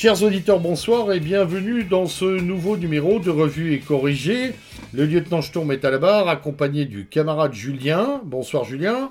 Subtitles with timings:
[0.00, 4.52] Chers auditeurs, bonsoir et bienvenue dans ce nouveau numéro de Revue et Corrigé.
[4.94, 8.20] Le lieutenant Sturm est à la barre, accompagné du camarade Julien.
[8.24, 9.10] Bonsoir Julien.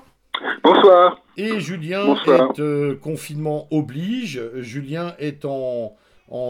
[0.64, 1.20] Bonsoir.
[1.36, 4.40] Et Julien est euh, confinement oblige.
[4.60, 5.94] Julien est en,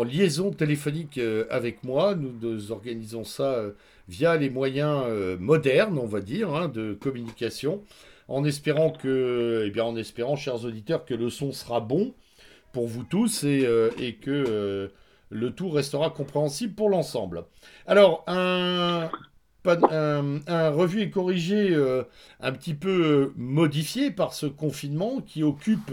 [0.05, 2.15] liaison téléphonique euh, avec moi.
[2.15, 3.73] Nous, organisons ça euh,
[4.09, 5.03] via les moyens
[5.41, 7.83] modernes, on va dire, hein, de communication,
[8.29, 12.15] en espérant que, eh bien, en espérant, chers auditeurs, que le son sera bon
[12.79, 13.91] pour vous tous et, euh,
[14.23, 14.89] que euh,
[15.31, 17.43] le tout restera compréhensible pour l'ensemble.
[17.89, 19.11] Alors, un,
[19.65, 22.05] un, revu et corrigé euh,
[22.39, 25.93] un petit peu modifié par ce confinement qui occupe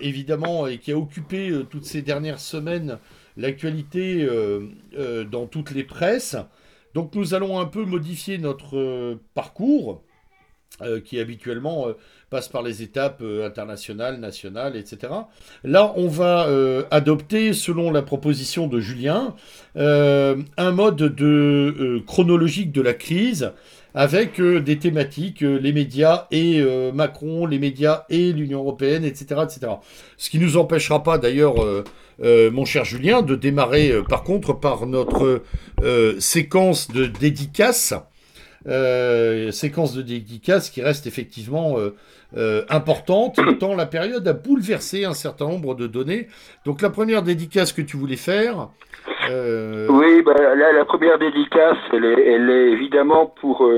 [0.00, 2.98] évidemment et qui a occupé toutes ces dernières semaines
[3.36, 4.26] l'actualité
[5.30, 6.36] dans toutes les presses.
[6.94, 10.02] Donc nous allons un peu modifier notre parcours
[11.04, 11.88] qui habituellement
[12.30, 15.12] passe par les étapes euh, internationales, nationales, etc.
[15.64, 16.48] Là, on va
[16.90, 19.34] adopter, selon la proposition de Julien,
[19.76, 23.52] un mode de chronologique de la crise
[23.94, 29.72] avec des thématiques, les médias et Macron, les médias et l'Union européenne, etc., etc.
[30.16, 31.54] Ce qui ne nous empêchera pas d'ailleurs,
[32.22, 35.42] mon cher Julien, de démarrer par contre par notre
[36.18, 37.94] séquence de dédicaces
[38.68, 41.76] euh, séquence de dédicaces qui reste effectivement
[42.34, 46.28] euh, euh, importante, tant la période a bouleversé un certain nombre de données.
[46.64, 48.68] Donc la première dédicace que tu voulais faire.
[49.28, 53.68] Oui, bah, la première dédicace, elle est, évidemment pour,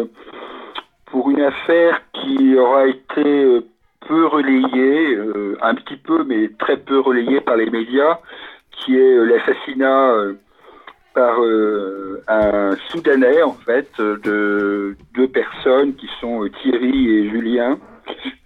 [1.07, 3.61] pour une affaire qui aura été
[4.07, 5.19] peu relayée,
[5.63, 8.19] un petit peu, mais très peu relayée par les médias,
[8.71, 10.35] qui est l'assassinat
[11.19, 17.79] par euh, un Soudanais, en fait, de deux personnes qui sont euh, Thierry et Julien.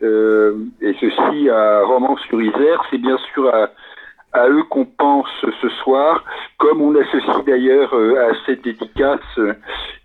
[0.02, 2.82] Euh, et ceci à Romans-sur-Isère.
[2.90, 5.28] C'est bien sûr à, eux qu'on pense
[5.60, 6.24] ce soir,
[6.58, 9.20] comme on associe d'ailleurs à cette dédicace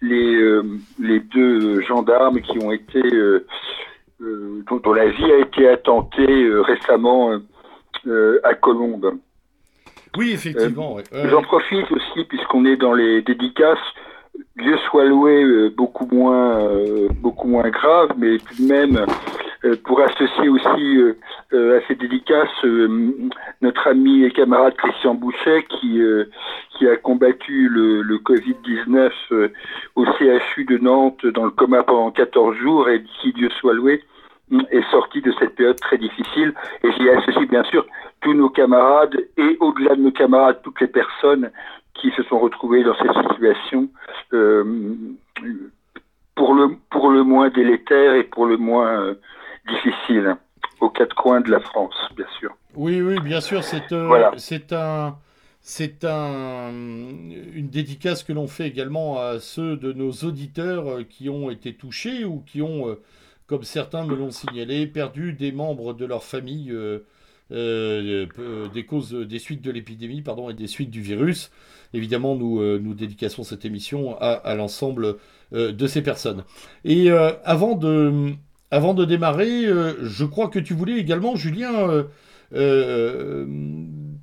[0.02, 0.62] les,
[1.00, 3.02] les deux gendarmes qui ont été,
[4.20, 7.40] dont, la vie a été attentée récemment
[8.44, 9.18] à Colombes.
[10.18, 10.98] Oui, effectivement.
[11.14, 13.78] Euh, j'en profite aussi, puisqu'on est dans les dédicaces.
[14.58, 19.06] Dieu soit loué, euh, beaucoup moins, euh, beaucoup moins grave, mais tout de même,
[19.84, 21.00] pour associer aussi
[21.54, 22.64] à ces dédicaces
[23.62, 26.02] notre ami et camarade Christian Boucher, qui,
[26.78, 29.12] qui a combattu le, le Covid-19
[29.96, 34.04] au CHU de Nantes dans le coma pendant 14 jours, et qui, Dieu soit loué,
[34.72, 36.54] est sorti de cette période très difficile.
[36.84, 37.86] Et j'y associe bien sûr
[38.22, 41.52] tous nos camarades et au-delà de nos camarades, toutes les personnes
[41.94, 43.90] qui se sont retrouvées dans cette situation
[44.34, 44.64] euh,
[46.36, 49.16] pour, le, pour le moins délétère et pour le moins euh,
[49.68, 50.36] difficile
[50.80, 52.56] aux quatre coins de la France, bien sûr.
[52.76, 55.18] Oui, oui, bien sûr, c'est euh, c'est un
[55.62, 61.50] c'est un, une dédicace que l'on fait également à ceux de nos auditeurs qui ont
[61.50, 62.98] été touchés ou qui ont,
[63.48, 66.74] comme certains me l'ont signalé, perdu des membres de leur famille
[67.52, 71.50] euh, euh, des causes, des suites de l'épidémie, pardon, et des suites du virus.
[71.94, 75.16] Évidemment, nous, euh, nous dédicassons cette émission à, l'ensemble
[75.54, 76.44] de ces personnes.
[76.84, 78.34] Et avant, de,
[78.72, 79.66] avant de démarrer,
[80.02, 82.06] je crois que tu voulais également, Julien,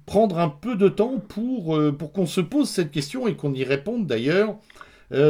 [0.07, 3.65] prendre un peu de temps pour, pour qu'on se pose cette question et qu'on y
[3.65, 4.57] réponde d'ailleurs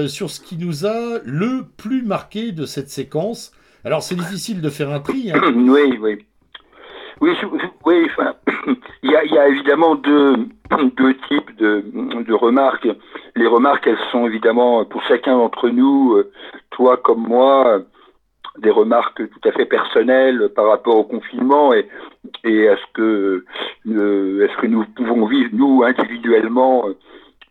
[0.09, 3.53] sur ce qui nous a le plus marqué de cette séquence.
[3.85, 5.31] Alors c'est difficile de faire un tri.
[5.33, 5.41] Hein.
[5.55, 6.25] Oui, oui.
[7.21, 7.31] Oui,
[7.87, 8.35] oui enfin,
[9.03, 10.37] il, y a, il y a évidemment deux,
[10.97, 11.85] deux types de,
[12.27, 12.89] de, remarques.
[13.37, 16.33] Les remarques, elles sont évidemment pour chacun d'entre nous, euh,
[16.71, 17.83] toi comme moi,
[18.59, 21.89] des remarques tout à fait personnelles par rapport au confinement et,
[22.69, 23.45] à ce que,
[23.89, 26.87] euh, est-ce que nous pouvons vivre, nous, individuellement,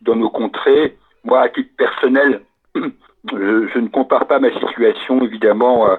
[0.02, 0.96] dans nos contrées.
[1.24, 2.42] Moi, à titre personnel,
[2.74, 5.98] je, ne compare pas ma situation, évidemment, à,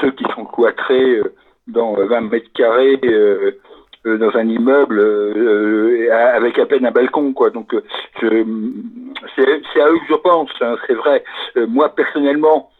[0.00, 1.34] ceux qui sont cloîtrés euh,
[1.66, 3.58] dans 20 mètres carrés euh,
[4.06, 7.74] euh, dans un immeuble euh, avec à peine un balcon quoi donc
[8.20, 11.24] c'est à eux que je pense hein, c'est vrai
[11.68, 12.70] moi personnellement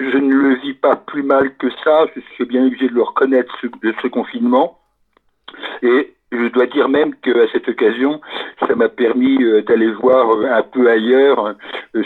[0.00, 3.02] je ne le vis pas plus mal que ça je suis bien obligé de le
[3.02, 4.78] reconnaître de ce confinement
[5.82, 8.20] et je dois dire même qu'à cette occasion,
[8.60, 11.56] ça m'a permis d'aller voir un peu ailleurs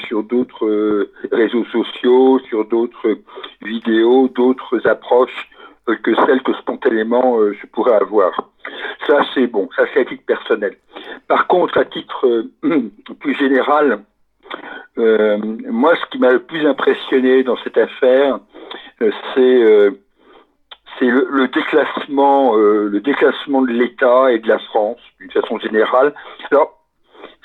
[0.06, 3.18] sur d'autres réseaux sociaux, sur d'autres
[3.60, 5.50] vidéos, d'autres approches
[5.86, 8.32] que celle que spontanément euh, je pourrais avoir.
[9.06, 10.76] Ça, c'est bon, ça c'est à titre personnel.
[11.28, 14.00] Par contre, à titre euh, plus général,
[14.98, 18.38] euh, moi, ce qui m'a le plus impressionné dans cette affaire,
[19.34, 19.90] c'est
[20.98, 26.14] c'est le, déclassement, euh, le déclassement de l'État et de la France d'une façon générale.
[26.50, 26.84] Alors,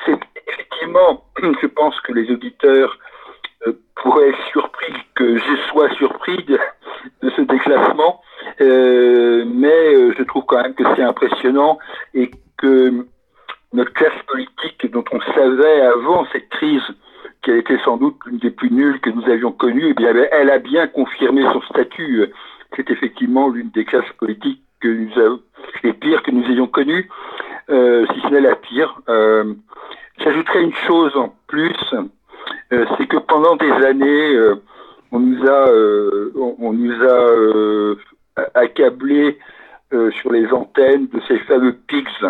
[0.06, 0.18] c'est
[0.48, 1.26] effectivement,
[1.62, 2.98] je pense que les auditeurs
[3.68, 6.60] euh, pourraient être surpris que je sois surpris de,
[7.36, 8.22] ce déclassement,
[8.62, 11.80] euh, mais je trouve quand même que c'est impressionnant
[12.14, 13.06] et que
[13.74, 16.84] notre classe politique dont on savait avant cette crise
[17.48, 20.52] a été sans doute l'une des plus nulles que nous avions connues, eh bien, elle
[20.52, 22.30] a bien confirmé son statut
[22.76, 25.40] c'est effectivement l'une des classes politiques que nous avons,
[25.84, 27.10] les pires que nous ayons connues,
[27.70, 29.02] euh, si ce n'est la pire.
[29.10, 29.54] Euh,
[30.20, 31.78] J'ajouterais une chose en plus,
[32.74, 34.56] euh, c'est que pendant des années, euh,
[35.12, 39.40] on nous a, euh, on, nous a accablé
[40.12, 42.28] sur les antennes de ces fameux PIGS.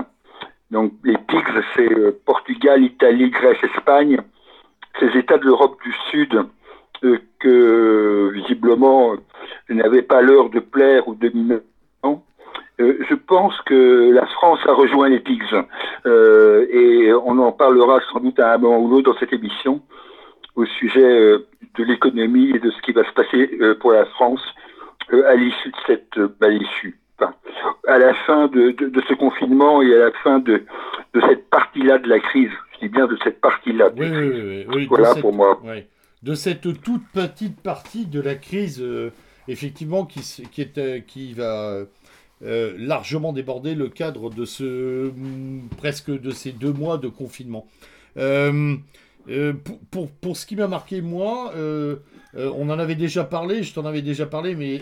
[0.72, 4.22] Donc les PIGS, c'est Portugal, Italie, Grèce, Espagne,
[5.00, 6.46] ces États de l'Europe du Sud
[7.40, 9.14] que visiblement
[9.70, 11.30] n'avait pas l'heure de plaire ou de
[12.80, 15.54] euh, je pense que la France a rejoint les PIGS
[16.06, 19.82] euh, et on en parlera sans doute à un moment ou l'autre dans cette émission
[20.56, 24.06] au sujet euh, de l'économie et de ce qui va se passer euh, pour la
[24.06, 24.42] France
[25.12, 26.48] à l'issue de cette bah,
[27.20, 27.36] Enfin,
[27.88, 30.64] à la fin de, de, de, ce confinement et à la fin de,
[31.14, 32.52] de cette partie-là de la crise.
[32.74, 33.90] Je dis bien de cette partie-là.
[33.98, 35.60] Oui, oui, oui, voilà pour moi.
[36.24, 38.84] De cette toute petite partie de la crise
[39.50, 40.22] effectivement, qui,
[40.52, 41.86] qui, est, euh, qui va
[42.44, 47.68] euh, largement déborder le cadre de ce mm, presque de ces deux mois de confinement.
[48.18, 48.78] Euh,
[49.92, 51.54] pour, pour, ce qui m'a marqué moi,
[52.34, 54.82] on en avait déjà parlé, je t'en avais déjà parlé, mais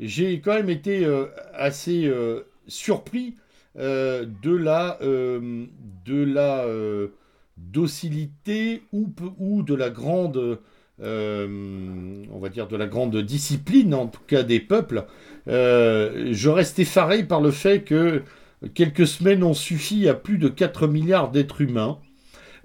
[0.00, 1.06] j'ai quand même été
[1.54, 2.10] assez
[2.66, 3.36] surpris
[3.76, 6.66] de la, de la
[7.56, 10.58] docilité ou, de la grande
[11.02, 15.06] euh, on va dire, de la grande discipline, en tout cas des peuples,
[15.48, 18.22] euh, je reste effaré par le fait que
[18.74, 21.98] quelques semaines ont suffi à plus de 4 milliards d'êtres humains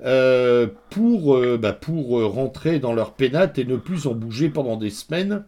[0.03, 4.91] euh, pour, bah, pour rentrer dans leur pénate et ne plus en bouger pendant des
[4.91, 5.43] semaines,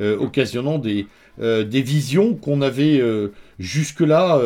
[0.00, 1.06] occasionnant des,
[1.38, 3.00] des visions qu'on avait
[3.58, 4.40] jusque-là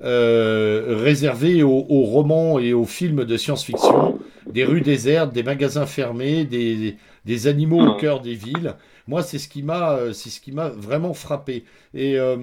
[0.00, 4.18] réservées aux, aux, romans et aux films de science-fiction,
[4.50, 8.74] des rues désertes, des magasins fermés, des, des animaux au cœur des villes.
[9.06, 11.64] Moi, c'est ce qui m'a, euh, c'est ce qui m'a vraiment frappé.
[11.94, 12.36] Et euh,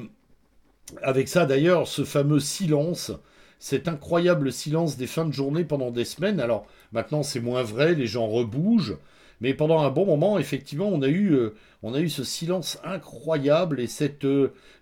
[1.01, 3.11] avec ça, d'ailleurs, ce fameux silence,
[3.59, 6.39] cet incroyable silence des fins de journée pendant des semaines.
[6.39, 8.97] Alors maintenant, c'est moins vrai, les gens rebougent.
[9.39, 11.53] Mais pendant un bon moment, effectivement, on a eu, euh,
[11.83, 14.27] on a eu ce silence incroyable et cette,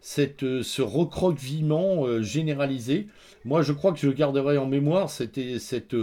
[0.01, 3.07] cette, ce recroquevillement généralisé.
[3.44, 5.95] Moi, je crois que je garderai en mémoire c'était cette,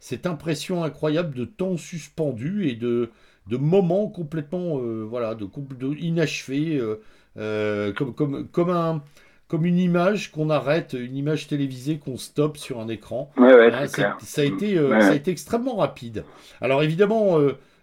[0.00, 3.10] cette impression incroyable de temps suspendu et de,
[3.48, 5.48] de moments complètement euh, voilà, de,
[5.78, 7.00] de inachevés, euh,
[7.38, 9.02] euh, comme, comme, comme, un,
[9.48, 13.30] comme une image qu'on arrête, une image télévisée qu'on stoppe sur un écran.
[13.36, 13.86] Hein,
[14.20, 16.24] ça, a été, ça a été extrêmement rapide.
[16.60, 17.38] Alors évidemment,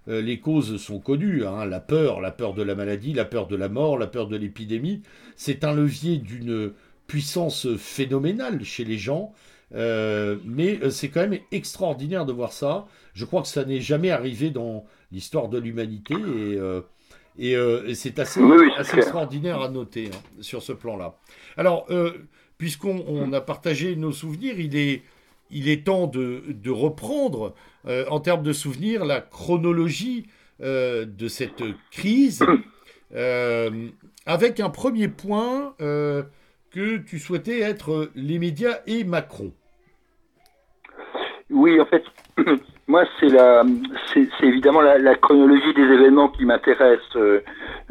[0.08, 1.46] les causes sont connues.
[1.46, 4.28] Hein, la peur, la peur de la maladie, la peur de la mort, la peur
[4.28, 5.02] de l'épidémie.
[5.36, 6.74] C'est un levier d'une
[7.08, 9.34] puissance phénoménale chez les gens.
[9.72, 12.88] mais c'est quand même extraordinaire de voir ça.
[13.14, 16.82] Je crois que ça n'est jamais arrivé dans l'histoire de l'humanité et, euh,
[17.40, 18.42] euh, et, c'est assez,
[18.78, 21.16] assez extraordinaire à noter hein, sur ce plan-là.
[21.56, 22.12] Alors, euh,
[22.58, 25.04] puisqu'on a partagé nos souvenirs, il est,
[25.52, 27.54] il est temps de, de reprendre
[27.86, 30.28] en termes de souvenirs la chronologie
[30.60, 32.46] de cette crise
[34.26, 39.52] avec un premier point que tu souhaitais être les médias et Macron.
[41.50, 42.04] Oui, en fait,
[42.88, 43.64] moi, c'est la,
[44.14, 47.42] c'est évidemment la, chronologie des événements qui m'intéresse euh,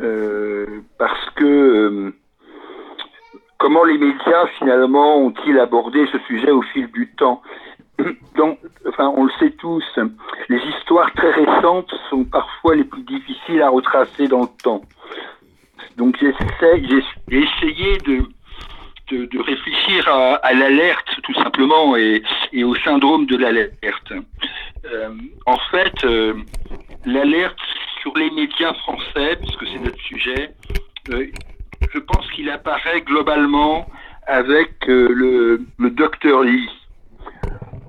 [0.00, 0.66] euh,
[0.98, 2.14] parce que euh,
[3.62, 7.40] comment les médias finalement ont-ils abordé ce sujet au fil du temps
[8.98, 9.84] on le sait tous,
[10.48, 14.82] les histoires très récentes sont parfois les plus difficiles à retracer dans le temps.
[15.96, 16.34] Donc, j'ai
[17.30, 18.26] essayé de
[19.10, 22.22] de, réfléchir à, l'alerte tout simplement et,
[22.64, 24.12] au syndrome de l'alerte.
[24.86, 25.10] Euh,
[25.44, 26.32] en fait, euh,
[27.04, 27.58] l'alerte
[28.00, 30.54] sur les médias français, puisque c'est notre sujet,
[31.10, 31.26] euh,
[31.92, 33.86] je pense qu'il apparaît globalement
[34.26, 36.68] avec le, le docteur Lee.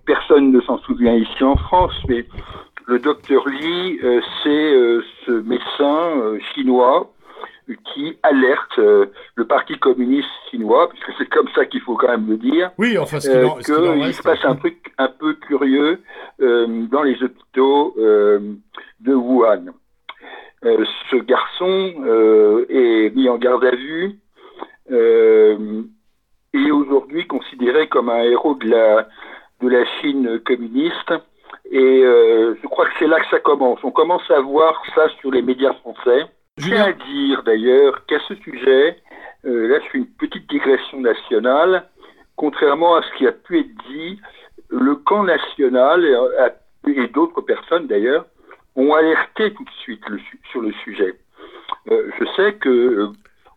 [0.05, 2.25] Personne ne s'en souvient ici en France, mais
[2.87, 3.99] le docteur Lee,
[4.43, 4.73] c'est
[5.25, 7.13] ce médecin chinois
[7.93, 12.29] qui alerte euh, le Parti communiste chinois, puisque c'est comme ça qu'il faut quand même
[12.29, 16.01] le dire, oui, enfin, euh, qu'il se passe un truc un peu curieux
[16.41, 19.65] euh, dans les hôpitaux de Wuhan.
[20.63, 24.19] Ce garçon est mis en garde à vue
[24.89, 29.07] et aujourd'hui considéré comme un héros de la,
[29.61, 31.13] de la Chine communiste.
[31.71, 33.79] Et je crois que c'est là que ça commence.
[33.83, 36.25] On commence à voir ça sur les médias français.
[36.57, 38.97] Je tiens à dire d'ailleurs qu'à ce sujet,
[39.43, 41.87] là je fais une petite digression nationale,
[42.35, 44.19] contrairement à ce qui a pu être dit,
[44.69, 46.05] le camp national
[46.87, 48.25] et, d'autres personnes d'ailleurs
[48.75, 50.03] ont alerté tout de suite
[50.51, 51.13] sur le sujet.
[51.91, 53.07] Euh, je sais que euh,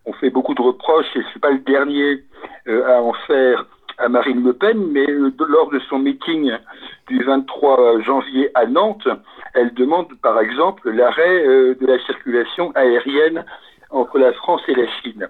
[0.05, 2.25] on fait beaucoup de reproches et je suis pas le dernier
[2.69, 3.67] euh, à en faire
[3.99, 6.53] à Marine Le Pen, mais lors de son meeting
[7.09, 9.09] du 23 janvier à Nantes,
[9.55, 13.43] elle demande par exemple l'arrêt de la circulation aérienne
[13.89, 15.27] entre la France et la Chine.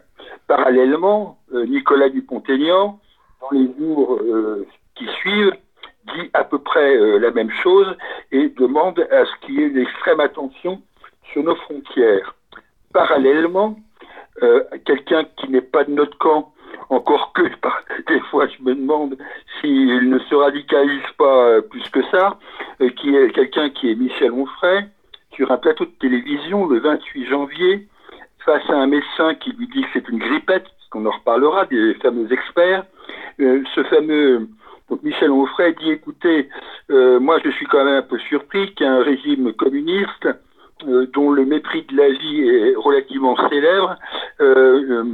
[0.49, 2.99] Parallèlement, Nicolas Dupont-Aignan,
[3.41, 4.19] dans les jours
[4.97, 5.53] qui suivent,
[6.15, 7.97] dit à peu près euh, la même chose
[8.33, 10.81] et demande à ce qu'il y ait une extrême attention
[11.33, 12.35] sur nos frontières.
[12.93, 13.77] Parallèlement,
[14.43, 16.53] euh, quelqu'un qui n'est pas de notre camp,
[16.89, 17.43] encore que
[18.09, 19.17] des fois je me demande
[19.61, 22.39] s'il ne se radicalise pas euh, plus que ça,
[22.79, 24.87] qui est quelqu'un qui est Michel Onfray,
[25.33, 27.89] sur un plateau de télévision le 28 janvier,
[28.45, 31.95] face à un médecin qui lui dit que c'est une grippette, qu'on en reparlera, des
[31.95, 32.85] fameux experts,
[33.39, 34.49] ce fameux
[34.89, 36.49] donc Michel Onfray dit écoutez,
[36.91, 40.29] euh, moi je suis quand même un peu surpris qu'un régime communiste
[40.87, 43.97] euh, dont le mépris de la vie est relativement célèbre
[44.41, 45.05] euh,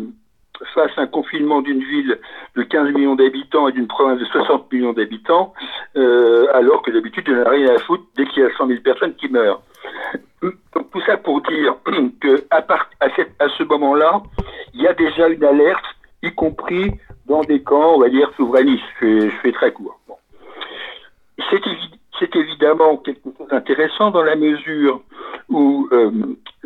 [0.75, 2.21] fasse un confinement d'une ville
[2.55, 5.55] de 15 millions d'habitants et d'une province de 60 millions d'habitants,
[5.97, 9.15] alors que d'habitude il n'a rien à foutre dès qu'il y a 100 000 personnes
[9.17, 9.61] qui meurent.
[10.41, 11.75] Donc tout ça pour dire
[12.21, 12.65] que à,
[13.01, 14.23] à ce moment-là,
[14.75, 15.85] il y a déjà une alerte,
[16.23, 16.93] y compris
[17.27, 18.83] dans des camps, on va dire, souverainistes.
[19.01, 19.99] Je, fais très court.
[22.19, 25.01] C'est évidemment quelque chose d'intéressant dans la mesure
[25.49, 26.11] où, euh,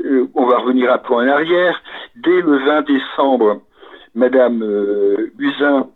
[0.04, 1.80] euh, on va revenir un peu en arrière,
[2.16, 3.62] dès le 20 décembre,
[4.14, 5.88] Madame euh, Buzyn,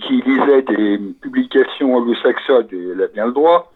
[0.00, 3.72] qui lisait des publications anglo-saxonnes, elle a bien le droit,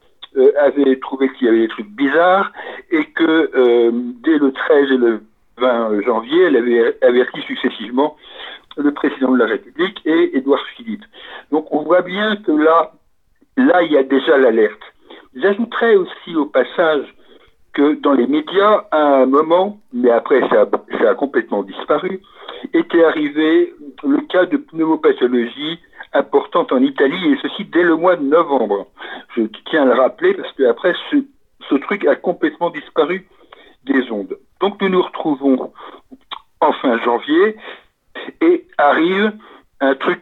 [0.61, 2.53] avait trouvé qu'il y avait des trucs bizarres
[2.93, 3.91] et que
[4.23, 5.23] dès le 13 et le
[5.59, 8.17] 20 janvier, elle avait averti successivement
[8.77, 11.05] le président de la République et Édouard Philippe.
[11.51, 12.93] Donc on voit bien que là,
[13.57, 14.83] là, il y a déjà l'alerte.
[15.35, 17.15] J'ajouterais aussi au passage
[17.73, 20.67] que dans les médias, à un moment, mais après ça,
[21.09, 22.21] a complètement disparu,
[22.73, 25.79] était arrivé le cas de pneumopathologie
[26.13, 28.87] importante en Italie, et ceci dès le mois de novembre.
[29.37, 33.29] Je tiens à le rappeler parce que après ce truc a complètement disparu
[33.85, 34.37] des ondes.
[34.61, 35.73] Donc nous nous retrouvons
[36.61, 37.57] en fin janvier
[38.41, 39.33] et arrive
[39.81, 40.21] un truc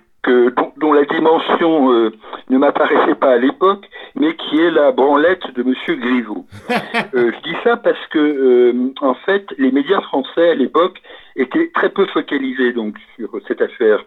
[0.77, 2.13] dont, la dimension euh,
[2.51, 6.47] ne m'apparaissait pas à l'époque, mais qui est la branlette de Monsieur Griveaux.
[7.15, 11.01] Euh, je dis ça parce que, euh, en fait, les médias français à l'époque
[11.37, 14.05] étaient très peu focalisés donc sur cette affaire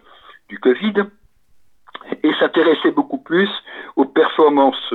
[0.48, 0.94] du Covid
[2.22, 3.48] et s'intéressaient beaucoup plus
[3.96, 4.94] aux performances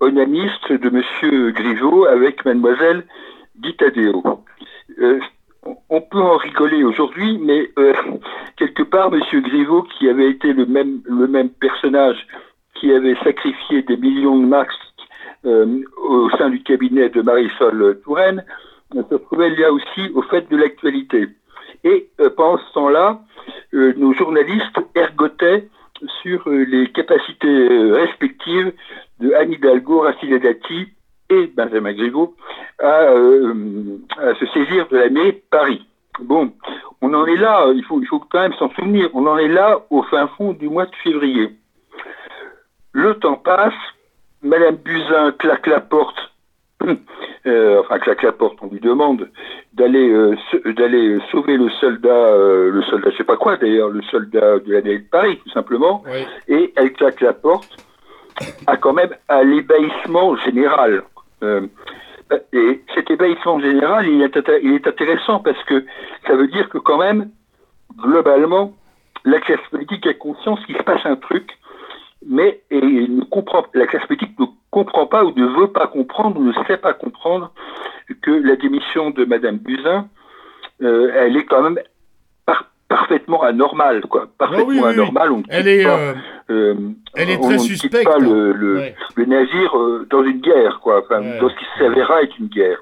[0.00, 3.04] onanistes de Monsieur Griveaux avec Mademoiselle
[3.56, 4.22] Ditadeo
[5.88, 7.94] on peut en rigoler aujourd'hui, mais euh,
[8.56, 9.20] quelque part, M.
[9.42, 12.26] Griveaux, qui avait été le même, personnage
[12.74, 14.72] qui avait sacrifié des millions de marques
[15.46, 18.44] euh, au sein du cabinet de Marisol Touraine,
[18.92, 21.28] se trouvait là aussi au fait de l'actualité.
[21.84, 23.20] Et euh, pendant ce temps-là,
[23.72, 25.68] nos journalistes ergotaient
[26.22, 28.72] sur les capacités respectives
[29.20, 30.93] de Anne Hidalgo, Racine Dati
[31.30, 32.34] et Benjamin Griveaux
[32.82, 35.86] euh, à, se saisir de la mairie de Paris.
[36.20, 36.52] Bon,
[37.00, 39.48] on en est là, il faut, il faut quand même s'en souvenir, on en est
[39.48, 41.50] là au fin fond du mois de février.
[42.92, 43.74] Le temps passe,
[44.42, 46.16] Madame Buzyn claque la porte,
[47.46, 49.28] euh, enfin claque la porte, on lui demande
[49.72, 50.36] d'aller euh,
[50.76, 54.82] d'aller sauver le soldat, le soldat, je sais pas quoi d'ailleurs, le soldat de la
[54.82, 56.04] mairie de Paris, tout simplement,
[56.46, 57.76] et elle claque la porte
[58.66, 61.02] à quand même à l'ébahissement général.
[61.44, 61.66] Euh,
[62.52, 65.84] et cet ébahissement général, il est, intéressant parce que
[66.26, 67.30] ça veut dire que quand même,
[67.98, 68.72] globalement,
[69.24, 71.50] la classe politique a conscience qu'il se passe un truc,
[72.26, 76.78] mais la classe politique ne comprend pas ou ne veut pas comprendre ou ne sait
[76.78, 77.52] pas comprendre
[78.22, 80.08] que la démission de Madame Buzyn,
[80.82, 81.78] euh, elle est quand même
[82.94, 84.28] parfaitement anormale, quoi.
[84.38, 85.42] Parfaitement anormale.
[85.48, 86.14] elle est, euh,
[86.50, 86.74] euh,
[87.16, 88.04] elle est très suspecte.
[88.04, 91.00] pas le, le, navire euh, dans une guerre, quoi.
[91.00, 92.78] Enfin, dans ce qui s'avérera être une guerre.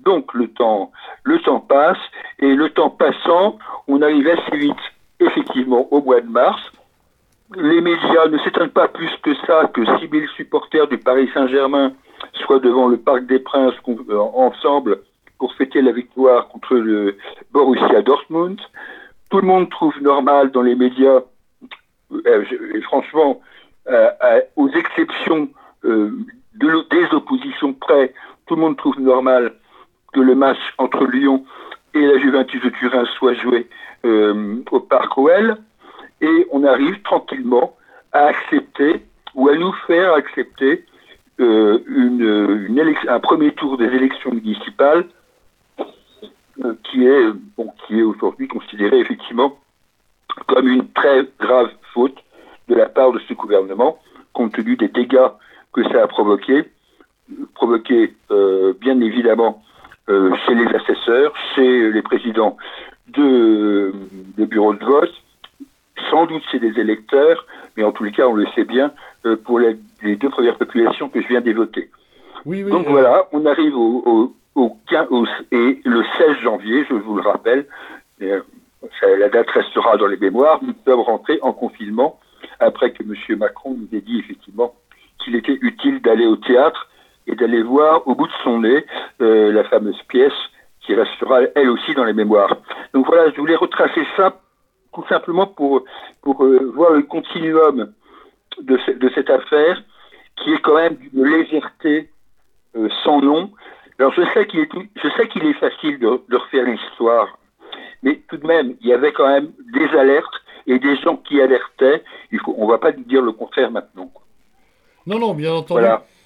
[0.00, 0.92] Donc le temps,
[1.24, 1.98] le temps passe
[2.38, 4.84] et le temps passant, on arrive assez vite,
[5.20, 6.60] effectivement, au mois de mars.
[7.56, 11.92] Les médias ne s'étonnent pas plus que ça que 6000 supporters du Paris Saint-Germain
[12.44, 13.74] soient devant le Parc des Princes
[14.34, 14.98] ensemble
[15.40, 17.16] pour fêter la victoire contre le
[17.50, 18.60] Borussia Dortmund.
[19.30, 21.20] tout le monde trouve normal dans les médias,
[22.12, 23.40] et franchement,
[24.56, 25.48] aux exceptions
[25.82, 28.12] de, des oppositions près,
[28.46, 29.54] tout le monde trouve normal
[30.12, 31.44] que le match entre Lyon
[31.94, 33.66] et la Juventus de Turin soit joué
[34.70, 35.56] au Parc OL.
[36.20, 37.76] Et on arrive tranquillement
[38.12, 40.84] à accepter ou à nous faire accepter
[41.40, 41.78] euh,
[43.08, 45.06] un premier tour des élections municipales
[46.64, 49.58] euh, qui est, bon, qui est aujourd'hui considéré effectivement
[50.46, 52.16] comme une très grave faute
[52.68, 53.98] de la part de ce gouvernement,
[54.32, 55.30] compte tenu des dégâts
[55.72, 56.64] que ça a provoqué,
[57.54, 59.62] provoqué euh, bien évidemment
[60.44, 62.56] chez les assesseurs, chez les présidents
[63.06, 63.92] de,
[64.36, 65.12] de bureaux de vote,
[66.10, 67.44] sans doute chez des électeurs,
[67.76, 68.92] mais en tous les cas, on le sait bien,
[69.26, 71.90] euh, pour les, deux premières populations que je viens d'évoquer.
[72.46, 75.06] Oui, oui, Donc euh, voilà, on arrive au, au, 15,
[75.52, 77.66] et le 16 janvier, je vous le rappelle,
[78.22, 78.40] euh,
[79.18, 82.18] la date restera dans les mémoires, nous sommes rentrés en confinement
[82.58, 83.38] après que M.
[83.38, 84.74] Macron nous ait dit effectivement
[85.22, 86.88] qu'il était utile d'aller au théâtre
[87.26, 88.84] et d'aller voir au bout de son nez
[89.18, 90.32] la fameuse pièce
[90.80, 92.56] qui restera elle aussi dans les mémoires.
[92.94, 94.40] Donc voilà, je voulais retracer ça
[94.94, 95.84] tout simplement pour,
[96.22, 97.92] pour euh, voir le continuum
[98.60, 99.82] de, de, cette affaire,
[100.36, 102.10] qui est quand même d'une légèreté
[102.76, 103.50] euh, sans nom.
[104.00, 107.38] Alors je sais qu'il est, je sais qu'il est facile de, de refaire l'histoire,
[108.02, 110.34] mais tout de même, il y avait quand même des alertes
[110.66, 112.02] et des gens qui alertaient.
[112.32, 114.10] Il faut, on ne va pas dire le contraire maintenant.
[115.06, 115.84] Non, non, bien entendu.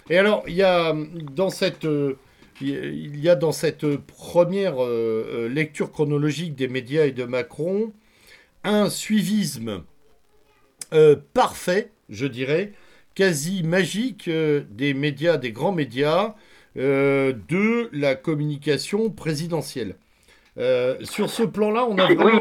[0.09, 0.95] Et alors, il y a
[1.33, 2.17] dans cette, euh,
[2.61, 4.77] il y a dans cette première
[5.49, 7.93] lecture chronologique des médias et de Macron,
[8.63, 9.83] un suivisme
[10.93, 12.73] euh, parfait, je dirais,
[13.15, 19.97] quasi magique euh, des médias, des grands médias, euh, de la communication présidentielle.
[21.03, 22.25] sur ce plan-là, on a vraiment...
[22.25, 22.33] Oui,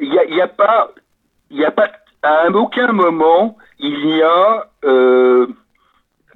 [0.00, 0.92] il n'y a, a, pas...
[1.50, 1.90] Il a pas...
[2.22, 4.68] À aucun moment, il y a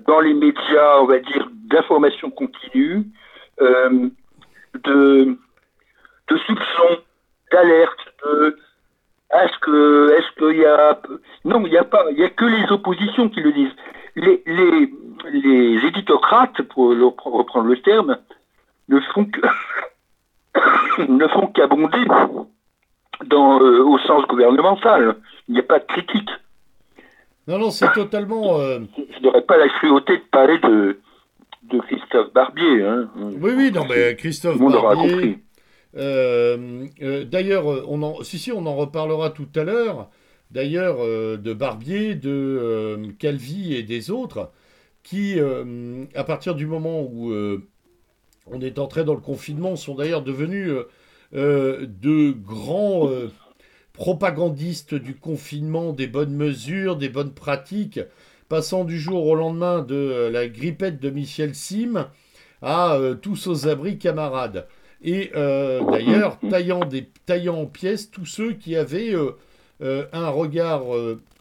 [0.07, 3.07] dans les médias, on va dire, d'information continue,
[3.61, 5.39] de,
[6.29, 6.99] de soupçons
[7.53, 8.57] d'alerte, de
[9.33, 11.01] est-ce que est-ce qu'il y a
[11.45, 13.75] non il n'y a pas il y a que les oppositions qui le disent
[14.17, 14.93] les les
[15.33, 18.19] les éditocrates pour reprendre le terme
[18.89, 19.41] ne font que
[21.09, 22.05] ne font qu'abonder
[23.25, 25.17] dans euh, au sens gouvernemental
[25.49, 26.31] il n'y a pas de critique
[27.49, 30.99] non non c'est totalement euh, je n'aurais pas la cruauté de parler de
[31.65, 33.09] de Christophe Barbier hein.
[33.17, 35.39] oui oui non mais Christophe Barbier
[35.97, 40.09] euh, euh, d'ailleurs, on en, si, si, on en reparlera tout à l'heure.
[40.55, 44.53] D'ailleurs, euh, de Barbier, de Calvi et des autres,
[45.03, 45.39] qui,
[46.15, 47.31] à partir du moment où
[48.47, 50.73] on est entré dans le confinement, sont d'ailleurs devenus
[51.35, 53.11] de grands
[53.93, 58.01] propagandistes du confinement, des bonnes mesures, des bonnes pratiques,
[58.49, 62.09] passant du jour au lendemain de la grippette de Michel Sim
[62.63, 64.67] à tous aux abris camarades.
[65.05, 66.39] Et euh, d'ailleurs
[67.27, 69.33] taillant, en pièces tous ceux qui avaient euh,
[69.83, 70.83] euh, un regard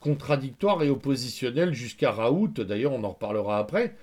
[0.02, 3.96] contradictoire et oppositionnel jusqu'à Raoult, d'ailleurs on en reparlera après.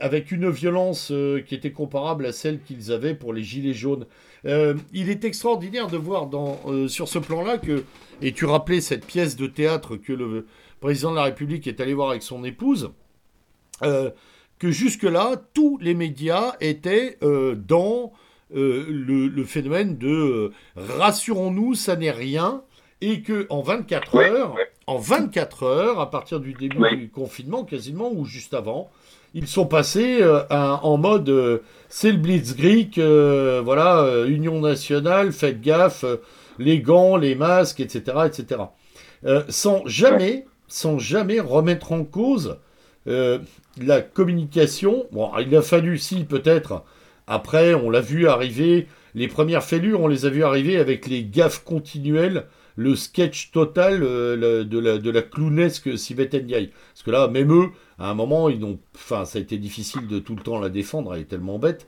[0.00, 1.12] avec une violence
[1.46, 4.06] qui était comparable à celle qu'ils avaient pour les Gilets jaunes.
[4.44, 7.84] il est extraordinaire de voir dans, sur ce plan-là que,
[8.22, 10.46] et tu rappelais cette pièce de théâtre que le
[10.80, 12.92] président de la République est allé voir avec son épouse,
[14.58, 18.12] que jusque-là, tous les médias étaient euh, dans
[18.54, 22.62] euh, le, phénomène de euh, rassurons-nous, ça n'est rien,
[23.00, 24.56] et que en 24 heures,
[24.86, 28.90] en 24 heures, à partir du début du confinement, quasiment ou juste avant,
[29.34, 36.06] ils sont passés en mode c'est le Blitzkrieg, voilà, Union nationale, faites gaffe,
[36.58, 38.62] les gants, les masques, etc., etc.
[39.48, 42.56] sans jamais, sans jamais remettre en cause
[43.06, 46.82] la communication, bon, il a fallu, si, peut-être,
[47.28, 51.24] après, on l'a vu arriver, les premières fêlures, on les a vues arriver avec les
[51.24, 56.70] gaffes continuelles, le sketch total euh, de, la, de la clownesque Sivette Ndiaye.
[56.94, 60.06] Parce que là, même eux, à un moment, ils ont, enfin, ça a été difficile
[60.06, 61.86] de tout le temps la défendre, elle est tellement bête.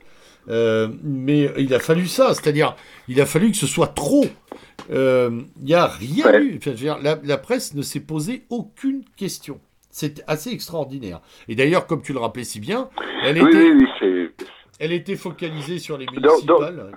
[0.49, 2.75] Euh, mais il a fallu ça, c'est-à-dire,
[3.07, 4.25] il a fallu que ce soit trop.
[4.91, 6.59] Euh, il n'y a rien eu.
[7.01, 9.59] la, la presse ne s'est posé aucune question.
[9.89, 11.21] C'est assez extraordinaire.
[11.47, 12.89] Et d'ailleurs, comme tu le rappelais si bien,
[13.23, 13.73] elle était,
[14.81, 16.91] elle était focalisée sur les municipales.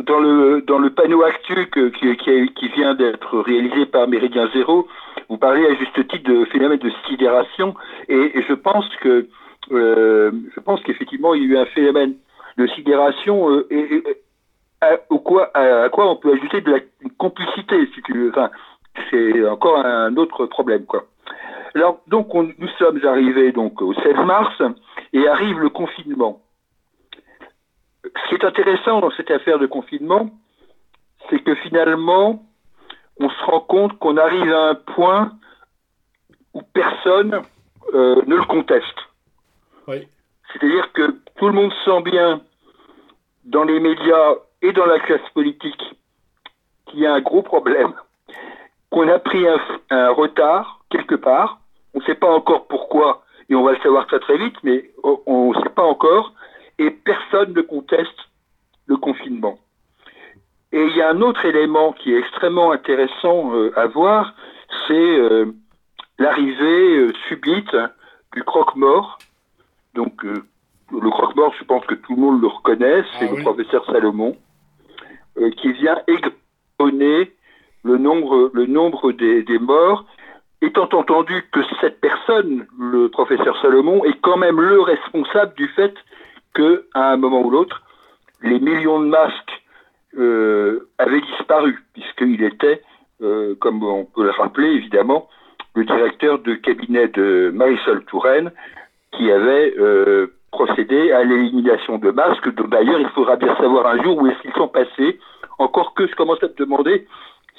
[0.00, 4.88] Dans, le, dans le panneau actu qui, qui, vient d'être réalisé par Méridien Zéro,
[5.28, 7.74] vous parlez à juste titre de phénomène de sidération.
[8.08, 9.28] Et, je pense que
[9.70, 12.14] euh, je pense qu'effectivement, il y a eu un phénomène
[12.56, 13.50] de sidération.
[13.50, 14.02] Euh, et,
[14.80, 16.80] à, quoi, à, quoi on peut ajouter de la
[17.18, 18.30] complicité, si tu veux.
[18.30, 18.50] Enfin,
[19.10, 21.04] c'est encore un autre problème, quoi.
[21.74, 24.60] Alors, donc, nous sommes arrivés donc au 16 mars
[25.12, 26.40] et arrive le confinement.
[28.04, 30.30] Ce qui est intéressant dans cette affaire de confinement,
[31.28, 32.44] c'est que finalement,
[33.18, 35.32] on se rend compte qu'on arrive à un point
[36.54, 37.42] où personne
[37.94, 38.86] euh, ne le conteste.
[40.52, 42.40] C'est-à-dire que tout le monde sent bien
[43.44, 45.82] dans les médias et dans la classe politique
[46.86, 47.94] qu'il y a un gros problème,
[48.90, 49.46] qu'on a pris
[49.90, 51.60] un, retard quelque part.
[51.94, 54.90] On ne sait pas encore pourquoi, et on va le savoir très très vite, mais
[55.02, 56.32] on ne sait pas encore,
[56.78, 58.16] et personne ne conteste
[58.86, 59.58] le confinement.
[60.72, 64.34] Et il y a un autre élément qui est extrêmement intéressant euh, à voir,
[64.86, 65.46] c'est euh,
[66.18, 67.76] l'arrivée euh, subite
[68.34, 69.18] du croque-mort.
[69.94, 73.84] Donc le croque-mort, je pense que tout le monde le reconnaît, c'est ah le professeur
[73.86, 74.36] Salomon,
[75.56, 77.32] qui vient exponer
[77.82, 80.04] le nombre, le nombre des, des, morts,
[80.62, 85.94] étant entendu que cette personne, le professeur Salomon, est quand même le responsable du fait
[86.54, 87.82] que, à un moment ou l'autre,
[88.42, 89.62] les millions de masques
[90.18, 92.82] euh, avait disparu, puisqu'il était,
[93.22, 95.28] euh, comme on peut le rappeler évidemment,
[95.74, 98.50] le directeur de cabinet de Marisol Touraine,
[99.12, 104.02] qui avait euh, procédé à l'élimination de masques, dont d'ailleurs il faudra bien savoir un
[104.02, 105.18] jour où est-ce qu'ils sont passés,
[105.58, 107.06] encore que je commence à me demander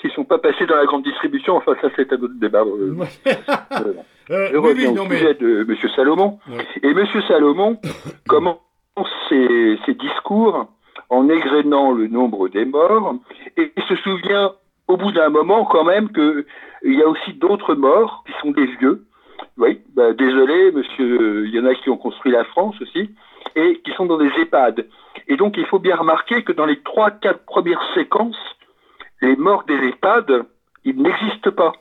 [0.02, 2.64] s'ils ne sont pas passés dans la grande distribution, enfin ça c'est un autre débat.
[4.28, 5.76] je reviens au sujet de M.
[5.96, 6.40] Salomon.
[6.84, 7.06] Et M.
[7.28, 7.78] Salomon
[8.28, 8.62] comment
[9.30, 10.68] ses, ses discours
[11.10, 13.16] en égrénant le nombre des morts,
[13.58, 14.54] et il se souvient
[14.88, 16.46] au bout d'un moment quand même qu'il
[16.84, 19.06] y a aussi d'autres morts qui sont des vieux.
[19.58, 23.10] Oui, bah, désolé, monsieur, il y en a qui ont construit la France aussi,
[23.56, 24.88] et qui sont dans des EHPAD.
[25.28, 28.38] Et donc il faut bien remarquer que dans les trois, quatre premières séquences,
[29.21, 30.45] les morts des EHPAD,
[30.84, 31.73] ils n'existent pas.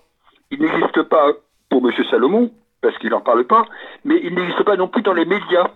[0.50, 1.32] Ils n'existent pas
[1.68, 2.50] pour monsieur Salomon,
[2.80, 3.64] parce qu'il n'en parle pas,
[4.04, 5.68] mais ils n'existent pas non plus dans les médias.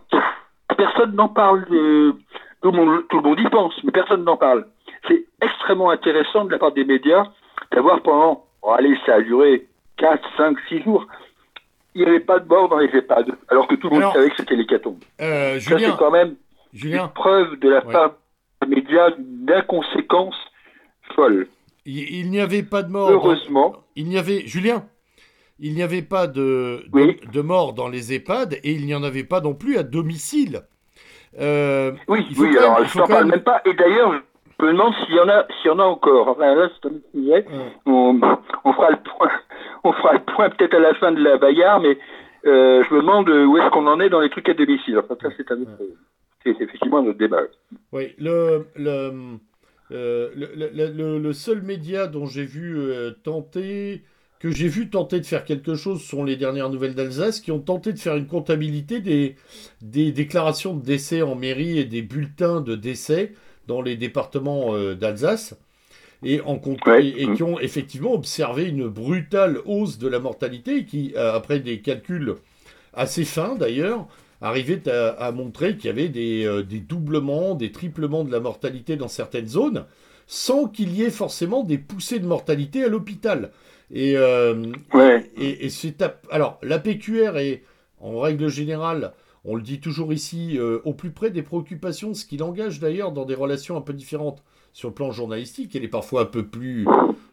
[0.77, 1.65] Personne n'en parle.
[1.71, 2.13] Euh,
[2.63, 4.67] tout le, monde, tout le monde y pense, mais personne n'en parle.
[5.07, 7.25] C'est extrêmement intéressant de la part des médias
[7.73, 9.67] d'avoir pendant, oh, allez, ça a duré
[9.99, 11.07] 4, 5, 6 jours,
[11.95, 14.31] il n'y avait pas de mort dans les EHPAD, alors que tout le monde savait
[14.31, 14.99] que c'était l'hécatombe.
[15.21, 16.37] Euh, ça, c'est quand même
[16.73, 18.15] une preuve de la part
[18.63, 20.37] des médias d'inconséquence
[21.15, 21.47] folle.
[21.87, 23.11] Il, n'y avait pas de mort.
[23.11, 23.77] Heureusement.
[23.95, 24.87] Il n'y avait, Julien,
[25.59, 29.03] il n'y avait pas de, de, de, mort dans les EHPAD et il n'y en
[29.03, 30.63] avait pas non plus à domicile.
[31.39, 33.41] Euh, oui, oui alors je n'en parle même...
[33.41, 33.61] pas.
[33.67, 34.15] Et d'ailleurs,
[34.59, 36.29] je me demande s'il y en a, s'il y en a encore.
[36.29, 37.47] Enfin, là, c'est
[37.87, 38.21] on,
[38.65, 39.31] on, fera le point,
[39.85, 41.99] on fera le point peut-être à la fin de la bagarre, mais
[42.47, 44.99] euh, je me demande où est-ce qu'on en est dans les trucs à domicile.
[44.99, 45.71] Enfin, ça, c'est, un autre,
[46.43, 47.43] c'est effectivement un autre débat.
[47.93, 49.39] Oui, le, le,
[49.93, 52.79] euh, le, le, le, seul média dont j'ai vu
[53.23, 54.03] tenter
[54.45, 57.61] que j'ai vu tenter de faire quelque chose sont les dernières nouvelles d'Alsace qui ont
[57.61, 59.37] tenté de faire une comptabilité des,
[59.81, 63.33] des déclarations de décès en mairie et des bulletins de décès
[63.67, 65.57] dans les départements euh, d'Alsace
[66.23, 66.61] et, en,
[66.99, 71.81] et, qui ont effectivement observé une brutale hausse de la mortalité qui, euh, après des
[71.81, 72.35] calculs
[72.93, 74.07] assez fins d'ailleurs,
[74.41, 78.97] arrivaient à, montrer qu'il y avait des, euh, des doublements, des triplements de la mortalité
[78.97, 79.85] dans certaines zones
[80.27, 83.51] sans qu'il y ait forcément des poussées de mortalité à l'hôpital.
[83.91, 84.73] Et, euh,
[85.39, 87.63] et, c'est alors la PQR est
[88.01, 89.13] en règle générale,
[89.45, 93.13] on le dit toujours ici, euh, au plus près des préoccupations, ce qui l'engage d'ailleurs
[93.13, 94.43] dans des relations un peu différentes
[94.73, 95.77] sur le plan journalistique.
[95.77, 96.87] Elle est parfois un peu plus,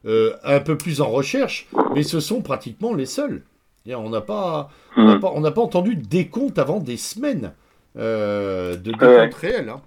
[0.05, 3.43] euh, un peu plus en recherche, mais ce sont pratiquement les seuls.
[3.87, 7.53] On n'a pas, on n'a pas, entendu de décompte avant des semaines
[7.95, 9.69] de décompte réel.
[9.69, 9.81] Hein.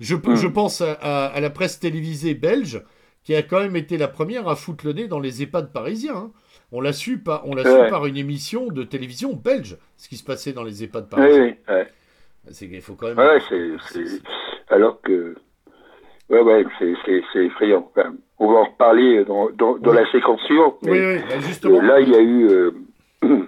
[0.00, 2.82] je, je, pense à, la presse télévisée belge
[3.24, 6.16] qui a quand même été la première à foutre le nez dans les EHPAD parisiens.
[6.16, 6.30] Hein.
[6.72, 10.16] On l'a su, par, on l'a su par une émission de télévision belge, ce qui
[10.16, 11.42] se passait dans les EHPAD parisiens.
[11.42, 11.74] Oui, oui.
[12.50, 13.18] C'est il faut quand même.
[13.18, 14.20] Ouais, c'est,
[14.68, 15.36] alors que.
[16.28, 17.92] Ouais, ouais, c'est, effrayant.
[18.42, 20.76] On va en reparler dans, dans, la séquence suivante.
[20.82, 21.80] oui, oui, bah, justement.
[21.80, 22.48] là, il y a eu.
[22.48, 22.70] Euh,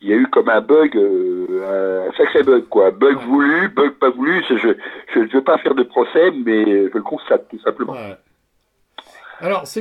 [0.00, 2.90] il y a eu comme un bug, euh, un sacré bug, quoi.
[2.90, 4.44] Bug voulu, bug pas voulu.
[4.48, 7.94] Je ne veux pas faire de procès, mais je le constate, tout simplement.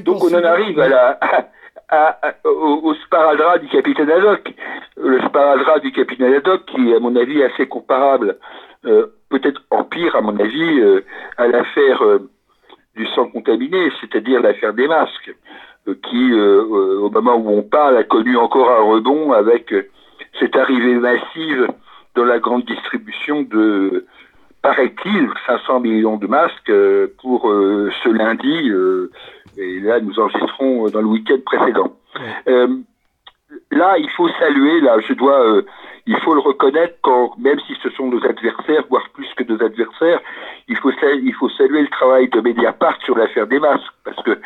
[0.06, 1.20] Donc on en arrive à la,
[2.46, 4.54] au, sparadrap du capitaine Haddock.
[4.98, 8.38] Le sparadrap du capitaine Haddock, qui est à mon avis assez comparable,
[8.86, 11.04] euh, peut-être en pire à mon avis, euh,
[11.38, 12.30] à l'affaire euh,
[12.95, 15.36] du sang contaminé, c'est-à-dire l'affaire des masques,
[16.03, 19.73] qui, au moment où on parle, a connu encore un rebond avec
[20.39, 21.67] cette arrivée massive
[22.15, 24.06] dans la grande distribution de,
[24.62, 26.71] paraît-il, 500 millions de masques
[27.21, 28.71] pour ce lundi.
[29.58, 31.97] et là, nous enregistrons dans le week-end précédent.
[33.71, 35.63] là, il faut saluer, là, je dois
[36.06, 39.62] il faut le reconnaître quand, même si ce sont nos adversaires, voire plus que nos
[39.63, 40.20] adversaires,
[40.68, 44.39] il faut, il faut saluer le travail de Mediapart sur l'affaire des masques, parce que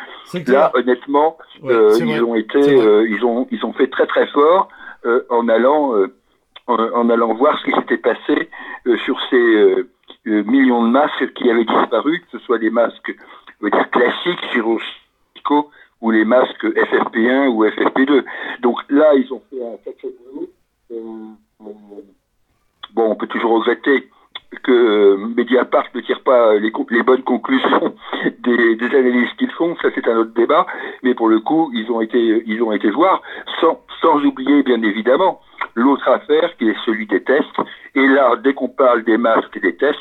[0.50, 4.68] là, honnêtement, euh, ils ont été, euh, ils ont, ils ont fait très très fort
[5.04, 5.94] euh, en allant,
[6.68, 8.48] en, allant voir ce qui s'était passé
[9.04, 9.84] sur ces
[10.24, 13.16] millions de masques qui avaient disparu, que ce soit des masques,
[13.62, 18.24] on dire classiques, chirurgicaux ou les masques FFP1 ou FFP2.
[18.60, 20.48] Donc là, ils ont fait un sacré boulot.
[21.60, 24.08] Bon, on peut toujours regretter
[24.62, 26.70] que euh, Mediapart ne tire pas les,
[27.02, 27.94] bonnes conclusions
[28.38, 30.66] des, des analyses qu'ils font, ça c'est un autre débat,
[31.02, 33.22] mais pour le coup, ils ont été, ils ont été voir,
[33.60, 35.40] sans, sans oublier bien évidemment
[35.74, 37.60] l'autre affaire qui est celui des tests.
[37.94, 39.98] Et là, dès qu'on parle des masques et des tests,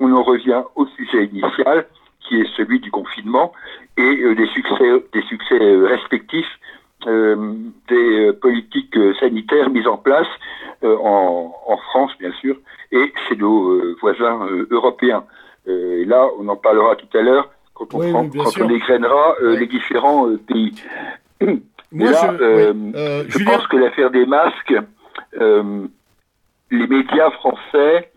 [0.00, 1.86] on en revient au sujet initial,
[2.20, 3.52] qui est celui du confinement
[3.96, 6.58] et euh, des succès, des succès euh, respectifs
[7.06, 10.26] des euh, politiques euh, sanitaires mises en place
[10.82, 12.56] en, en, France, bien sûr,
[12.92, 15.24] et chez nos voisins européens.
[15.66, 20.80] et là, on en parlera tout à l'heure quand on, quand on les différents pays.
[21.90, 24.72] Moi, là, je, je pense que l'affaire des masques,
[26.70, 28.12] les médias français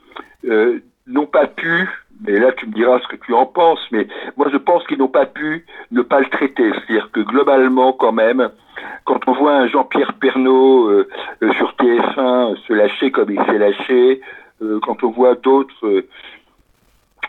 [1.07, 1.89] n'ont pas pu
[2.21, 4.07] mais là tu me diras ce que tu en penses, mais
[4.37, 6.71] moi je pense qu'ils n'ont pas pu ne pas le traiter.
[6.73, 8.49] C'est-à-dire que globalement quand même,
[9.05, 11.09] quand on voit un Jean-Pierre Pernaud euh,
[11.43, 14.21] euh, sur TF1 se lâcher comme il s'est lâché,
[14.61, 16.05] euh, quand on voit d'autres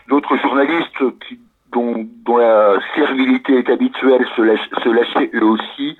[0.07, 1.39] d'autres journalistes qui,
[1.71, 4.41] dont, dont, la servilité est habituelle se,
[4.83, 5.97] se lâcher eux aussi,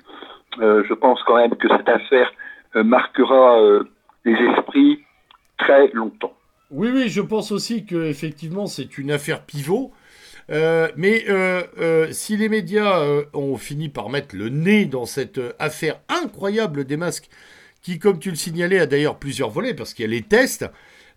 [0.58, 2.30] je pense quand même que cette affaire
[2.74, 3.58] marquera
[4.24, 5.02] les esprits
[5.58, 6.34] très longtemps.
[6.70, 9.92] Oui, oui, je pense aussi que effectivement c'est une affaire pivot.
[10.50, 15.40] Euh, mais euh, euh, si les médias ont fini par mettre le nez dans cette
[15.58, 17.28] affaire incroyable des masques,
[17.82, 20.66] qui, comme tu le signalais, a d'ailleurs plusieurs volets, parce qu'il y a les tests,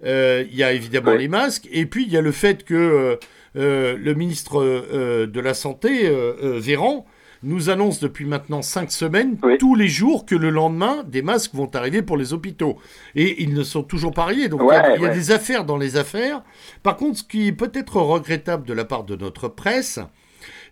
[0.04, 3.18] il y a évidemment les masques, et puis il y a le fait que
[3.56, 7.06] le ministre de la Santé, Véran,
[7.44, 11.70] nous annonce depuis maintenant cinq semaines, tous les jours, que le lendemain, des masques vont
[11.74, 12.78] arriver pour les hôpitaux.
[13.16, 14.50] Et ils ne sont toujours pas arrivés.
[14.50, 16.44] Donc il y, a, des affaires dans les affaires.
[16.84, 20.00] Par contre, ce qui est peut-être regrettable de la part de notre presse,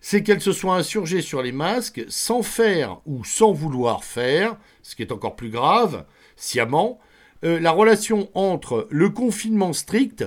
[0.00, 4.94] c'est qu'elle se soit insurgée sur les masques sans faire ou sans vouloir faire, ce
[4.94, 6.04] qui est encore plus grave,
[6.36, 6.98] sciemment,
[7.44, 10.24] euh, la relation entre le confinement strict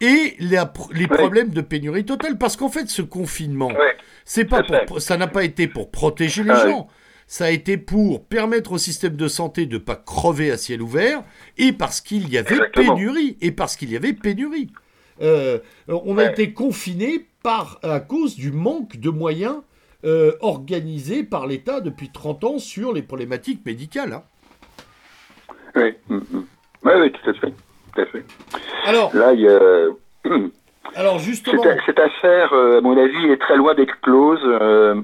[0.00, 2.38] et les problèmes de pénurie totale.
[2.38, 3.72] Parce qu'en fait, ce confinement,
[4.24, 4.62] c'est pas
[4.98, 6.88] ça n'a pas été pour protéger les ah gens.
[7.28, 10.80] Ça a été pour permettre au système de santé de ne pas crever à ciel
[10.80, 11.24] ouvert
[11.58, 13.36] et parce qu'il y avait pénurie.
[13.40, 14.70] Et parce qu'il y avait pénurie.
[15.22, 19.56] Euh, on a été confiné par, à cause du manque de moyens
[20.04, 24.12] euh, organisés par l'État depuis 30 ans sur les problématiques médicales.
[24.12, 24.22] Hein.
[25.74, 25.94] Oui.
[26.08, 26.44] Mm, mm.
[26.84, 27.52] oui, tout à fait
[28.04, 28.24] fait.
[28.86, 29.88] Alors, là, il y a.
[30.94, 31.62] Alors, justement.
[31.84, 34.94] Cette, affaire, euh, à mon avis, est très loin d'être close, euh,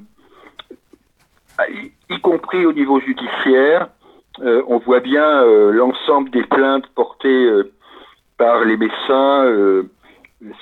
[2.11, 3.89] y, compris au niveau judiciaire.
[4.41, 7.51] Euh, on voit bien l'ensemble des plaintes portées
[8.39, 9.85] par les médecins,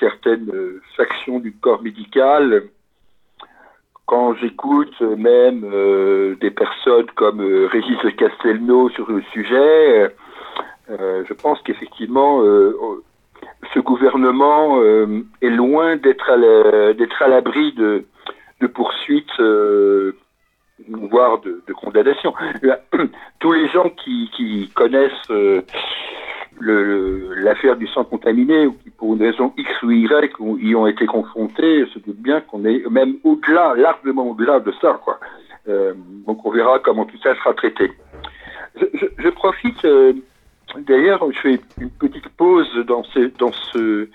[0.01, 0.51] certaines
[0.97, 2.65] factions du corps médical.
[4.07, 5.61] Quand j'écoute même
[6.41, 10.13] des personnes comme Régis Castelnau sur le sujet,
[10.91, 12.75] euh, je pense qu'effectivement, euh,
[13.75, 18.05] ce gouvernement euh, est loin d'être à l'abri de,
[18.75, 19.41] poursuites,
[20.89, 22.35] voire de, de condamnations.
[23.41, 25.33] Tous les gens qui, connaissent
[26.61, 31.07] l'affaire du sang contaminé, ou qui pour une raison X ou Y y ont été
[31.07, 35.01] confrontés, se doutent bien qu'on est même au-delà, largement au-delà de ça.
[35.05, 35.19] Quoi.
[36.27, 37.93] donc on verra comment tout ça sera traité.
[38.77, 39.87] Je profite
[40.77, 44.09] D'ailleurs, je fais une petite pause dans ce, dans ce,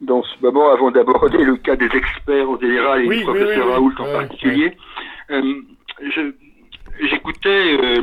[0.00, 3.94] dans ce moment avant d'aborder le cas des experts en général et du professeur Raoult
[3.98, 4.76] en particulier.
[5.30, 5.54] Euh,
[7.02, 8.02] j'écoutais euh,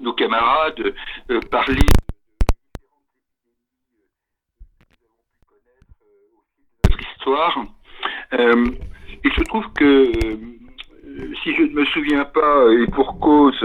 [0.00, 0.94] nos camarades
[1.30, 1.74] euh, parler
[6.84, 7.64] de l'histoire.
[8.32, 10.12] il se trouve que,
[11.42, 13.58] si je ne me souviens pas, et pour cause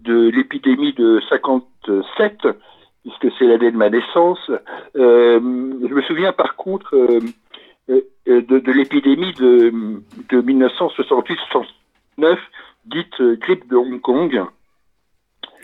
[0.00, 1.66] de l'épidémie de 50
[2.16, 2.48] 7,
[3.02, 4.50] puisque c'est l'année de ma naissance.
[4.96, 7.20] Euh, je me souviens par contre euh,
[7.88, 9.72] euh, de, l'épidémie de,
[10.28, 12.38] de 1968-69,
[12.86, 14.42] dite grippe de Hong Kong.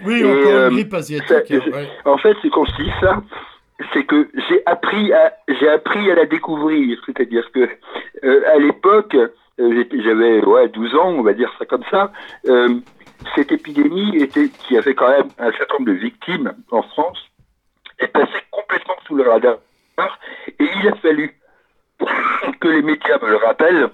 [0.05, 1.53] Oui, encore une grippe asiatique.
[1.53, 3.23] Hein, en fait, c'est qu'on se dit ça.
[3.93, 6.99] c'est que j'ai appris à j'ai appris à la découvrir.
[7.07, 7.69] C'est-à-dire que
[8.25, 9.17] euh, à l'époque,
[9.61, 12.13] euh, j'avais ouais 12 ans, on va dire ça comme ça.
[12.49, 12.81] Euh,
[13.35, 17.19] cette épidémie était qui avait quand même un certain nombre de victimes en France
[17.99, 19.59] est passée complètement sous le radar.
[20.61, 21.35] Et il a fallu
[22.61, 23.91] que les médias me le rappellent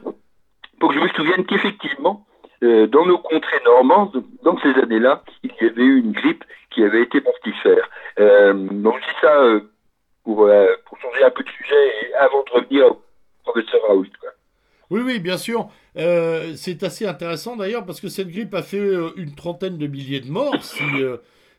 [0.79, 2.27] pour que je me souvienne qu'effectivement,
[2.61, 7.03] dans nos contrées normandes, dans ces années-là, il y avait eu une grippe qui avait
[7.03, 7.88] été mortifère.
[8.18, 9.61] donc je dis ça
[10.25, 13.03] pour, euh, pour changer un peu de sujet et avant de revenir au
[13.44, 14.07] professeur Raoult.
[14.90, 15.68] Oui, oui, bien sûr.
[15.97, 19.87] Euh, c'est assez intéressant d'ailleurs parce que cette grippe a fait euh, une trentaine de
[19.87, 20.83] milliers de morts si,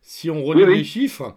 [0.02, 1.36] si on relit les chiffres.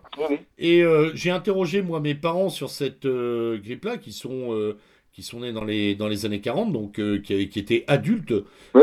[0.58, 4.74] Et j'ai interrogé moi mes parents sur cette grippe-là qui sont
[5.12, 8.32] qui sont nés dans les, dans les années 40, donc qui, qui, étaient adultes.
[8.74, 8.82] Oui,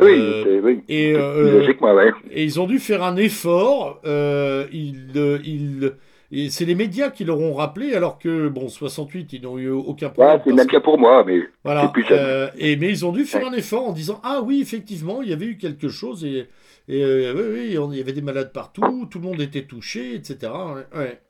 [0.61, 4.01] oui, Et, et, ils ont dû faire un effort.
[4.03, 5.93] ils, ils,
[6.37, 9.69] et c'est les médias qui leur ont rappelé, alors que, bon, 68, ils n'ont eu
[9.69, 10.41] aucun problème.
[10.43, 11.87] c'est le même cas pour moi, mais voilà.
[11.87, 15.21] plus euh, et, mais ils ont dû faire un effort en disant Ah oui, effectivement,
[15.21, 16.49] il y avait eu quelque chose, et,
[16.89, 20.13] et euh, oui, oui, il y avait des malades partout, tout le monde était touché,
[20.13, 20.51] etc.
[20.93, 21.21] Ouais.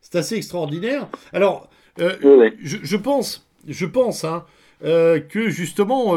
[0.00, 1.06] C'est assez extraordinaire.
[1.34, 1.68] Alors,
[2.00, 4.46] euh, je, je, pense, je pense hein,
[4.80, 6.14] que justement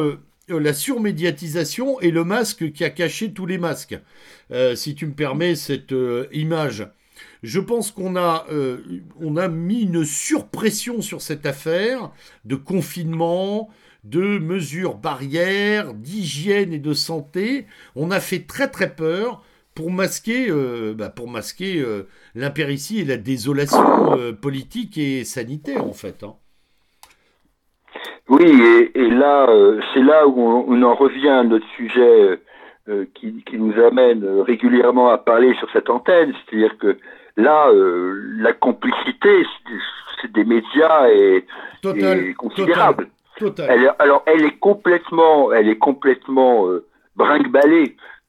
[0.47, 3.99] la surmédiatisation est le masque qui a caché tous les masques.
[4.75, 5.93] si tu me permets cette
[6.31, 6.87] image.
[7.43, 8.77] Je pense qu'on a, euh,
[9.19, 12.11] on a mis une surpression sur cette affaire
[12.45, 13.69] de confinement,
[14.03, 17.65] de mesures barrières, d'hygiène et de santé.
[17.95, 19.43] On a fait très très peur
[19.75, 26.23] pour masquer, euh, bah, masquer euh, l'impéritie et la désolation politique et sanitaire en fait.
[26.23, 26.35] Hein.
[28.27, 28.45] Oui,
[28.93, 29.47] et, là,
[29.93, 32.39] c'est là où on, en revient à notre sujet
[33.13, 36.97] qui, qui, nous amène régulièrement à parler sur cette antenne, c'est-à-dire que
[37.39, 39.45] Là, euh, la complicité
[40.33, 41.45] des médias est,
[42.35, 43.07] considérable.
[43.97, 46.85] alors, elle est complètement, elle est complètement euh,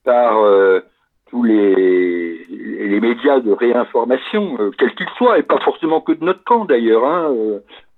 [0.04, 0.80] par euh,
[1.28, 6.24] tous les, les médias de réinformation, euh, quels qu'ils soient, et pas forcément que de
[6.24, 7.04] notre camp d'ailleurs.
[7.04, 7.34] Hein,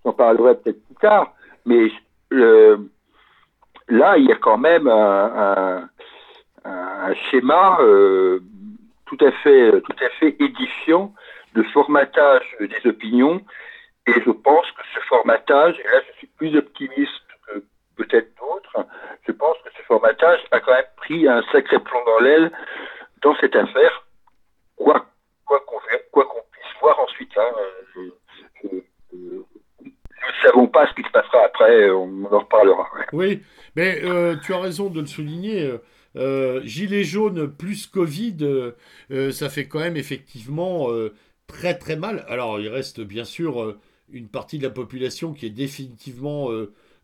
[0.07, 1.35] J'en parlerai peut-être plus tard,
[1.67, 1.93] mais
[2.31, 5.89] là, il y a quand même un, un
[7.31, 7.79] schéma
[9.13, 11.13] tout à fait, tout à fait édifiant
[11.55, 13.43] de formatage des opinions.
[14.07, 17.63] Et je pense que ce formatage, et là je suis plus optimiste que
[17.97, 18.87] peut-être d'autres,
[19.27, 22.51] je pense que ce formatage a quand même pris un sacré plomb dans l'aile
[23.23, 24.07] dans cette affaire,
[24.77, 25.07] quoi
[25.47, 25.79] qu'on
[26.11, 27.37] quoi qu'on puisse voir ensuite.
[27.37, 27.53] Hein,
[29.13, 32.89] nous ne savons pas ce qui se passera après, on en reparlera.
[33.13, 33.43] Oui,
[33.77, 35.79] mais euh, tu as raison de le souligner.
[36.17, 38.73] Euh, euh, Gilets jaunes plus Covid, euh,
[39.11, 40.89] euh, ça fait quand même effectivement
[41.47, 42.25] très très mal.
[42.29, 43.77] Alors il reste bien sûr
[44.13, 46.51] une partie de la population qui est définitivement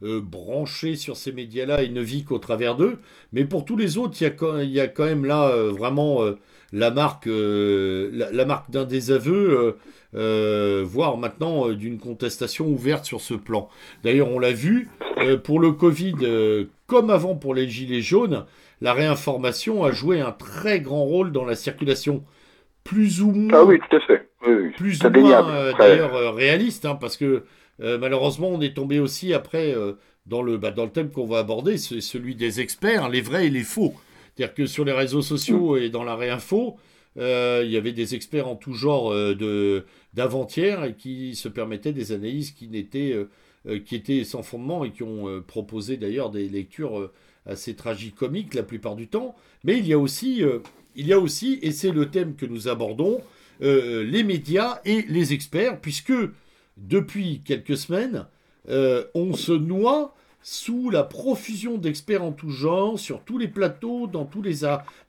[0.00, 2.98] branchée sur ces médias-là et ne vit qu'au travers d'eux.
[3.32, 6.20] Mais pour tous les autres, il y, a quand même là vraiment
[6.72, 9.76] la marque, la, marque d'un désaveu,
[10.12, 13.68] voire maintenant d'une contestation ouverte sur ce plan.
[14.02, 14.88] D'ailleurs, on l'a vu,
[15.44, 18.44] pour le Covid, comme avant pour les Gilets jaunes,
[18.80, 22.24] la réinformation a joué un très grand rôle dans la circulation.
[22.84, 23.60] Plus ou moins.
[23.60, 24.30] Ah oui, tout à fait.
[24.76, 27.44] Plus ou moins, euh, d'ailleurs, euh, réaliste, hein, parce que
[27.80, 29.74] euh, malheureusement, on est tombé aussi après
[30.26, 33.46] dans, le, bah, dans le thème qu'on va aborder, c'est celui des experts, les vrais
[33.46, 33.94] et les faux.
[34.34, 35.82] C'est-à-dire que sur les réseaux sociaux mm.
[35.82, 36.76] et dans la réinfo,
[37.16, 39.84] il y avait des experts en tout genre de
[40.14, 43.16] d'avant-hier et qui se permettaient des analyses qui n'étaient
[43.84, 47.10] qui étaient sans fondement et qui ont proposé d'ailleurs des lectures
[47.48, 49.34] assez tragicomique la plupart du temps,
[49.64, 50.58] mais il y a aussi, euh,
[50.94, 53.20] il y a aussi et c'est le thème que nous abordons,
[53.62, 56.12] euh, les médias et les experts, puisque
[56.76, 58.26] depuis quelques semaines,
[58.68, 64.06] euh, on se noie sous la profusion d'experts en tout genre, sur tous les plateaux,
[64.06, 64.60] dans, tous les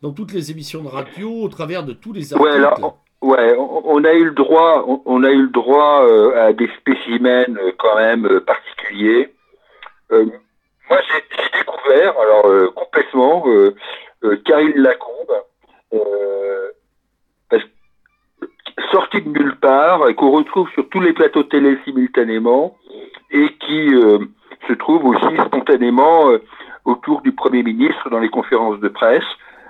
[0.02, 2.86] dans toutes les émissions de radio, au travers de tous les articles.
[3.22, 7.98] Ouais, on, a eu le droit, on, a eu le droit à des spécimens quand
[7.98, 9.34] même particuliers.
[10.90, 13.76] Moi, j'ai découvert, alors euh, complètement, euh,
[14.24, 15.16] euh, Karine Lacombe,
[18.92, 22.76] sortie de nulle part, et qu'on retrouve sur tous les plateaux télé simultanément,
[23.30, 23.90] et qui
[24.68, 26.32] se trouve aussi spontanément
[26.86, 29.28] autour du Premier ministre dans les conférences de presse.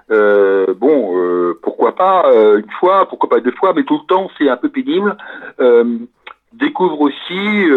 [0.10, 4.56] bon, pourquoi pas une fois, pourquoi pas deux fois, mais tout le temps, c'est un
[4.58, 5.18] peu pénible.
[6.54, 7.68] découvre aussi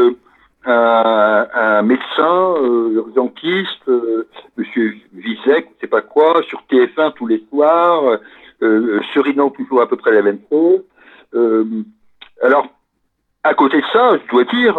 [0.64, 7.26] un, un médecin euh, urgentiste, euh, Monsieur Vizek, je sais pas quoi, sur TF1 tous
[7.26, 8.18] les soirs, euh,
[8.62, 10.82] euh, serinant toujours à peu près la même chose.
[11.34, 11.64] Euh,
[12.42, 12.66] alors,
[13.42, 14.78] à côté de ça, je dois dire,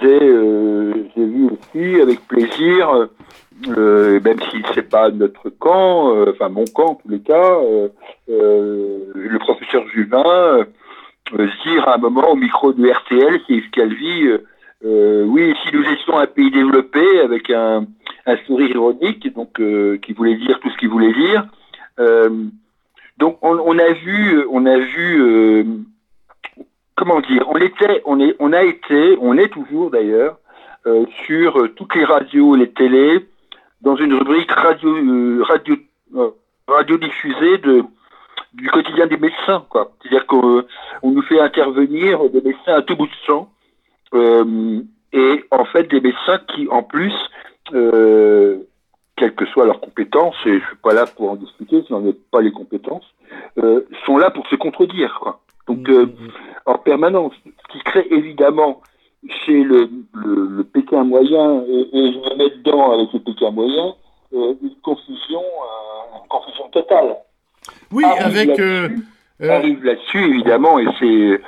[0.00, 3.08] j'ai vu aussi avec plaisir,
[3.66, 7.58] même si c'est pas notre camp, enfin mon camp en tous les cas,
[8.28, 10.64] le professeur Juvin
[11.64, 14.28] dire à un moment au micro de RTL, qui est Calvi,
[14.84, 17.86] euh, oui, si nous étions un pays développé avec un,
[18.46, 21.46] sourire ironique, donc euh, qui voulait dire tout ce qu'il voulait dire.
[22.00, 22.46] Euh,
[23.18, 25.84] donc on, a vu, on a vu,
[26.96, 30.38] comment dire, on était, on est, on a été, on est toujours d'ailleurs
[31.24, 33.24] sur toutes les radios, les télés,
[33.82, 35.76] dans une rubrique radio, radio,
[36.66, 37.58] radio diffusée
[38.54, 39.92] du quotidien des médecins, quoi.
[40.00, 40.64] C'est-à-dire qu'on
[41.04, 43.52] nous fait intervenir des médecins à tout bout de champ
[44.14, 47.14] et en fait des médecins qui en plus,
[47.72, 48.58] euh,
[49.16, 52.00] quelles que soient leurs compétences, et je suis pas là pour en discuter, si on
[52.00, 53.04] n'a pas les compétences,
[53.58, 55.18] euh, sont là pour se contredire.
[55.20, 55.40] Quoi.
[55.68, 56.30] Donc mmh, mmh, mmh.
[56.66, 58.80] en permanence, ce qui crée évidemment
[59.44, 63.50] chez le, le, le Pékin moyen, et, et, je me mets dedans avec le Pékin
[63.50, 63.94] moyen,
[64.32, 67.16] euh, une confusion, euh, une confusion totale.
[67.92, 68.60] Oui, avec
[69.42, 71.40] euh, arrive là-dessus évidemment et c'est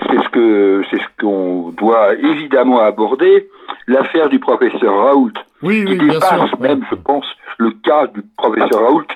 [0.00, 3.48] c'est ce que c'est ce qu'on doit évidemment aborder.
[3.86, 5.32] L'affaire du professeur Raoult.
[5.62, 7.26] Oui, qui oui, dépasse même je pense
[7.58, 9.06] le cas du professeur Raoult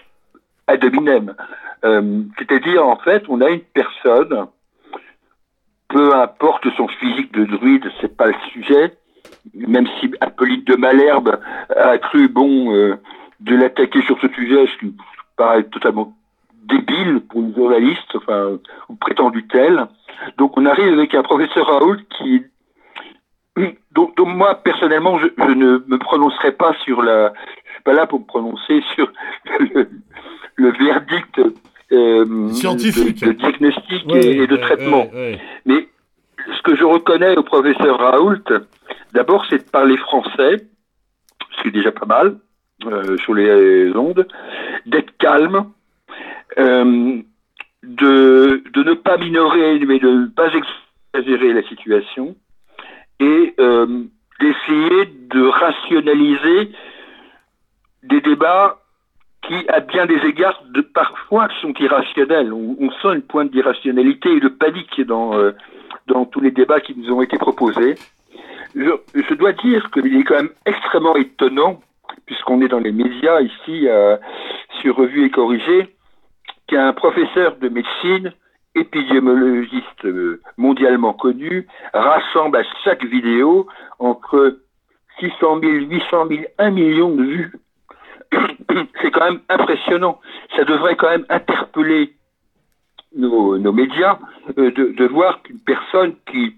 [0.66, 1.34] à dominem.
[1.84, 4.46] Euh, c'est-à-dire en fait on a une personne
[5.88, 8.94] peu importe son physique de druide c'est pas le sujet
[9.54, 11.40] même si Apolline de Malherbe
[11.74, 12.96] a cru bon euh,
[13.40, 14.94] de l'attaquer sur ce sujet ce qui
[15.36, 16.14] paraît totalement
[16.70, 18.58] débile pour une journaliste, enfin,
[18.88, 19.86] ou prétendu tel.
[20.38, 22.44] Donc on arrive avec un professeur Raoult qui,
[23.92, 27.32] donc, donc moi personnellement, je, je, ne me prononcerai pas sur la,
[27.64, 29.10] je suis pas là pour me prononcer sur
[29.58, 29.88] le,
[30.56, 31.40] le verdict
[31.92, 35.06] euh, scientifique, de, de diagnostic ouais, et, et, de ouais, traitement.
[35.12, 35.88] Ouais, Mais
[36.56, 38.44] ce que je reconnais au professeur Raoult,
[39.12, 40.56] d'abord, c'est de parler français,
[41.56, 42.36] ce qui est déjà pas mal
[42.86, 44.26] euh, sur les ondes,
[44.86, 45.66] d'être calme,
[46.58, 47.22] euh,
[47.82, 50.50] de, de, ne pas minorer, mais de ne pas
[51.14, 52.36] exagérer la situation
[53.20, 54.04] et euh,
[54.40, 56.72] d'essayer de rationaliser
[58.02, 58.78] des débats
[59.42, 62.52] qui, à bien des égards, de, parfois sont irrationnels.
[62.52, 65.52] On, sent une pointe d'irrationalité et de panique dans, euh,
[66.06, 67.94] dans tous les débats qui nous ont été proposés.
[68.74, 71.80] Je, je dois dire qu'il est quand même extrêmement étonnant,
[72.26, 74.16] puisqu'on est dans les médias ici, euh,
[74.80, 75.94] sur Revue et Corrigé,
[76.70, 78.32] qu'un professeur de médecine,
[78.76, 83.66] épidémiologiste euh, mondialement connu, rassemble à chaque vidéo
[83.98, 84.58] entre
[85.18, 87.52] 600 000, 800 000, 1 million de vues.
[89.02, 90.20] C'est quand même impressionnant.
[90.56, 92.14] Ça devrait quand même interpeller
[93.16, 94.18] nos, médias
[94.56, 96.54] euh, de, voir qu'une personne qui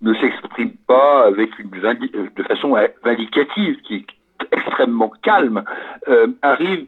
[0.00, 4.06] ne s'exprime pas avec une de façon vindicative, qui est
[4.56, 5.62] extrêmement calme,
[6.08, 6.86] euh, arrive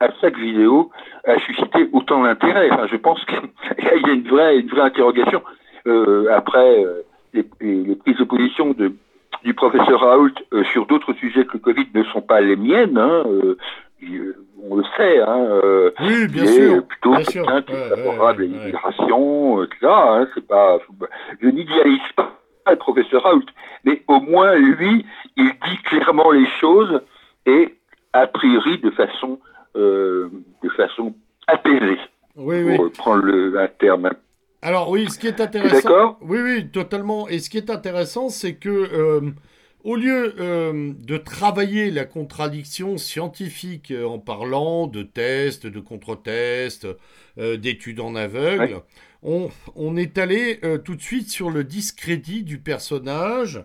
[0.00, 0.90] à chaque vidéo
[1.26, 2.70] a suscité autant d'intérêt.
[2.70, 3.36] Enfin, je pense qu'il
[3.84, 5.42] y a une vraie, une vraie interrogation.
[5.86, 8.92] Euh, après euh, les, les, prises de position de,
[9.44, 12.98] du professeur Raoult euh, sur d'autres sujets que le Covid ne sont pas les miennes.
[12.98, 13.24] Hein,
[14.70, 15.20] on le sait.
[15.20, 16.86] Hein, oui, bien sûr.
[16.86, 19.86] Plutôt quelqu'un qui est favorable ouais, ouais, à l'immigration, etc.
[19.86, 20.78] Hein, c'est pas.
[21.40, 22.34] Je n'idéalise pas
[22.70, 23.46] le professeur Raoult,
[23.84, 27.00] mais au moins lui, il dit clairement les choses
[27.46, 27.74] et
[28.12, 29.38] a priori de façon
[29.78, 31.14] de façon
[31.46, 31.98] apaisée.
[32.36, 32.76] Oui, oui.
[32.76, 34.10] Pour prendre le, un terme.
[34.62, 35.76] Alors oui, ce qui est intéressant.
[35.76, 36.18] D'accord?
[36.20, 37.28] Oui, oui, totalement.
[37.28, 39.30] Et ce qui est intéressant, c'est que euh,
[39.84, 46.86] au lieu euh, de travailler la contradiction scientifique euh, en parlant de tests, de contre-tests,
[47.38, 48.82] euh, d'études en aveugle, ouais.
[49.22, 53.64] on, on, est allé tout de suite sur le discrédit du personnage.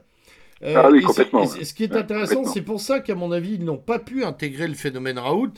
[0.63, 1.43] ah oui, complètement.
[1.43, 4.23] Et, ce qui est intéressant, c'est pour ça qu'à mon avis, ils n'ont pas pu
[4.23, 5.53] intégrer le phénomène Raoult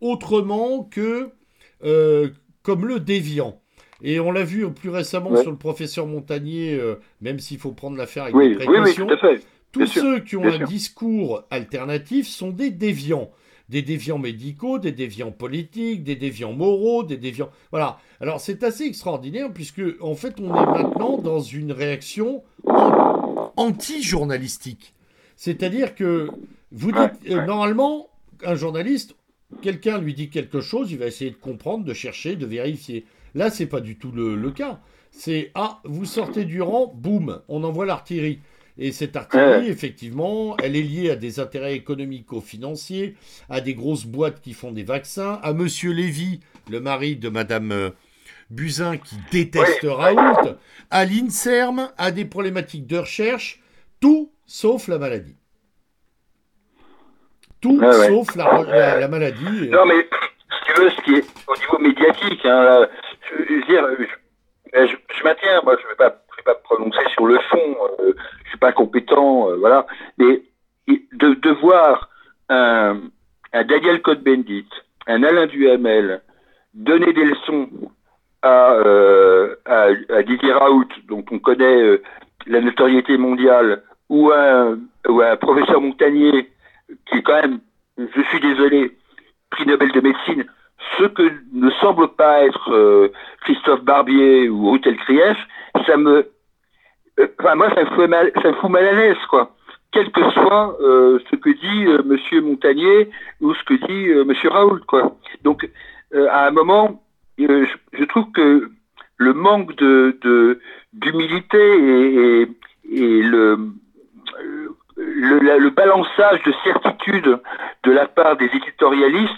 [0.00, 1.30] autrement que
[1.84, 2.30] euh,
[2.62, 3.60] comme le déviant.
[4.02, 5.42] Et on l'a vu plus récemment ouais.
[5.42, 9.06] sur le professeur Montagnier, euh, même s'il faut prendre l'affaire avec oui, des précautions.
[9.08, 9.38] Oui, oui,
[9.72, 10.68] Tous ceux qui ont un sûr.
[10.68, 13.30] discours alternatif sont des déviants.
[13.68, 17.50] Des déviants médicaux, des déviants politiques, des déviants moraux, des déviants.
[17.70, 17.98] Voilà.
[18.20, 22.42] Alors c'est assez extraordinaire puisque, en fait, on est maintenant dans une réaction
[23.56, 24.94] anti-journalistique.
[25.36, 26.28] C'est-à-dire que
[26.72, 28.08] vous dites, euh, normalement,
[28.44, 29.14] un journaliste,
[29.62, 33.04] quelqu'un lui dit quelque chose, il va essayer de comprendre, de chercher, de vérifier.
[33.34, 34.80] Là, c'est pas du tout le, le cas.
[35.10, 38.40] C'est ah, vous sortez du rang, boum, on envoie l'artillerie.
[38.80, 43.16] Et cette artillerie, effectivement, elle est liée à des intérêts économico-financiers,
[43.48, 46.40] à des grosses boîtes qui font des vaccins, à Monsieur Lévy,
[46.70, 47.92] le mari de Madame
[48.50, 50.56] Buzyn qui déteste Raoult,
[50.90, 53.60] à l'INSERM, à des problématiques de recherche,
[54.00, 55.36] tout sauf la maladie.
[57.60, 59.68] Tout sauf la, maladie.
[59.70, 60.06] Non, mais
[60.50, 62.86] si tu veux, ce qui est au niveau médiatique, hein,
[63.30, 63.86] je, veux dire,
[64.72, 66.10] je, maintiens, moi je ne vais pas,
[66.44, 69.86] pas prononcer sur le fond, je euh, je suis pas compétent, euh, voilà,
[70.18, 70.42] mais
[70.86, 72.08] de, de voir
[72.48, 73.00] un,
[73.52, 74.68] un Daniel Cohn-Bendit,
[75.06, 76.22] un Alain Duhamel
[76.74, 77.68] donner des leçons
[78.42, 82.02] à, euh, à, à, Didier Raoult, dont on connaît euh,
[82.46, 84.78] la notoriété mondiale, ou un,
[85.08, 86.50] ou un professeur Montagnier,
[87.06, 87.60] qui est quand même,
[87.98, 88.96] je suis désolé,
[89.50, 90.44] prix Nobel de médecine,
[90.98, 93.12] ce que ne semble pas être euh,
[93.42, 95.36] Christophe Barbier ou Ruth Krief,
[95.86, 96.30] ça me,
[97.38, 99.54] enfin moi ça me fout mal, ça me fout mal à l'aise quoi
[99.92, 103.10] quel que soit euh, ce que dit euh, Monsieur Montagnier
[103.40, 105.16] ou ce que dit euh, Monsieur Raoult, quoi.
[105.42, 105.68] Donc,
[106.14, 107.02] à un moment,
[107.36, 108.70] je, trouve que
[109.18, 110.58] le manque de
[110.94, 112.48] d'humilité et,
[112.90, 113.58] et, le,
[114.42, 117.38] le, le balançage de certitude
[117.84, 119.32] de la part des éditorialistes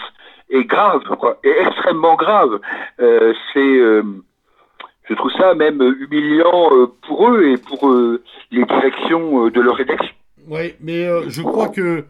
[0.50, 1.02] est grave,
[1.44, 2.60] est extrêmement grave.
[2.98, 3.80] c'est
[5.08, 7.92] je trouve ça même humiliant pour eux et pour
[8.50, 10.14] les directions de leur rédaction.
[10.50, 12.04] Oui, mais euh, je crois que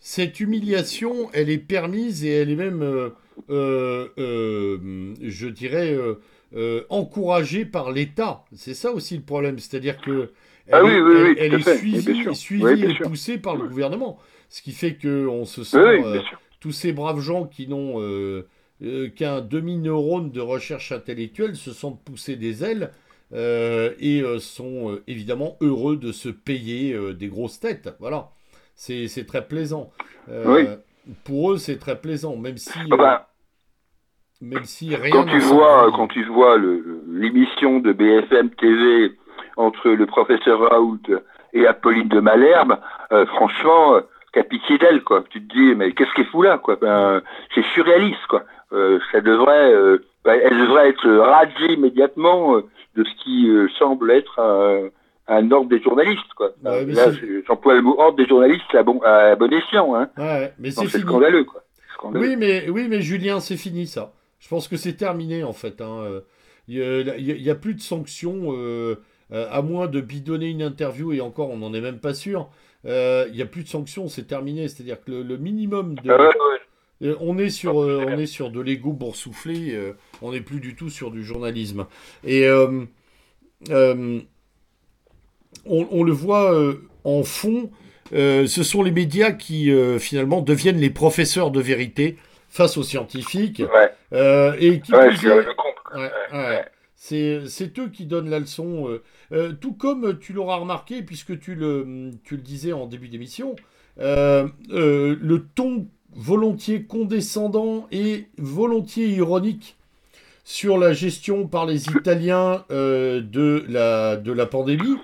[0.00, 5.96] cette humiliation, elle est permise et elle est même, euh, euh, je dirais,
[6.90, 8.44] encouragée par l'État.
[8.54, 9.58] C'est ça aussi le problème.
[9.58, 10.30] C'est-à-dire que
[10.68, 14.18] elle, est, suivie, et poussée par le gouvernement.
[14.48, 16.02] Ce qui fait qu'on se sent,
[16.60, 18.00] tous ces braves gens qui n'ont
[19.16, 22.90] qu'un demi-neurone de recherche intellectuelle se sentent poussés des ailes
[23.32, 27.94] euh, et euh, sont euh, évidemment heureux de se payer des grosses têtes.
[27.98, 28.30] Voilà,
[28.74, 29.90] c'est très plaisant.
[31.24, 33.28] Pour eux, c'est très plaisant, même si, ah bah,
[34.40, 35.10] même si rien.
[35.12, 39.12] Quand tu vois, quand tu vois l'émission de BFM TV
[39.56, 41.00] entre le professeur Raoult
[41.52, 42.78] et Apolline de Malherbe,
[43.28, 44.00] franchement,
[44.32, 45.24] t'as pitié d'elle, quoi.
[45.30, 46.76] Tu te dis, mais qu'est-ce qu'elle fout là, quoi?
[46.76, 47.22] Ben,
[47.54, 48.42] C'est surréaliste, quoi.
[48.70, 49.72] ça devrait,
[50.24, 52.62] elle devrait être radiée immédiatement
[52.96, 54.40] de ce qui euh, semble être
[55.28, 56.32] un, ordre des journalistes.
[56.34, 56.52] Quoi.
[56.62, 56.80] Là,
[57.46, 59.94] j'emploie le mot ordre des journalistes à bon, à bon escient.
[59.94, 60.08] Hein.
[60.58, 61.44] mais c'est scandaleux.
[61.44, 61.62] Quoi.
[62.14, 64.12] Oui, mais, oui, mais Julien, c'est fini ça.
[64.38, 65.80] Je pense que c'est terminé en fait.
[65.80, 66.20] Hein.
[66.68, 68.96] Il n'y a, plus de sanctions, euh,
[69.32, 72.48] euh, à moins de bidonner une interview, et encore, on n'en est même pas sûr.
[72.84, 74.68] Il n'y a plus de sanctions, c'est terminé.
[74.68, 76.10] C'est-à-dire que le, minimum de.
[76.10, 76.30] Ah
[77.20, 79.76] on est sur, on est sur de l'ego boursouflé,
[80.22, 81.86] on n'est plus du tout sur du journalisme.
[82.24, 82.84] Et euh,
[83.70, 84.20] euh,
[85.64, 87.70] on, le voit euh, en fond,
[88.12, 92.16] ce sont les médias qui finalement deviennent les professeurs de vérité
[92.48, 93.62] face aux scientifiques.
[94.12, 94.92] et qui
[96.96, 98.98] c'est eux qui donnent la leçon.
[99.60, 103.54] tout comme tu l'auras remarqué, puisque tu le, tu le disais en début d'émission,
[103.98, 109.76] le ton volontiers condescendant et volontiers ironique
[110.46, 114.96] sur la gestion par les Italiens euh, de, la, de la pandémie.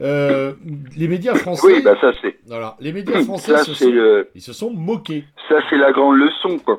[0.00, 0.54] Euh,
[0.96, 1.66] les médias français.
[1.66, 2.36] Oui, bah ça c'est.
[2.46, 5.24] Voilà, les médias français se sont, ils se sont moqués.
[5.48, 6.78] Ça c'est la grande leçon, quoi.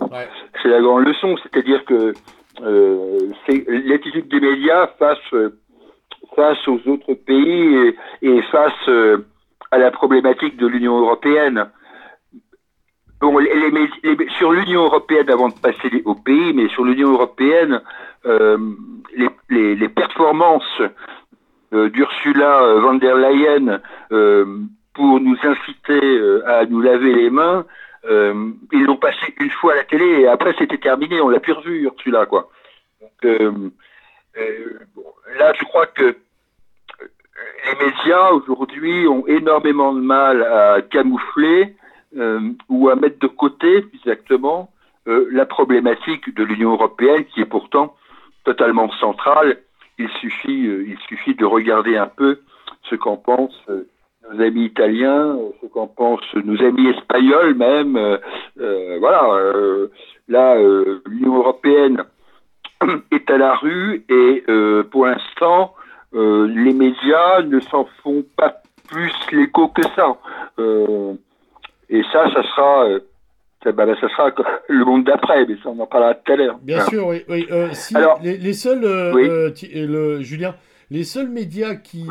[0.62, 2.14] C'est la grande leçon, c'est-à-dire que euh,
[2.60, 5.52] c'est l'attitude des médias face
[6.36, 8.90] face aux autres pays et, face
[9.72, 11.66] à la problématique de l'Union européenne.
[14.38, 17.82] Sur l'Union européenne, avant de passer au pays, mais sur l'Union européenne,
[18.26, 18.58] euh,
[19.50, 20.82] les, performances
[21.74, 23.80] euh, d'Ursula euh, von der Leyen
[24.94, 27.66] pour nous inciter à nous laver les mains,
[28.06, 31.54] ils l'ont passé une fois à la télé et après c'était terminé, on l'a plus
[31.54, 32.50] revu Ursula quoi.
[33.02, 33.32] Donc,
[34.36, 36.16] là, je crois que
[37.66, 41.76] les médias aujourd'hui ont énormément de mal à camoufler
[42.70, 44.72] ou à mettre de côté exactement
[45.06, 47.96] la problématique de l'Union européenne qui est pourtant
[48.44, 49.58] totalement centrale.
[49.98, 52.40] Il suffit, euh, il suffit de regarder un peu
[52.90, 53.88] ce qu'en pensent euh,
[54.32, 57.98] nos amis italiens, ce qu'en pensent nos amis espagnols même.
[57.98, 59.22] Euh, voilà,
[60.28, 60.56] là,
[61.06, 62.04] l'Union européenne
[63.12, 64.44] est à la rue et
[64.92, 65.74] pour l'instant,
[66.14, 70.18] les médias ne s'en font pas plus l'écho que ça.
[71.90, 73.00] et ça, ça sera
[73.64, 74.32] ça, bah, ça sera
[74.70, 76.58] le monde d'après, mais ça on en parlera tout à l'heure.
[76.62, 77.24] Bien sûr, oui.
[77.52, 80.56] Euh, Alors, les, seuls, euh, euh, le, Julien,
[80.92, 82.06] les seuls médias qui,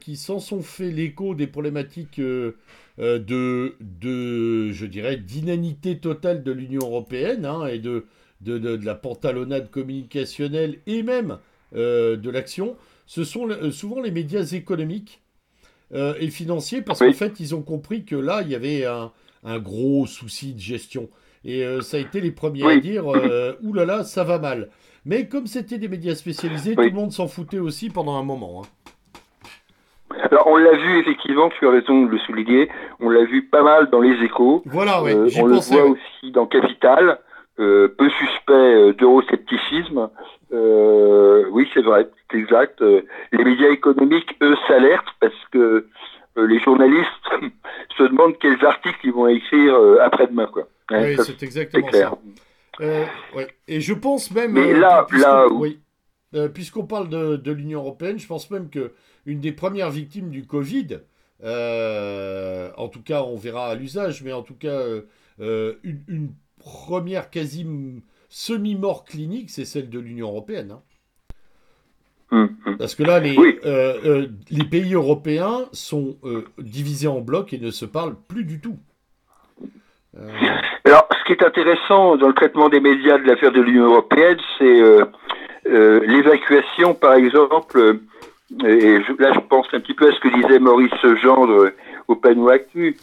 [0.00, 2.56] qui s'en sont fait l'écho des problématiques de,
[2.98, 8.06] de, je dirais, d'inanité totale de l'Union européenne hein, et de,
[8.40, 11.38] de, de, la pantalonnade communicationnelle et même
[11.72, 15.20] de l'action, ce sont souvent les médias économiques
[15.94, 20.06] et financiers, parce qu'en fait, ils ont compris que là, il y avait un, gros
[20.06, 21.08] souci de gestion.
[21.44, 23.06] Et ça a été les premiers à dire
[23.62, 24.70] Ouh là là, ça va mal.
[25.04, 28.62] Mais comme c'était des médias spécialisés, tout le monde s'en foutait aussi pendant un moment.
[28.62, 28.82] Hein.
[30.30, 32.68] Alors on l'a vu effectivement, tu as raison de le souligner,
[33.00, 34.62] on l'a vu pas mal dans les échos.
[34.66, 35.12] Voilà, oui.
[35.12, 37.18] Euh, on le voit aussi dans Capital,
[37.58, 40.10] euh, peu suspect euh, d'euroscepticisme.
[40.50, 42.80] oui, c'est vrai, c'est exact.
[42.80, 45.86] les médias économiques, eux, s'alertent parce que
[46.36, 47.08] les journalistes
[47.98, 50.46] se demandent quels articles ils vont écrire après-demain.
[50.46, 50.68] Quoi.
[50.90, 52.12] oui, c'est exactement ça.
[52.80, 53.06] Euh,
[53.68, 54.52] Et je pense même.
[54.52, 55.78] Mais euh, là, là oui.
[56.34, 58.92] Euh, puisqu'on parle de, l'Union européenne, je pense même que
[59.26, 61.00] une des premières victimes du Covid,
[61.42, 64.80] en tout cas, on verra à l'usage, mais en tout cas,
[65.38, 67.66] une, première quasi
[68.28, 70.70] semi-mort clinique, c'est celle de l'Union européenne.
[70.70, 70.82] Hein.
[72.30, 72.78] Hum, hum.
[72.78, 73.36] Parce que là, les,
[74.50, 76.16] les pays européens sont
[76.56, 78.78] divisés en blocs et ne se parlent plus du tout.
[80.92, 84.36] Alors, ce qui est intéressant dans le traitement des médias de l'affaire de l'Union européenne,
[84.58, 85.06] c'est euh,
[85.70, 90.28] euh, l'évacuation, par exemple, euh, et là je pense un petit peu à ce que
[90.28, 91.70] disait Maurice Gendre
[92.08, 92.94] au panneau Actu,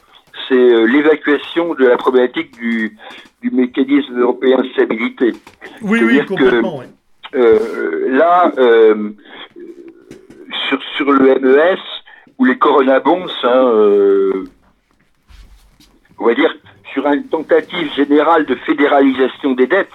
[0.48, 2.96] c'est l'évacuation de la problématique du,
[3.42, 5.34] du, mécanisme européen de stabilité.
[5.82, 6.84] Oui, oui, complètement.
[7.32, 8.52] Que, là,
[10.70, 11.80] sur, sur le MES,
[12.38, 14.44] ou les coronabons, hein,
[16.20, 16.54] on va dire,
[16.94, 19.88] sur une tentative générale de fédéralisation des dettes,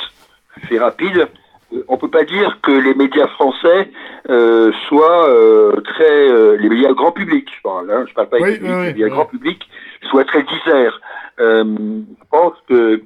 [0.68, 1.28] fait rapide,
[1.72, 3.90] euh, on ne peut pas dire que les médias français
[4.28, 6.56] euh, soient euh, très...
[6.58, 9.68] les médias grand public, je parle, hein, je parle pas oui, les médias grand public,
[10.10, 11.00] soient très diserts.
[11.38, 13.02] je pense que...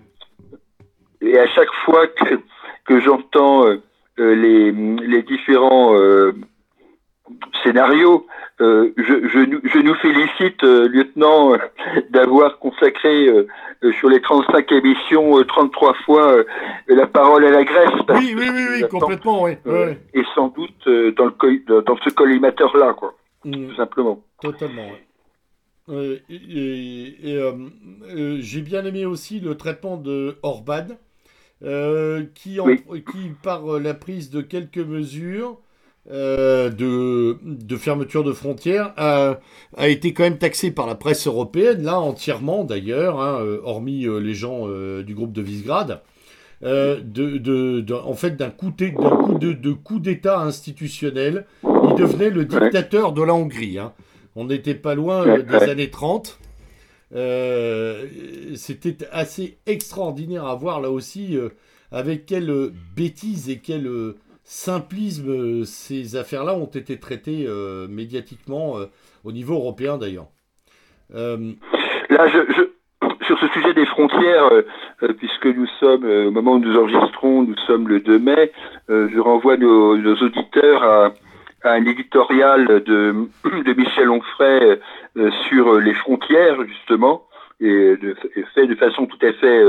[1.20, 2.40] Et à chaque fois que,
[2.86, 3.64] que j'entends
[4.16, 5.96] les, les différents
[7.62, 8.26] scénario.
[8.60, 11.58] Euh, je, je, nous félicite, euh, lieutenant, euh,
[12.10, 13.28] d'avoir consacré
[14.00, 16.36] sur les 35 émissions 33 fois
[16.88, 17.90] la parole à la Grèce.
[18.08, 19.52] Oui, oui, oui, oui complètement, oui.
[20.14, 23.14] Et sans doute dans, le, dans ce collimateur-là, quoi.
[23.44, 23.68] Mm.
[23.68, 24.20] Tout simplement.
[24.42, 24.90] Totalement,
[25.90, 27.40] et,
[28.40, 30.88] j'ai bien aimé aussi le traitement de Orban,
[32.34, 35.58] qui, qui, par la prise de quelques mesures,
[36.10, 39.40] euh, de, de, fermeture de frontières a,
[39.76, 44.06] a, été quand même taxé par la presse européenne, là entièrement d'ailleurs, hein, euh, hormis
[44.06, 44.66] euh, les gens
[45.02, 46.00] du groupe de Visegrad,
[46.62, 48.70] de, de, en fait d'un coup
[49.98, 51.44] d'État institutionnel.
[51.62, 53.78] Il devenait le dictateur de la Hongrie.
[53.78, 53.92] Hein.
[54.34, 56.38] On n'était pas loin des années 30.
[58.56, 61.36] C'était assez extraordinaire à voir là aussi
[61.92, 64.14] avec quelle bêtise et quelle
[64.48, 68.86] simplisme euh, ces affaires-là ont été traitées euh, médiatiquement euh,
[69.22, 70.28] au niveau européen d'ailleurs.
[71.10, 72.26] Là,
[73.26, 74.48] sur ce sujet des frontières,
[75.18, 78.52] puisque nous sommes, au moment où nous enregistrons, nous sommes le 2 mai,
[78.88, 81.12] je renvoie nos, auditeurs à,
[81.64, 84.80] un éditorial de, de Michel Onfray
[85.48, 87.26] sur les frontières, justement,
[87.60, 87.96] et,
[88.54, 89.62] fait de façon tout à fait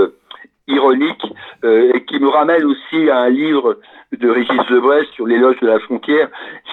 [0.69, 1.25] ironique,
[1.63, 3.79] et qui me ramène aussi à un livre
[4.17, 6.29] de Régis Debray sur l'éloge de la frontière.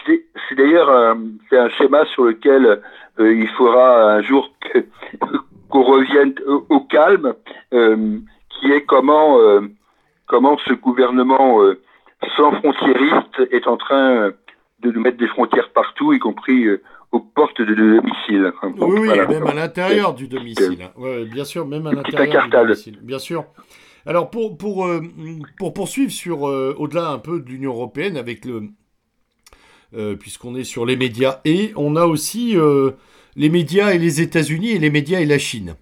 [0.06, 1.18] C'est d'ailleurs un,
[1.52, 2.80] un schéma sur lequel
[3.18, 4.50] euh, il faudra un jour
[5.68, 7.34] qu'on revienne au, calme,
[7.72, 8.18] euh,
[8.50, 9.60] qui est comment, euh,
[10.26, 11.60] comment ce gouvernement
[12.36, 14.30] sans frontiériste est en train
[14.80, 16.66] de nous mettre des frontières partout, y compris
[17.12, 18.52] aux portes de domicile.
[18.62, 20.88] oui, oui même à l'intérieur du domicile.
[20.96, 22.98] Ouais, bien sûr, même à l'intérieur du domicile.
[23.02, 23.44] Bien sûr.
[24.06, 25.00] Alors pour, pour, euh,
[25.58, 28.62] pour poursuivre sur euh, au-delà un peu de l'Union européenne avec le
[29.94, 32.56] euh, puisqu'on est sur les médias et on a aussi
[33.36, 35.74] les médias et les États-Unis et les médias et la Chine.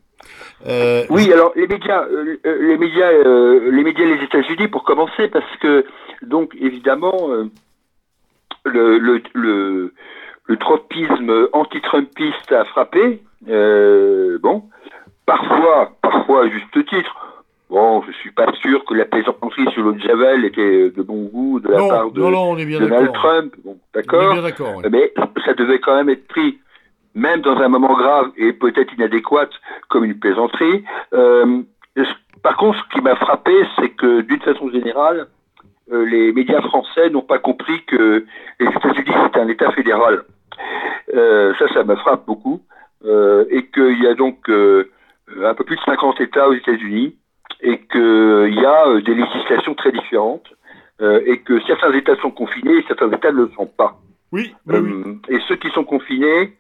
[1.11, 2.07] oui, alors les médias,
[2.45, 5.85] les médias, les médias et les États-Unis pour commencer parce que
[6.22, 7.29] donc évidemment
[8.64, 9.95] le, le, le,
[10.47, 13.20] le tropisme anti-trumpiste a frappé.
[13.47, 14.64] bon,
[15.27, 17.24] parfois, parfois à juste titre.
[17.75, 21.59] Bon, je suis pas sûr que la plaisanterie sur le Javel était de bon goût
[21.59, 23.53] de la part de Donald Trump.
[23.64, 24.81] Bon, d'accord.
[24.93, 25.12] Mais
[25.45, 26.61] ça devait quand même être pris,
[27.16, 29.49] même dans un moment grave et peut-être inadéquat,
[29.89, 30.85] comme une plaisanterie.
[31.14, 31.62] Euh,
[32.45, 35.27] par contre, ce qui m'a frappé, c'est que d'une façon générale,
[35.91, 38.25] euh, les médias français n'ont pas compris que
[38.61, 40.22] les États-Unis c'est un État fédéral.
[41.12, 42.62] Euh, ça, ça me frappe beaucoup,
[43.05, 47.16] et qu'il y a donc un peu plus de 50 États aux États-Unis
[47.65, 50.49] et qu'il y a euh, des législations très différentes.
[51.01, 53.99] et que certains États sont confinés et certains États ne le sont pas.
[54.33, 54.55] Oui.
[55.29, 56.53] Et ceux qui sont confinés,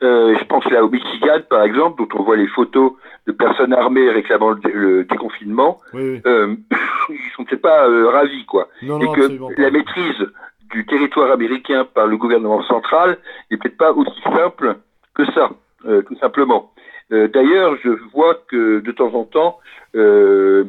[0.00, 2.92] je pense là au Michigan par exemple, dont on voit les photos
[3.26, 8.68] de personnes armées réclamant le, déconfinement, ils sont peut-être pas ravis quoi.
[8.82, 10.26] et que la maîtrise
[10.70, 13.18] du territoire américain par le gouvernement central
[13.50, 14.78] n'est peut-être pas aussi simple
[15.14, 15.50] que ça,
[15.84, 16.72] tout simplement.
[17.12, 19.58] Euh, d'ailleurs, je vois que de temps en temps,
[19.94, 20.64] euh,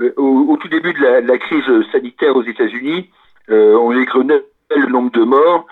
[0.00, 3.10] euh, au, tout début de la, crise sanitaire aux États-Unis,
[3.48, 4.42] on égrenait
[4.74, 5.66] le nombre de morts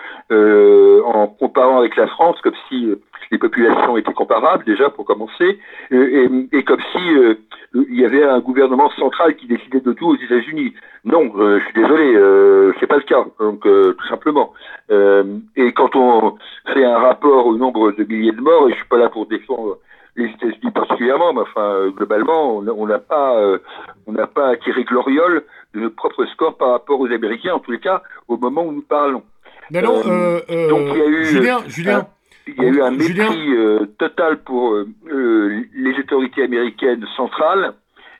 [1.05, 2.89] en comparant avec la France, comme si
[3.31, 5.59] les populations étaient comparables déjà pour commencer,
[5.91, 6.99] et, comme si
[7.73, 10.73] il y avait un gouvernement central qui décidait de tout aux États-Unis.
[11.03, 13.25] Non, je suis désolé, c'est pas le cas.
[13.39, 14.53] Donc tout simplement.
[14.89, 16.37] et quand on
[16.73, 19.27] fait un rapport au nombre de milliers de morts, et je suis pas là pour
[19.27, 19.77] défendre
[20.15, 23.57] les États-Unis particulièrement, mais enfin euh, globalement, on n'a pas, euh,
[24.07, 25.43] on n'a pas tiré gloriole
[25.73, 28.71] de notre propre score par rapport aux Américains, en tous les cas, au moment où
[28.71, 29.23] nous parlons.
[29.71, 30.39] Mais non, euh,
[30.69, 32.07] donc il y a eu, Julien, Julien.
[32.47, 37.73] il y a eu un mépris total pour les autorités américaines centrales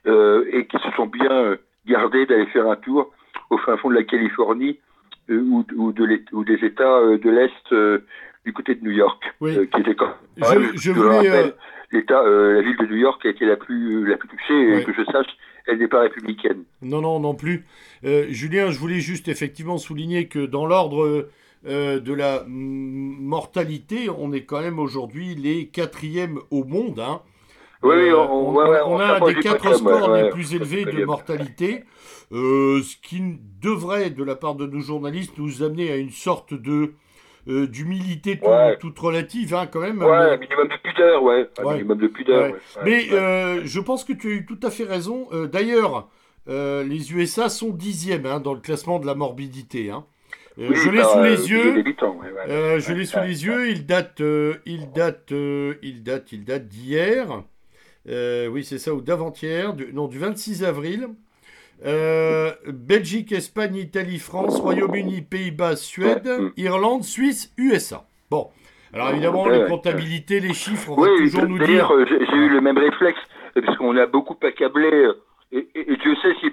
[0.06, 1.56] et qui se sont bien
[1.88, 3.12] gardées d'aller faire un tour
[3.52, 4.80] au fin fond de la Californie
[5.30, 8.02] ou, ou, de ou, des États de l'Est
[8.44, 11.54] du côté de New York, qui était quand même, je, je, voulais,
[11.96, 14.84] l'État, euh, la ville de New York a été la plus, la plus touchée, et
[14.84, 15.28] que je sache,
[15.68, 16.64] elle n'est pas républicaine.
[16.82, 17.66] Non, non, non plus.
[18.04, 21.30] Euh, Julien, je voulais juste effectivement souligner que dans l'ordre
[21.68, 27.00] euh, de la mortalité, on est quand même aujourd'hui les quatrièmes au monde.
[27.00, 27.22] Hein.
[27.82, 31.84] Oui, on, on, a un des quatre scores les plus élevés de mortalité,
[32.32, 33.22] ce qui
[33.62, 36.94] devrait, de la part de nos journalistes, nous amener à une sorte de
[37.48, 38.40] euh, d'humilité
[38.80, 40.02] toute relative, hein, quand même.
[40.02, 41.48] Ouais, un minimum de pudeur, ouais.
[41.60, 42.54] Un minimum de pudeur.
[42.84, 45.28] Mais euh, je pense que tu as eu tout à fait raison.
[45.32, 46.10] Euh, d'ailleurs,
[46.48, 49.92] les USA sont dixièmes hein, dans le classement de la morbidité.
[49.92, 50.06] Hein.
[50.58, 51.84] je l'ai sous les yeux.
[52.80, 53.70] je l'ai sous les yeux.
[53.70, 54.24] Il date,
[54.66, 57.44] il date, il date, il date d'hier.
[58.08, 61.10] oui, c'est ça, ou d'avant-hier, non, du 26 avril.
[61.84, 66.52] Euh, Belgique, Espagne, Italie, France, Royaume-Uni, Pays-Bas, Suède, mm.
[66.58, 68.06] Irlande, Suisse, USA.
[68.32, 68.50] Bon.
[68.94, 71.92] Alors évidemment, les comptabilités, les chiffres, on va toujours nous dire.
[71.92, 73.20] Euh, j'ai eu le même réflexe,
[73.54, 75.14] parce qu'on a beaucoup accablé, euh,
[75.52, 76.48] et, je sais si,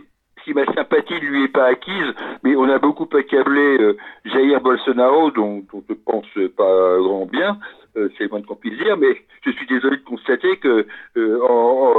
[0.45, 2.13] si, ma sympathie ne lui est pas acquise,
[2.43, 3.95] mais on a beaucoup accablé
[4.25, 7.59] Jair Bolsonaro, dont, on ne pense pas grand bien,
[7.95, 10.87] c'est le moins qu'on puisse dire, mais je suis désolé de constater que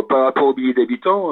[0.10, 1.32] par rapport aux milliers d'habitants,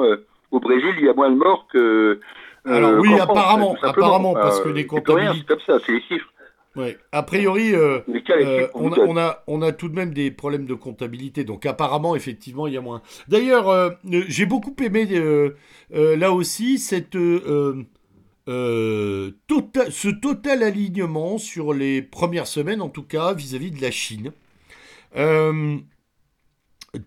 [0.52, 2.20] au Brésil, il y a moins de morts que.
[2.66, 5.38] Euh, Alors oui, apparemment, apparemment, parce que les comptabilités.
[5.40, 6.28] C'est comme ça, c'est les chiffres.
[6.76, 6.96] Ouais.
[7.10, 11.44] A priori, euh, euh, on, a, on, a, tout de même des problèmes de comptabilité,
[11.44, 13.02] donc apparemment, effectivement, il y a moins.
[13.28, 13.94] D'ailleurs,
[14.28, 15.06] j'ai beaucoup aimé
[15.90, 17.50] là aussi cette, tota-,
[19.90, 24.32] ce total alignement sur les premières semaines, en tout cas, vis-à-vis -vis de la Chine.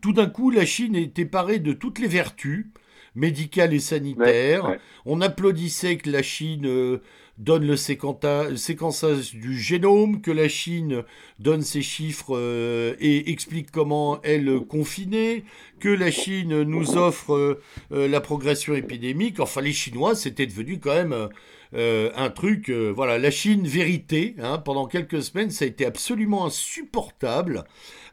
[0.02, 2.68] tout d'un coup, la Chine était parée de toutes les vertus
[3.16, 4.78] médical et sanitaire.
[5.06, 7.02] On applaudissait que la Chine euh,
[7.38, 11.04] donne le séquençage du génome, que la Chine
[11.40, 15.44] donne ses chiffres euh, et explique comment elle confinait,
[15.80, 17.60] que la Chine nous offre
[17.92, 19.40] euh, la progression épidémique.
[19.40, 21.30] Enfin, les Chinois, c'était devenu quand même
[21.74, 25.86] euh, un truc, euh, voilà, la Chine vérité, hein, pendant quelques semaines, ça a été
[25.86, 27.64] absolument insupportable,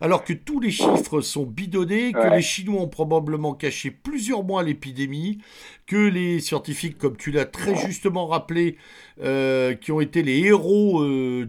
[0.00, 4.62] alors que tous les chiffres sont bidonnés, que les Chinois ont probablement caché plusieurs mois
[4.62, 5.38] l'épidémie,
[5.86, 8.76] que les scientifiques, comme tu l'as très justement rappelé,
[9.22, 11.44] euh, qui ont été les héros de,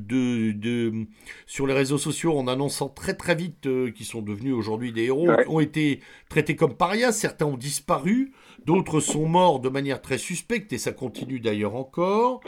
[0.51, 1.05] de,
[1.47, 5.29] sur les réseaux sociaux en annonçant très très vite qu'ils sont devenus aujourd'hui des héros,
[5.47, 8.33] ont été traités comme parias, certains ont disparu,
[8.65, 12.41] D'autres sont morts de manière très suspecte et ça continue d'ailleurs encore.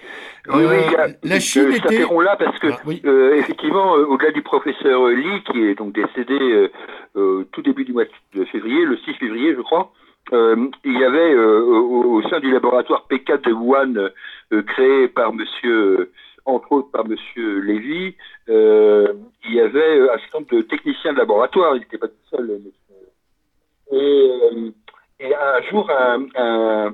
[0.48, 2.00] Oui, oui, euh, la Chine était.
[2.00, 6.70] là parce que ah, euh, effectivement, euh, au-delà du professeur Li qui est donc décédé
[7.14, 9.92] tout début du mois de février, le 6 février, je crois.
[10.32, 14.10] il y avait au, sein du laboratoire P4 de Wuhan
[14.68, 16.12] créé par Monsieur
[16.46, 17.16] entre autres par M.
[17.64, 18.16] Lévy,
[18.48, 22.62] il y avait un certain nombre de techniciens de laboratoire, il n'était pas tout seul.
[23.92, 24.32] Et
[25.20, 26.94] et un jour, un,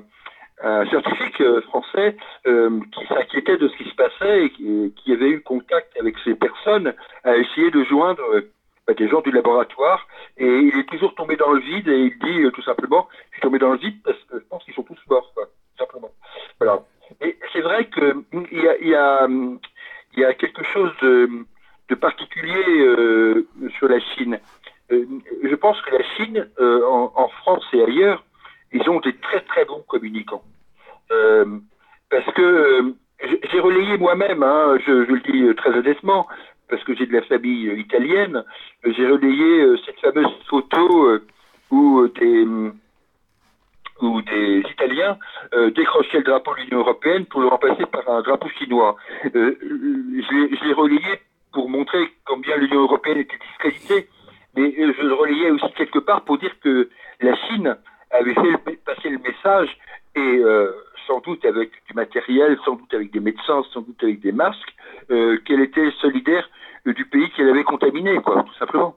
[0.88, 2.16] scientifique euh, français
[2.46, 6.34] euh, qui s'inquiétait de ce qui se passait et qui, avait eu contact avec ces
[6.34, 6.94] personnes
[7.24, 8.52] a essayé de joindre euh,
[8.86, 10.06] bah, des gens du laboratoire.
[10.36, 13.42] Et il est toujours tombé dans le vide et il dit tout simplement je suis
[13.42, 16.10] tombé dans le vide parce que je pense qu'ils sont tous morts tout simplement
[16.60, 16.82] voilà.
[17.20, 19.26] Et c'est vrai que il y a,
[20.16, 21.44] y, a, quelque chose de,
[22.00, 22.94] particulier
[23.76, 24.40] sur la Chine.
[24.88, 27.21] Je pense que la Chine, en,
[27.72, 28.24] Et ailleurs,
[28.72, 30.42] ils ont des très très bons communicants.
[31.10, 31.44] Euh,
[32.10, 32.94] parce que
[33.98, 36.26] moi-même, hein, je, le dis très honnêtement,
[36.68, 38.42] parce que j'ai de la famille italienne,
[38.84, 41.18] j'ai relayé cette fameuse photo
[41.70, 42.46] où des
[44.00, 45.16] où des Italiens
[45.76, 48.96] décrochaient le drapeau de l'Union européenne pour le remplacer par un drapeau chinois.
[49.32, 51.20] je l'ai relayé
[51.52, 54.08] pour montrer combien l'Union européenne était discréditée,
[54.56, 56.88] mais je le relayais aussi quelque part pour dire que
[57.20, 57.76] la Chine
[58.10, 59.76] avait fait passer le message
[60.14, 60.72] et euh,
[61.06, 64.74] sans doute avec du matériel, sans doute avec des médecins, sans doute avec des masques,
[65.10, 66.48] euh, qu'elle était solidaire
[66.84, 68.96] du pays qu'elle avait contaminé, quoi, tout simplement.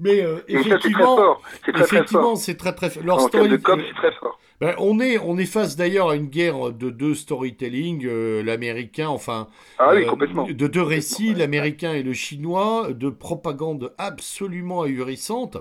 [0.00, 2.36] Mais euh, effectivement, c'est très, très.
[2.36, 3.22] C'est très très fort.
[3.22, 4.38] En termes de com, c'est très fort.
[4.60, 8.06] Ben, on est on est face d'ailleurs à une guerre de deux storytelling,
[8.42, 9.48] l'américain, enfin,
[9.78, 10.46] ah oui, complètement.
[10.46, 15.56] de deux récits, l'américain et le chinois, de propagande absolument ahurissante.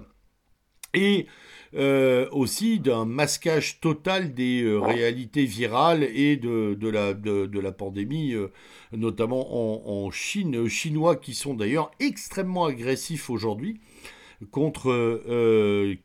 [0.93, 1.27] Et
[1.75, 7.71] euh, aussi d'un masquage total des euh, réalités virales et de, de, la, de, la
[7.71, 8.51] pandémie, euh,
[8.91, 13.79] notamment en, en, Chine, chinois qui sont d'ailleurs extrêmement agressifs aujourd'hui
[14.51, 15.97] contre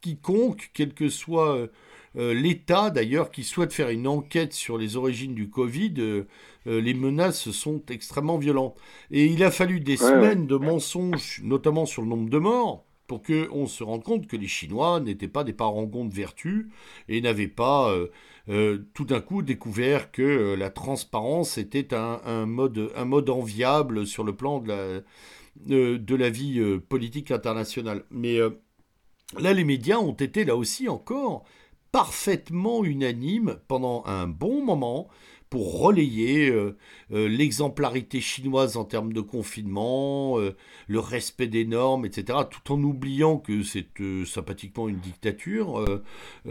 [0.00, 1.68] quiconque, quel que soit
[2.14, 6.24] l'État d'ailleurs, qui souhaite faire une enquête sur les origines du Covid.
[6.66, 8.78] les menaces sont extrêmement violentes.
[9.10, 13.22] Et il a fallu des semaines de mensonges, notamment sur le nombre de morts, pour
[13.22, 16.68] qu'on se rende compte que les Chinois n'étaient pas des parangons de vertu
[17.08, 18.08] et n'avaient pas euh,
[18.50, 24.06] euh, tout d'un coup découvert que euh, la transparence était un, mode, un mode enviable
[24.06, 25.00] sur le plan de la,
[25.66, 28.04] de la vie politique internationale.
[28.10, 28.38] Mais
[29.38, 31.44] là, les médias ont été là aussi encore
[31.92, 35.08] parfaitement unanimes pendant un bon moment
[35.50, 36.76] pour relayer euh,
[37.12, 40.54] euh, l'exemplarité chinoise en termes de confinement, euh,
[40.88, 43.86] le respect des normes, etc., tout en oubliant que c'est
[44.26, 45.84] sympathiquement une dictature
[46.44, 46.50] qui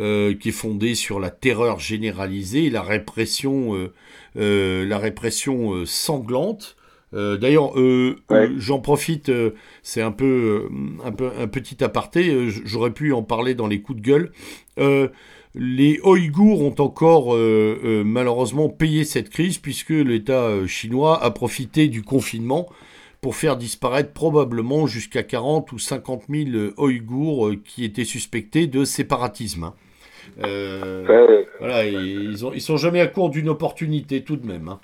[0.49, 3.89] est fondée sur la terreur généralisée et la répression,
[4.35, 6.76] la répression sanglante.
[7.13, 7.73] D'ailleurs,
[8.57, 9.31] j'en profite,
[9.81, 10.69] c'est un peu,
[11.03, 12.49] un peu un petit aparté.
[12.49, 14.31] J'aurais pu en parler dans les coups de gueule.
[15.59, 21.31] Les Ouïghours ont encore euh, euh, malheureusement payé cette crise puisque l'État euh, chinois a
[21.31, 22.69] profité du confinement
[23.21, 29.63] pour faire disparaître probablement jusqu'à 40 ou 50 000 Ouïghours qui étaient suspectés de séparatisme.
[29.63, 29.73] Hein.
[31.59, 34.67] Voilà, ils, ont, ils sont jamais à court d'une opportunité tout de même.
[34.67, 34.79] Hein.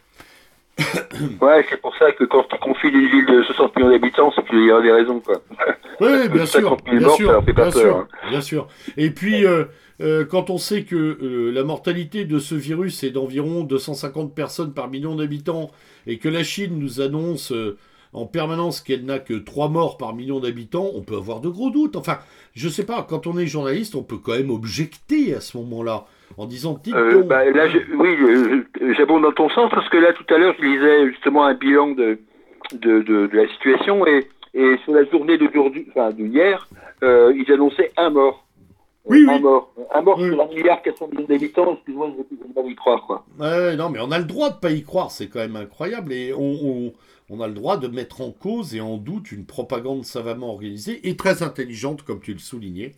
[1.42, 4.46] ouais, c'est pour ça que quand tu confies une ville de 60 millions d'habitants, c'est
[4.48, 5.36] qu'il y a des raisons, quoi.
[6.02, 8.08] Oui, bien sûr, bien sûr, bien, sûr hein.
[8.30, 8.68] bien sûr.
[8.98, 13.64] Et puis, euh, quand on sait que euh, la mortalité de ce virus est d'environ
[13.64, 15.70] 250 personnes par million d'habitants
[16.08, 17.78] et que la Chine nous annonce euh,
[18.12, 21.70] en permanence qu'elle n'a que 3 morts par million d'habitants, on peut avoir de gros
[21.70, 21.96] doutes.
[21.96, 22.20] Enfin,
[22.54, 26.06] je sais pas, quand on est journaliste, on peut quand même objecter à ce moment-là
[26.38, 26.80] en disant
[27.26, 27.66] bah, là,
[27.98, 28.64] oui,
[28.98, 31.92] j'abonde dans ton sens parce que là, tout à l'heure, je lisais justement un bilan
[31.92, 32.20] de,
[32.74, 36.68] de, la situation et, et sur la journée d'aujourd'hui, enfin d'hier,
[37.02, 38.44] ils annonçaient un mort.
[39.06, 39.74] Oui, un mort.
[39.94, 43.06] Un mort sur un milliard 400 millions d'habitants, excuse-moi, je ne pas y croire.
[43.06, 43.26] Quoi.
[43.38, 45.58] Ouais, non, mais on a le droit de ne pas y croire, c'est quand même
[45.58, 46.14] incroyable.
[46.14, 46.94] Et on,
[47.30, 51.10] on, a le droit de mettre en cause et en doute une propagande savamment organisée
[51.10, 52.94] et très intelligente, comme tu le soulignais.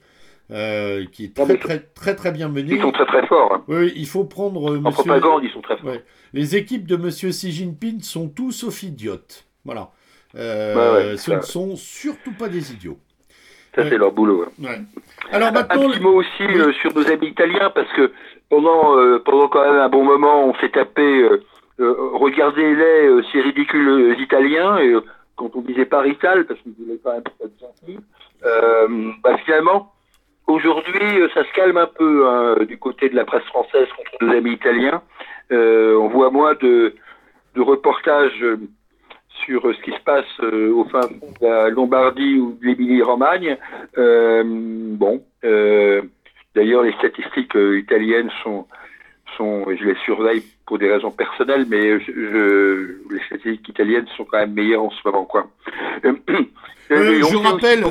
[0.52, 2.76] Euh, qui est très, très, très, très, bien menée.
[2.76, 3.52] Ils sont très très forts.
[3.52, 3.64] Hein.
[3.68, 4.74] Oui, il faut prendre.
[4.74, 5.96] Euh, en propagande, ils sont très forts.
[6.34, 9.46] Les équipes de Monsieur Xi Jinping sont tous sauf idiotes.
[9.64, 9.90] Voilà.
[10.36, 13.00] Euh, ce ne sont surtout pas des idiots.
[13.76, 14.46] Ça, c'est leur boulot.
[15.32, 18.12] Alors maintenant, un petit mot aussi euh, sur nos amis italiens, parce que
[18.50, 21.44] pendant, euh, pendant quand même un bon moment, on s'est tapé, euh,
[22.14, 24.96] regardez-les, ces ridicules italiens, et
[25.36, 28.00] quand on disait parital, parce qu'ils voulaient quand même être gentils,
[29.24, 29.92] bah, finalement,
[30.48, 34.34] aujourd'hui, ça se calme un peu hein, du côté de la presse française contre nos
[34.34, 35.02] amis italiens.
[35.52, 36.96] on voit moins de,
[37.56, 38.44] de reportages
[39.44, 42.66] sur euh, ce qui se passe euh, au fin fond de la Lombardie ou de
[42.66, 43.58] l'Émilie-Romagne.
[43.98, 45.24] Euh, bon,
[46.56, 48.66] d'ailleurs, les statistiques italiennes sont,
[49.38, 54.40] sont, je les surveille pour des raisons personnelles, mais je, les statistiques italiennes sont quand
[54.40, 55.48] même meilleures en ce moment, quoi.
[56.90, 57.84] je rappelle,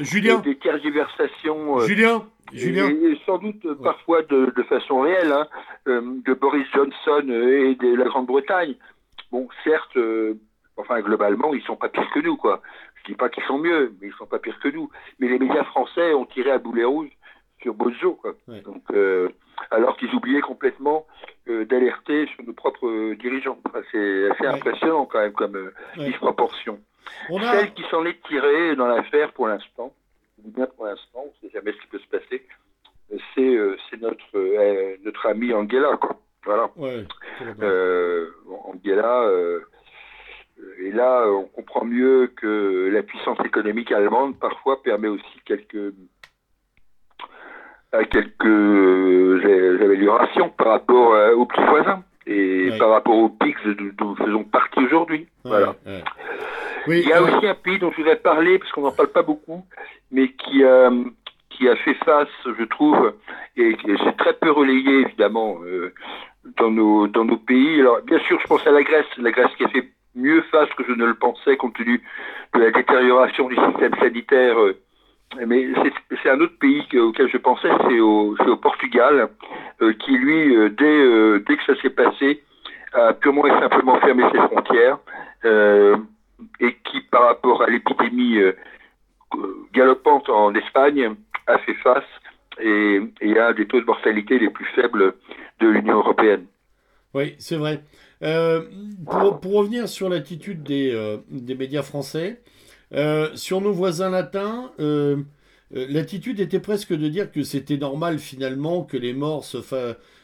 [0.00, 1.80] Julien, des tergiversations.
[1.80, 2.22] Julien.
[2.52, 2.88] Julien.
[2.88, 5.46] Et, sans doute parfois de, de façon réelle, hein,
[5.86, 8.74] de Boris Johnson et de la Grande-Bretagne.
[9.32, 10.34] Bon, certes, euh,
[10.76, 12.62] enfin globalement, ils sont pas pires que nous, quoi.
[12.96, 14.90] Je dis pas qu'ils sont mieux, mais ils sont pas pires que nous.
[15.18, 17.10] Mais les médias français ont tiré à boulet rouge
[17.60, 18.34] sur Bozo, quoi.
[18.46, 19.28] Donc, euh,
[19.70, 21.06] alors qu'ils oubliaient complètement
[21.48, 23.58] euh, d'alerter sur nos propres dirigeants.
[23.92, 26.78] c'est assez impressionnant quand même comme disproportion.
[27.28, 29.92] Celle qui s'en est tirée dans l'affaire pour l'instant,
[30.44, 32.46] bien pour l'instant, on ne sait jamais ce qui peut se passer,
[33.34, 36.16] c'est notre, notre ami Angela, quoi.
[36.44, 36.70] Voilà.
[36.76, 37.04] Ouais,
[37.60, 38.30] euh,
[38.84, 39.30] là,
[40.78, 45.92] et là, on comprend mieux que la puissance économique allemande parfois permet aussi quelques
[48.10, 49.44] quelques
[49.82, 53.56] améliorations par rapport aux petits voisins et par rapport aux PIX
[53.96, 55.28] dont nous faisons partie aujourd'hui.
[55.44, 55.74] voilà.
[56.88, 59.22] Il y a aussi un pays dont je voudrais parler, parce qu'on n'en parle pas
[59.22, 59.64] beaucoup,
[60.10, 61.04] mais qui, euh,
[61.50, 63.14] qui a fait face, je trouve,
[63.56, 65.92] et c'est très peu relayé, évidemment, euh,
[66.58, 67.80] dans, nos, dans nos pays.
[67.80, 70.68] Alors, bien sûr, je pense à la Grèce, la Grèce qui a fait mieux face
[70.76, 72.02] que je ne le pensais, compte tenu
[72.54, 74.58] de la détérioration du système sanitaire.
[74.60, 74.80] Euh,
[75.46, 75.68] mais
[76.22, 79.28] c'est un autre pays auquel je pensais, c'est au, Portugal,
[80.00, 82.42] qui lui, dès, dès que ça s'est passé,
[82.92, 84.98] a purement et simplement fermé ses frontières
[86.60, 88.52] et qui, par rapport à l'épidémie euh,
[89.72, 91.14] galopante en Espagne,
[91.46, 92.04] a fait face
[92.60, 93.00] et,
[93.38, 95.14] a des taux de mortalité les plus faibles
[95.60, 96.46] de l'Union européenne.
[97.14, 97.82] Oui, c'est vrai.
[98.22, 98.62] Euh,
[99.40, 102.40] pour, revenir sur l'attitude des, euh, des, médias français,
[103.34, 104.72] sur nos voisins latins,
[105.70, 109.58] l'attitude était presque de dire que c'était normal finalement que les morts se,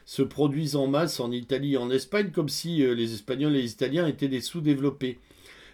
[0.04, 3.72] se produisent en masse en Italie et en Espagne, comme si les Espagnols et les
[3.72, 5.18] Italiens étaient des sous-développés.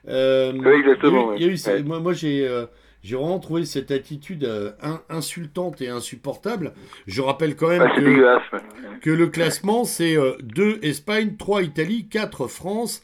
[0.08, 2.00] Euh, oui, exactement.
[2.00, 2.66] Moi, j'ai euh,
[3.02, 4.72] j'ai vraiment trouvé cette attitude euh,
[5.08, 6.72] insultante et insupportable.
[7.06, 13.02] Je rappelle quand même que, que, le classement, c'est 2 Espagne, 3 Italie, 4 France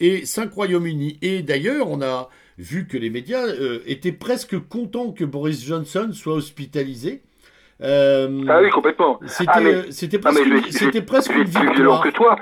[0.00, 1.18] et 5 Royaume-Uni.
[1.22, 2.28] Et d'ailleurs, on a
[2.58, 3.44] vu que les médias
[3.86, 7.22] étaient presque contents que Boris Johnson soit hospitalisé.
[7.82, 8.26] ah
[8.62, 9.20] oui, complètement.
[9.26, 11.66] C'était ah, presque, c'était presque une victoire.
[11.66, 12.36] Plus violent que toi.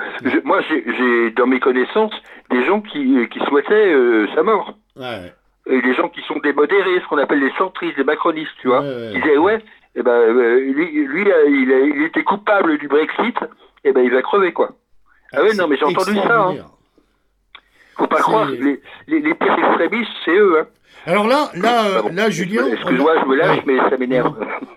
[0.44, 2.14] moi, j'ai dans mes connaissances
[2.50, 4.74] des gens qui, qui souhaitaient euh, sa mort.
[4.96, 5.32] Ouais.
[5.66, 8.68] Et des gens qui sont des modérés, ce qu'on appelle les centristes, des macronistes, tu
[8.68, 8.84] vois.
[8.84, 9.60] Ils disaient, ouais,
[9.94, 13.36] eh ben, euh, lui, euh, il, était coupable du Brexit,
[13.84, 14.70] et eh ben, il va crever, quoi.
[15.32, 16.48] Ah, ah oui, non, mais j'ai entendu ça.
[16.48, 16.56] Hein.
[17.96, 20.66] Faut pas croire, les, les, les pires extrémistes, c'est eux, hein.
[21.06, 22.66] Alors là, là, là, Julien.
[22.66, 24.34] Excuse-moi, je me lâche, mais ça m'énerve.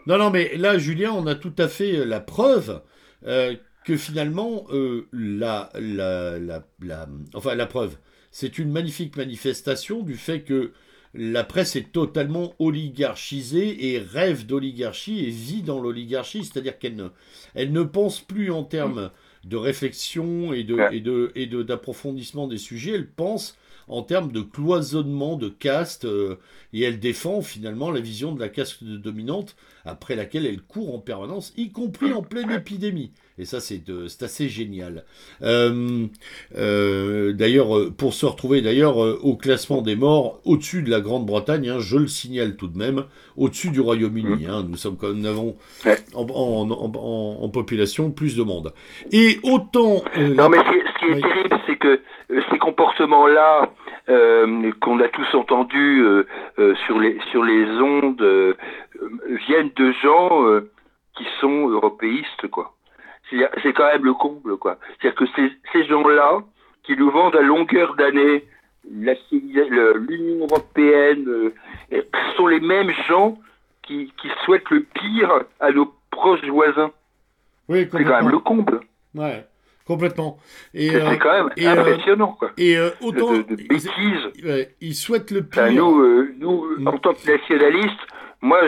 [0.07, 2.81] Non, non, mais là, Julien, on a tout à fait la preuve
[3.25, 3.55] euh,
[3.85, 6.37] que finalement, euh, la, la,
[6.81, 7.95] la, enfin, la preuve,
[8.31, 10.73] c'est une magnifique manifestation du fait que
[11.13, 17.07] la presse est totalement oligarchisée et rêve d'oligarchie et vit dans l'oligarchie, c'est-à-dire qu'elle ne,
[17.55, 19.11] elle ne pense plus en termes
[19.47, 24.31] de réflexion et de, et de, et de, d'approfondissement des sujets, elle pense en termes
[24.31, 26.35] de cloisonnement de caste, euh,
[26.73, 30.99] et elle défend finalement la vision de la caste dominante après laquelle elle court en
[30.99, 33.11] permanence, y compris en pleine épidémie.
[33.39, 33.83] Et ça, c'est
[34.21, 35.05] assez génial.
[35.41, 36.05] Euh,
[36.57, 37.67] euh, d'ailleurs,
[37.97, 42.07] pour se retrouver d'ailleurs au classement des morts, au-dessus de la Grande-Bretagne, hein, je le
[42.07, 44.45] signale tout de même, au-dessus du Royaume-Uni.
[44.45, 44.49] Mmh.
[44.49, 45.55] Hein, nous sommes nous avons
[46.15, 48.73] en, population plus de monde.
[49.11, 50.03] Et autant.
[50.17, 52.01] non, mais ce qui est terrible, c'est que
[52.51, 53.71] ces comportements-là,
[54.09, 56.25] euh, qu'on a tous entendus euh,
[56.59, 58.55] euh, sur les sur les ondes
[59.47, 60.45] viennent de gens
[61.17, 62.76] qui sont européistes quoi.
[63.29, 64.77] C'est quand même le comble quoi.
[64.99, 66.39] C'est-à-dire que ces, ces gens-là
[66.83, 68.45] qui nous vendent à longueur d'année
[68.89, 71.51] l'Union européenne
[72.35, 73.37] sont les mêmes gens
[73.83, 76.91] qui, qui souhaitent le pire à nos proches voisins.
[77.69, 78.79] Oui, c'est quand même le comble.
[79.15, 79.45] Ouais.
[79.85, 80.37] Complètement.
[80.73, 82.51] Et c'est euh, quand même et, euh, impressionnant, quoi.
[82.57, 84.69] Et euh, autant de, bêtises.
[84.81, 85.71] Ils, souhaitent le pire.
[85.71, 86.87] nous, nous mm.
[86.89, 87.99] en tant que nationalistes,
[88.41, 88.59] moi,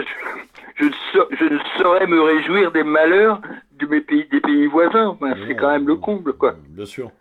[0.77, 0.85] je,
[1.31, 3.41] je, ne saurais me réjouir des malheurs
[3.79, 5.17] de mes pays, des pays voisins.
[5.47, 6.55] c'est quand même le comble, quoi.
[6.69, 7.11] Bien sûr.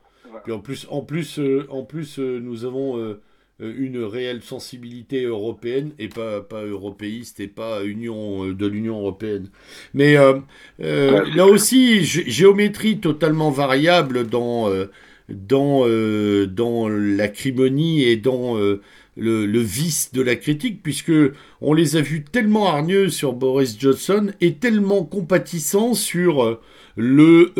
[0.46, 1.40] Et en plus, en plus,
[1.70, 3.18] en plus, nous avons
[3.60, 8.98] euh, une réelle sensibilité européenne et pas, pas européiste et pas union euh, de l'Union
[8.98, 9.48] européenne.
[9.94, 10.38] Mais euh,
[10.78, 14.70] là aussi, géométrie totalement variable dans,
[15.28, 15.86] dans,
[16.46, 18.56] dans l'acrimonie et dans
[19.18, 21.12] le, vice de la critique, puisque
[21.60, 26.60] on les a vus tellement hargneux sur Boris Johnson et tellement compatissants sur
[26.96, 27.52] le,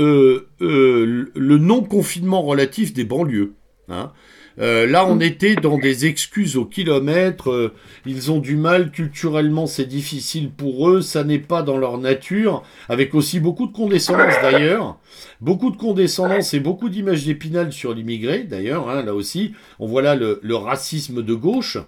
[0.59, 3.55] le non-confinement relatif des banlieues.
[3.89, 4.13] Hein.
[4.61, 7.51] Euh, là, on était dans des excuses au kilomètre.
[7.51, 7.75] Euh,
[8.07, 11.01] ils ont du mal culturellement, c'est difficile pour eux.
[11.01, 12.63] Ça n'est pas dans leur nature.
[12.89, 14.99] Avec aussi beaucoup de condescendance d'ailleurs.
[15.41, 18.89] Beaucoup de condescendance et beaucoup d'images d'épinal sur l'immigré d'ailleurs.
[18.89, 21.79] Hein, là aussi, on voit là le, racisme de gauche.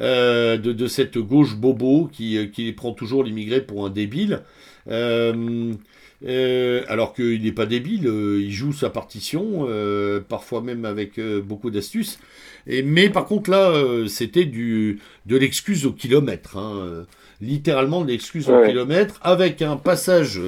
[0.00, 4.42] Euh, de, cette gauche bobo qui, prend toujours l'immigré pour un débile.
[6.26, 11.70] Alors qu'il n'est pas débile, euh, il joue sa partition, euh, parfois même avec beaucoup
[11.70, 12.18] d'astuces.
[12.66, 13.72] mais par contre là,
[14.06, 17.06] c'était du de l'excuse au kilomètre, hein,
[17.40, 20.40] littéralement de l'excuse au kilomètre, avec un passage,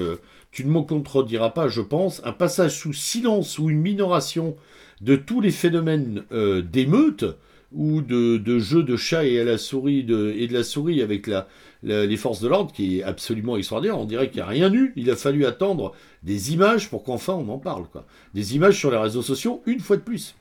[0.53, 4.57] tu ne me contrediras pas, je pense, un passage sous silence ou une minoration
[5.01, 7.25] de tous les phénomènes d'émeutes
[7.73, 11.49] ou de, jeux de chat et à la souris et de la souris avec la,
[11.85, 13.99] les forces de l'ordre qui est absolument extraordinaire.
[13.99, 14.93] On dirait qu'il n'y a rien eu.
[14.97, 17.85] Il a fallu attendre des images pour qu'enfin on en parle.
[17.93, 18.05] Quoi.
[18.33, 20.35] Des images sur les réseaux sociaux, une fois de plus.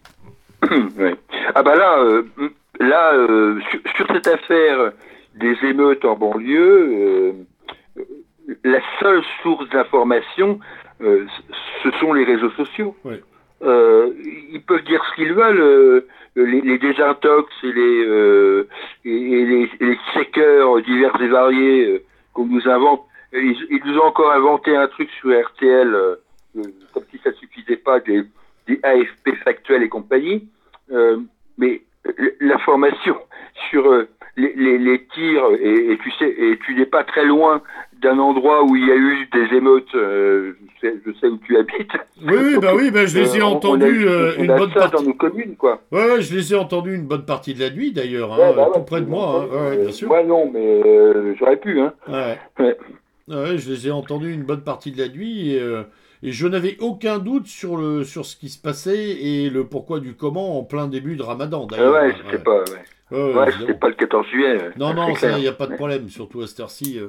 [1.56, 2.24] Ah bah là, euh,
[2.80, 3.60] là euh,
[3.96, 4.92] sur, cette affaire
[5.36, 7.36] des émeutes en banlieue,
[7.98, 8.06] euh,
[8.64, 10.60] la seule source d'information,
[11.00, 12.96] ce sont les réseaux sociaux.
[13.64, 16.04] Ils peuvent dire ce qu'ils veulent
[16.36, 18.68] les, les désintox et les, euh,
[19.06, 19.98] et, les, les
[20.86, 22.04] divers et variés euh,
[22.34, 23.02] qu'on nous invente.
[23.34, 26.16] Ils, ils, nous ont encore inventé un truc sur RTL, euh,
[26.94, 28.24] comme si ça suffisait pas, des,
[28.68, 30.48] des AFP factuels et compagnie.
[31.58, 31.82] mais
[32.40, 33.18] l'information
[33.70, 34.06] sur
[34.36, 37.62] les, les, les, tirs, et, et, tu sais, et tu n'es pas très loin
[38.02, 41.92] d'un endroit où il y a eu des émeutes, euh, je, sais, où tu habites.
[42.26, 44.98] Oui, bah oui, bah je les ai euh, entendus euh, une bonne partie.
[44.98, 45.82] dans nos communes, quoi.
[45.92, 48.82] Ouais, je les ai entendus une bonne partie de la nuit, d'ailleurs, hein, bah tout
[48.82, 49.76] près de moi, hein.
[49.76, 50.08] bien sûr.
[50.08, 51.94] Moi non, mais j'aurais pu, hein.
[52.08, 52.38] Ouais.
[52.60, 53.58] ouais.
[53.58, 55.62] je les ai entendus une bonne partie de la nuit et,
[56.24, 60.00] et je n'avais aucun doute sur le sur ce qui se passait et le pourquoi
[60.00, 61.68] du comment en plein début de Ramadan.
[61.68, 61.94] D'ailleurs.
[61.94, 62.64] ouais, c'était pas.
[63.12, 64.58] Ouais, c'était pas le 14 juillet.
[64.78, 67.00] Non, non, il n'y a pas de problème, surtout à cette heure-ci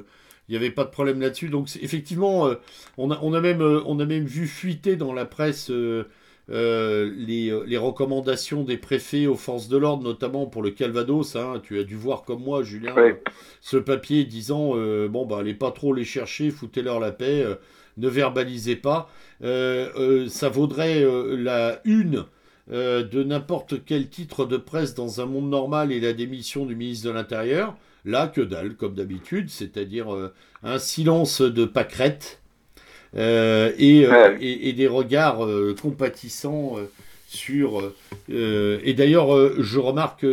[0.47, 1.49] il n'y avait pas de problème là-dessus.
[1.49, 2.55] Donc effectivement, euh,
[2.97, 6.03] on, a, on, a même, euh, on a même vu fuiter dans la presse euh,
[6.47, 11.35] les, les, recommandations des préfets aux forces de l'ordre, notamment pour le Calvados.
[11.35, 11.61] Hein.
[11.63, 12.93] Tu as dû voir comme moi, Julien,
[13.61, 14.75] ce papier disant
[15.07, 17.43] bon bah allez pas trop les chercher, foutez-leur la paix,
[17.97, 19.09] ne verbalisez pas.
[19.41, 21.03] ça vaudrait
[21.35, 22.25] la une.
[22.67, 27.07] De n'importe quel titre de presse dans un monde normal et la démission du ministre
[27.07, 27.75] de l'Intérieur.
[28.05, 30.31] Là, que dalle, comme d'habitude, c'est-à-dire euh,
[30.63, 32.39] un silence de pâquerette
[33.15, 35.47] euh, euh, et, des regards
[35.81, 36.75] compatissants
[37.27, 37.91] sur.
[38.29, 40.25] et d'ailleurs, je remarque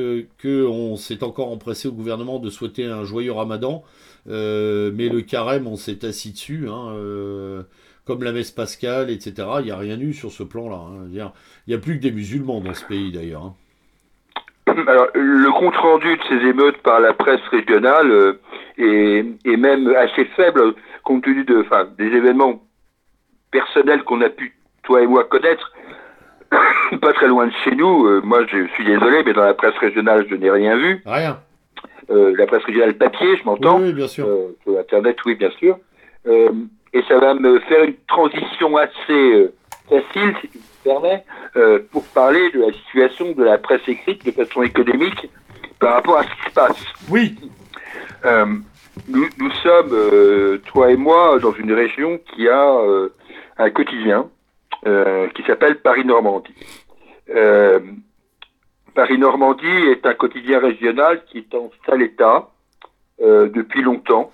[0.42, 3.82] qu'on s'est encore empressé au gouvernement de souhaiter un joyeux ramadan,
[4.26, 6.68] mais le carême, on s'est assis dessus.
[6.68, 7.64] Hein,
[8.06, 9.48] comme la messe pascale, etc.
[9.60, 10.76] Il n'y a rien eu sur ce plan-là.
[10.76, 11.06] Hein.
[11.10, 11.30] Il
[11.68, 13.44] n'y a, plus que des musulmans dans ce pays, d'ailleurs.
[13.44, 13.54] Hein.
[14.86, 18.40] Alors, le compte rendu de ces émeutes par la presse régionale euh,
[18.78, 20.74] est, même assez faible
[21.04, 22.62] compte tenu de, enfin, des événements
[23.50, 25.72] personnels qu'on a pu, toi et moi, connaître.
[27.00, 28.06] Pas très loin de chez nous.
[28.06, 31.02] Euh, moi, je suis désolé, mais dans la presse régionale, je n'ai rien vu.
[31.06, 31.40] Rien.
[32.10, 33.80] Euh, la presse régionale papier, je m'entends.
[33.80, 34.26] Oui, bien sûr.
[34.64, 35.78] sur Internet, oui, bien sûr.
[36.92, 39.50] Et ça va me faire une transition assez
[39.88, 41.24] facile, si tu me permets,
[41.56, 45.30] euh, pour parler de la situation de la presse écrite de façon économique
[45.78, 46.84] par rapport à ce qui se passe.
[47.10, 47.36] Oui.
[48.24, 48.46] Euh,
[49.08, 52.78] nous, nous, sommes, euh, toi et moi, dans une région qui a
[53.58, 54.28] un quotidien
[55.34, 56.54] qui s'appelle Paris-Normandie.
[58.94, 62.48] Paris-Normandie est un quotidien régional qui est en sale état
[63.20, 64.32] depuis longtemps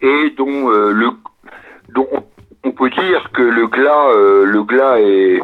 [0.00, 1.10] et dont le
[1.94, 2.08] dont
[2.64, 5.40] on peut dire que le glas, euh, le glas est,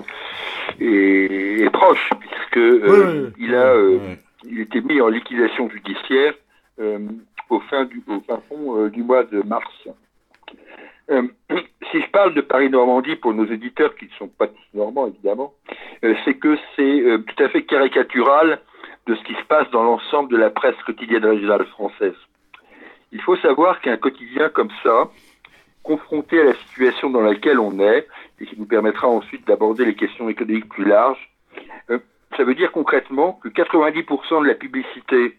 [0.81, 3.99] est, proche puisque euh, il a, euh,
[4.45, 6.35] il était mis en liquidation judiciaire
[7.51, 9.89] au fin du, au fin fond du mois de mars.
[11.11, 15.55] si je parle de Paris-Normandie pour nos éditeurs qui ne sont pas tous normands évidemment,
[16.25, 18.61] c'est que c'est tout à fait caricatural
[19.07, 22.15] de ce qui se passe dans l'ensemble de la presse quotidienne régionale française.
[23.13, 25.11] Il faut savoir qu'un quotidien comme ça,
[25.83, 28.07] confronté à la situation dans laquelle on est,
[28.41, 31.31] et qui nous permettra ensuite d'aborder les questions économiques plus larges,
[31.91, 31.99] euh,
[32.37, 35.39] ça veut dire concrètement que 90% de la publicité,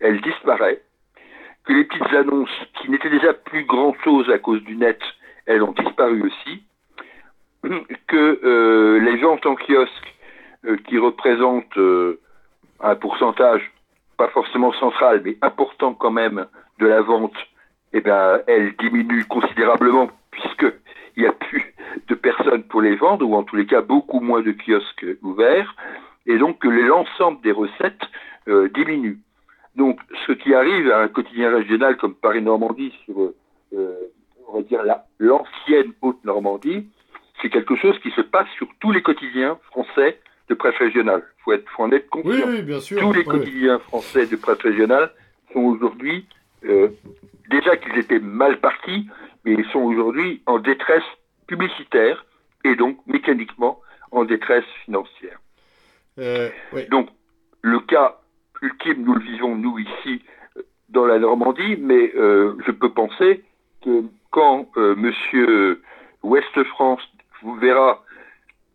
[0.00, 0.82] elle disparaît,
[1.64, 5.00] que les petites annonces, qui n'étaient déjà plus grand-chose à cause du net,
[5.46, 6.64] elles ont disparu aussi,
[8.08, 10.14] que euh, les ventes en kiosque,
[10.64, 11.78] euh, qui représentent
[12.80, 13.70] un pourcentage,
[14.16, 16.46] pas forcément central, mais important quand même,
[16.78, 17.36] de la vente,
[17.92, 20.66] eh ben, elle diminue considérablement puisque
[21.16, 21.74] il n'y a plus
[22.08, 25.74] de personnes pour les vendre, ou en tous les cas beaucoup moins de kiosques ouverts,
[26.26, 28.02] et donc que l'ensemble des recettes
[28.48, 29.18] euh, diminue.
[29.76, 33.32] Donc ce qui arrive à un quotidien régional comme Paris-Normandie sur,
[33.74, 33.94] euh,
[34.48, 34.82] on va dire,
[35.18, 36.86] l'ancienne Haute-Normandie,
[37.40, 41.22] c'est quelque chose qui se passe sur tous les quotidiens français de presse régionale.
[41.38, 42.46] Il faut, faut, en être conscient.
[42.48, 43.00] Oui, bien sûr.
[43.00, 45.10] Tous les quotidiens français de presse régionale
[45.52, 46.26] sont aujourd'hui
[46.66, 46.88] euh,
[47.50, 49.08] déjà qu'ils étaient mal partis,
[49.44, 51.04] mais ils sont aujourd'hui en détresse
[51.46, 52.24] publicitaire
[52.64, 53.80] et donc mécaniquement
[54.10, 55.38] en détresse financière.
[56.18, 56.50] Euh,
[56.90, 57.08] donc
[57.62, 58.16] le cas
[58.62, 60.22] ultime, nous le vivons nous ici
[60.88, 63.44] dans la Normandie, mais euh, je peux penser
[63.84, 65.82] que quand Monsieur
[66.22, 67.02] Ouest France
[67.42, 68.02] vous verra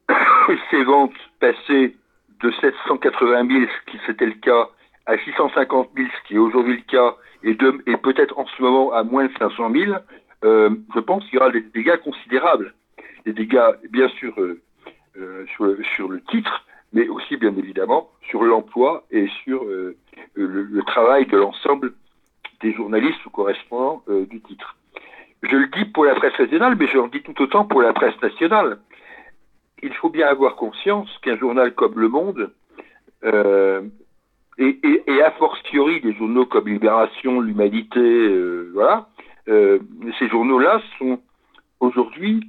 [0.72, 1.96] ses ventes passer
[2.42, 4.70] de 780 000, ce qui c'était le cas,
[5.06, 7.58] à 650 000, ce qui est aujourd'hui le cas, et,
[7.92, 9.94] et peut-être en ce moment à moins de 500 000,
[10.44, 12.74] euh, je pense qu'il y aura des dégâts considérables.
[13.26, 14.62] Des dégâts, bien sûr, euh,
[15.18, 19.96] euh, sur, sur, le titre, mais aussi, bien évidemment, sur l'emploi et sur euh,
[20.34, 21.94] le, le, travail de l'ensemble
[22.62, 24.76] des journalistes ou correspondants euh, du titre.
[25.44, 27.94] Je le dis pour la presse régionale, mais je le dis tout autant pour la
[27.94, 28.80] presse nationale.
[29.84, 32.52] Il faut bien avoir conscience qu'un journal comme Le Monde,
[33.24, 33.82] euh,
[34.58, 39.08] et, et, et, a fortiori des journaux comme Libération, l'Humanité, euh, voilà,
[39.48, 39.80] euh,
[40.20, 41.20] ces journaux-là sont
[41.80, 42.42] aujourd'hui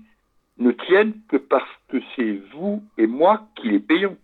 [0.58, 4.16] ne tiennent que parce que c'est vous et moi qui les payons.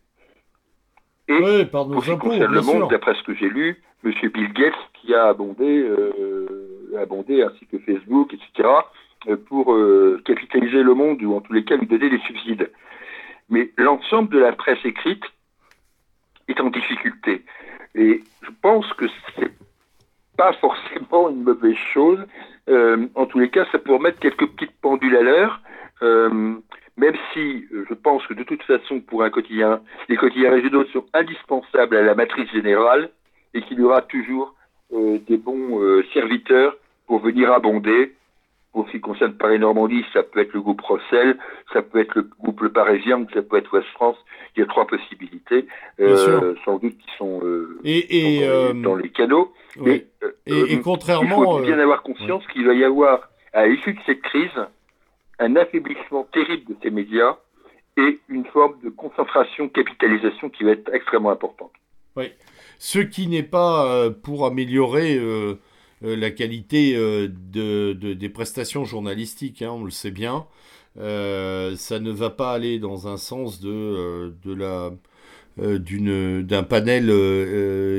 [1.28, 3.82] Et oui, par nos pour ce qui concerne le monde, d'après ce que j'ai lu,
[4.04, 4.12] M.
[4.32, 8.68] Bill Gates qui a abondé, euh, abondé ainsi que Facebook, etc.,
[9.26, 12.70] euh, pour euh, capitaliser le monde ou en tous les cas lui donner des subsides.
[13.50, 15.24] Mais l'ensemble de la presse écrite
[16.48, 17.44] est en difficulté.
[17.94, 19.06] Et je pense que
[19.36, 19.52] c'est
[20.36, 22.20] pas forcément une mauvaise chose.
[22.68, 25.60] Euh, en tous les cas, ça peut remettre quelques petites pendules à l'heure.
[26.02, 26.54] Euh,
[26.96, 30.84] même si euh, je pense que de toute façon, pour un quotidien, les quotidiens régionaux
[30.86, 33.10] sont indispensables à la matrice générale
[33.54, 34.54] et qu'il y aura toujours
[34.90, 36.74] des bons serviteurs
[37.06, 38.14] pour venir abonder.
[38.72, 41.38] Pour ce qui concerne Paris-Normandie, ça peut être le groupe Rossel,
[41.72, 44.16] ça peut être le groupe Le Parisien, ça peut être Ouest France.
[44.56, 45.66] Il y a trois possibilités,
[46.00, 49.52] euh, sans doute qui sont, euh, Et, et, sont dans, les, euh, dans les canaux.
[49.78, 50.04] oui.
[50.22, 53.66] Mais, euh, Et- et contrairement, il faut bien avoir conscience qu'il va y avoir, à
[53.66, 54.50] l'issue de cette crise,
[55.38, 57.36] un affaiblissement terrible de ces médias
[57.96, 61.72] et une forme de concentration, capitalisation qui va être extrêmement importante.
[62.78, 65.54] ce qui n'est pas pour améliorer euh,
[66.02, 70.46] la qualité euh, de, de- des prestations journalistiques, hein, on le sait bien.
[70.98, 74.90] Euh, ça ne va pas aller dans un sens de, euh, de la
[75.60, 77.14] euh, d'une d'un panel euh,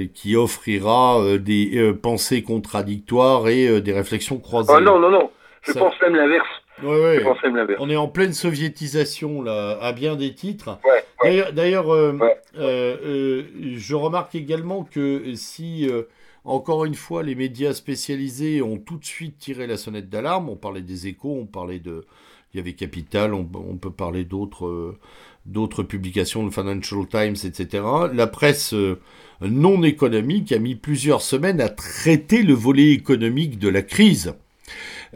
[0.03, 4.73] euh, qui offrira euh, des euh, pensées contradictoires et euh, des réflexions croisées.
[4.76, 5.30] Oh non, non, non,
[5.63, 6.47] je Ça- pense même l'inverse.
[6.84, 7.76] Ouais, ouais.
[7.80, 10.80] On est en pleine soviétisation là, à bien des titres.
[10.85, 11.03] Ouais.
[11.51, 12.18] D'ailleurs, euh,
[12.57, 13.43] euh, euh,
[13.76, 15.88] je remarque également que si,
[16.45, 20.56] encore une fois, les médias spécialisés ont tout de suite tiré la sonnette d'alarme, on
[20.56, 22.06] parlait des échos, on parlait de...
[22.53, 24.95] Il y avait Capital, on, on peut parler d'autres
[25.45, 27.84] d'autres publications, le Financial Times, etc.
[28.11, 28.73] La presse
[29.41, 34.34] non économique a mis plusieurs semaines à traiter le volet économique de la crise.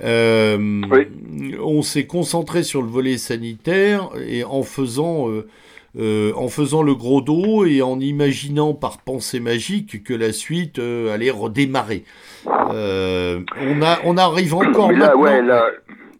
[0.01, 0.81] Euh,
[1.61, 5.47] On s'est concentré sur le volet sanitaire et en faisant, euh,
[5.99, 10.79] euh, en faisant le gros dos et en imaginant par pensée magique que la suite
[10.79, 12.05] euh, allait redémarrer.
[12.71, 15.21] Euh, on, a, on arrive encore Mais là, maintenant.
[15.21, 15.69] ouais, là,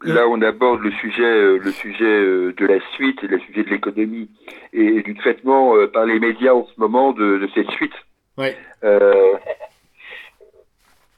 [0.04, 4.30] là, on aborde le sujet, le sujet de la suite, et le sujet de l'économie
[4.74, 7.94] et du traitement par les médias en ce moment de, de cette suite.
[8.38, 8.56] Ouais.
[8.84, 9.34] Euh,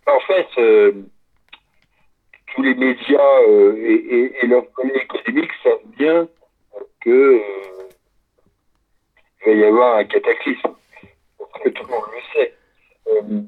[0.08, 0.92] en fait, euh,
[2.56, 6.28] tous les médias euh, et, et, et leurs collègues économiques savent bien
[7.02, 7.40] que euh,
[9.46, 10.76] il va y avoir un cataclysme.
[11.64, 12.54] Que tout le monde le sait.
[13.08, 13.42] Euh,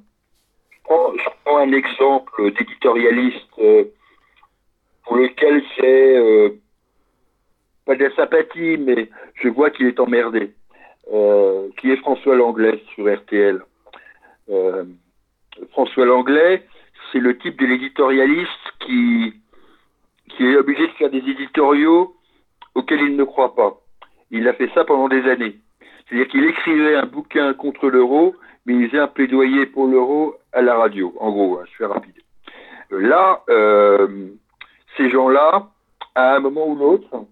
[0.72, 3.86] je, prends, je prends un exemple d'éditorialiste euh,
[5.06, 6.50] pour lequel j'ai euh,
[7.86, 10.54] pas de la sympathie, mais je vois qu'il est emmerdé,
[11.14, 13.62] euh, qui est François Langlais sur RTL.
[15.72, 16.64] François Langlais,
[17.12, 19.34] c'est le type de l'éditorialiste qui,
[20.30, 22.16] qui est obligé de faire des éditoriaux
[22.76, 23.78] auxquels il ne croit pas.
[24.32, 25.56] Il a fait ça pendant des années.
[26.08, 28.36] C'est-à-dire qu'il écrivait un bouquin contre l'euro,
[28.66, 31.14] mais il faisait un plaidoyer pour l'euro à la radio.
[31.20, 32.16] En gros, hein, je fais rapide.
[32.90, 34.30] Là, euh,
[34.96, 35.68] ces gens-là,
[36.16, 37.26] à un moment ou l'autre,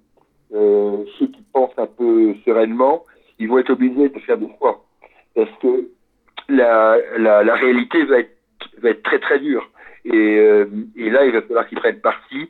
[0.53, 3.03] euh, ceux qui pensent un peu sereinement,
[3.39, 4.83] ils vont être obligés de faire des choix.
[5.33, 5.89] Parce que
[6.47, 8.34] la, la réalité va être,
[8.81, 9.69] va être très très dure.
[10.05, 10.65] Et, euh,
[10.95, 12.49] et là, il va falloir qu'ils prennent parti.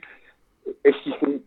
[0.84, 1.42] Est-ce qu'ils sont,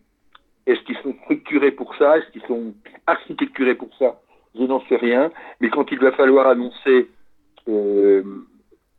[0.65, 2.17] est-ce qu'ils sont structurés pour ça?
[2.17, 2.73] Est-ce qu'ils sont
[3.05, 4.19] architecturés pour ça?
[4.55, 5.31] Je n'en sais rien.
[5.61, 7.07] Mais quand il va falloir annoncer
[7.67, 8.23] euh,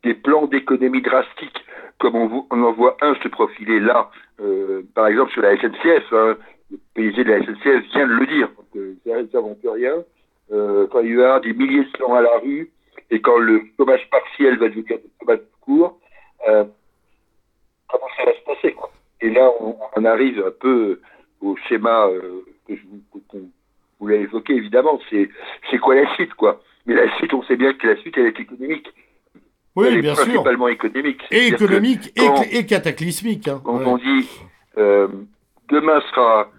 [0.03, 1.65] des plans d'économie drastiques,
[1.99, 4.09] comme on, en voit un se profiler là,
[4.39, 6.37] euh, par exemple sur la SNCF, hein,
[6.71, 10.03] le PDG de la SNCF vient de le dire, donc euh, ils n'inventent rien.
[10.49, 12.69] Quand il y avoir des milliers de gens à la rue,
[13.11, 15.99] et quand le chômage partiel va devenir le chômage court,
[16.47, 16.63] euh,
[17.89, 18.91] comment ça va se passer quoi?
[19.19, 20.99] Et là, on, on, arrive un peu
[21.41, 22.81] au schéma euh, que je
[23.27, 23.49] qu'on
[23.99, 24.99] vous l'a évoqué évidemment.
[25.09, 25.29] C'est
[25.69, 26.61] c'est quoi la suite quoi?
[26.87, 28.87] Mais la suite, on sait bien que la suite elle est économique.
[29.75, 30.25] Oui, elle bien est sûr.
[30.25, 31.21] principalement économique.
[31.31, 33.47] Et économique et, quand, et, cataclysmique.
[33.47, 33.61] Hein.
[33.63, 33.85] Quand ouais.
[33.85, 34.29] on dit
[34.77, 35.07] euh,
[35.69, 36.49] demain sera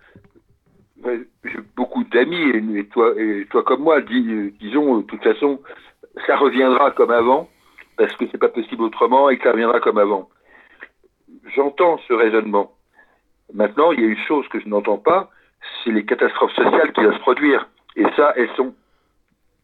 [1.45, 5.61] j'ai beaucoup d'amis, et, toi, et toi comme moi, disons, de toute façon,
[6.27, 7.49] ça reviendra comme avant,
[7.97, 10.29] parce que c'est pas possible autrement et que ça reviendra comme avant.
[11.55, 12.73] J'entends ce raisonnement.
[13.53, 15.31] Maintenant, il y a une chose que je n'entends pas,
[15.83, 17.69] c'est les catastrophes sociales qui vont se produire.
[17.97, 18.75] Et ça, elles sont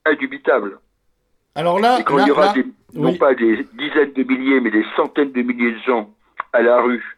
[0.04, 0.78] indubitables.
[1.54, 2.52] Alors là, quand il y aura
[2.94, 6.10] non pas des dizaines de milliers, mais des centaines de milliers de gens
[6.52, 7.16] à la rue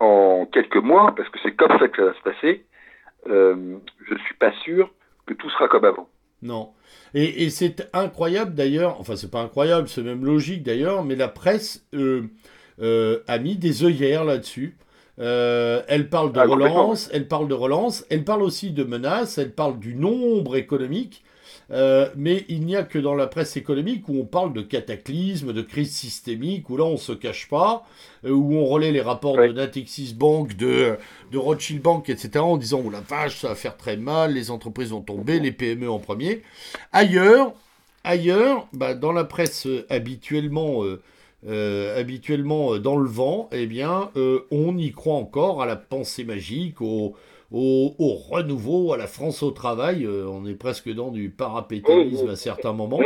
[0.00, 2.64] en quelques mois, parce que c'est comme ça que ça va se passer,
[3.28, 4.90] euh, je ne suis pas sûr
[5.26, 6.08] que tout sera comme avant.
[6.42, 6.70] Non.
[7.14, 11.84] Et, c'est incroyable d'ailleurs, enfin c'est pas incroyable, c'est même logique d'ailleurs, mais la presse
[11.94, 12.22] euh,
[12.80, 14.76] euh, a mis des œillères là-dessus.
[15.18, 19.52] elle parle de ah, relance, elle parle de relance, elle parle aussi de menaces, elle
[19.52, 21.24] parle du nombre économique.
[21.70, 25.52] Euh, mais il n'y a que dans la presse économique où on parle de cataclysme,
[25.52, 27.86] de crise systémique, où là on se cache pas,
[28.24, 30.96] euh, où on relaie les rapports de Natixis Bank, de,
[31.30, 34.50] de Rothschild Bank, etc., en disant oh la vache, ça va faire très mal, les
[34.50, 36.42] entreprises vont tomber, les PME en premier.
[36.92, 37.52] Ailleurs,
[38.02, 40.84] ailleurs, bah, dans la presse euh, habituellement,
[41.96, 44.10] habituellement dans le vent, eh bien,
[44.50, 47.14] on y croit encore à la pensée magique, au
[47.50, 50.04] au, renouveau, à la France au travail.
[50.04, 53.00] Euh, on est presque dans du parapétalisme à certains moments.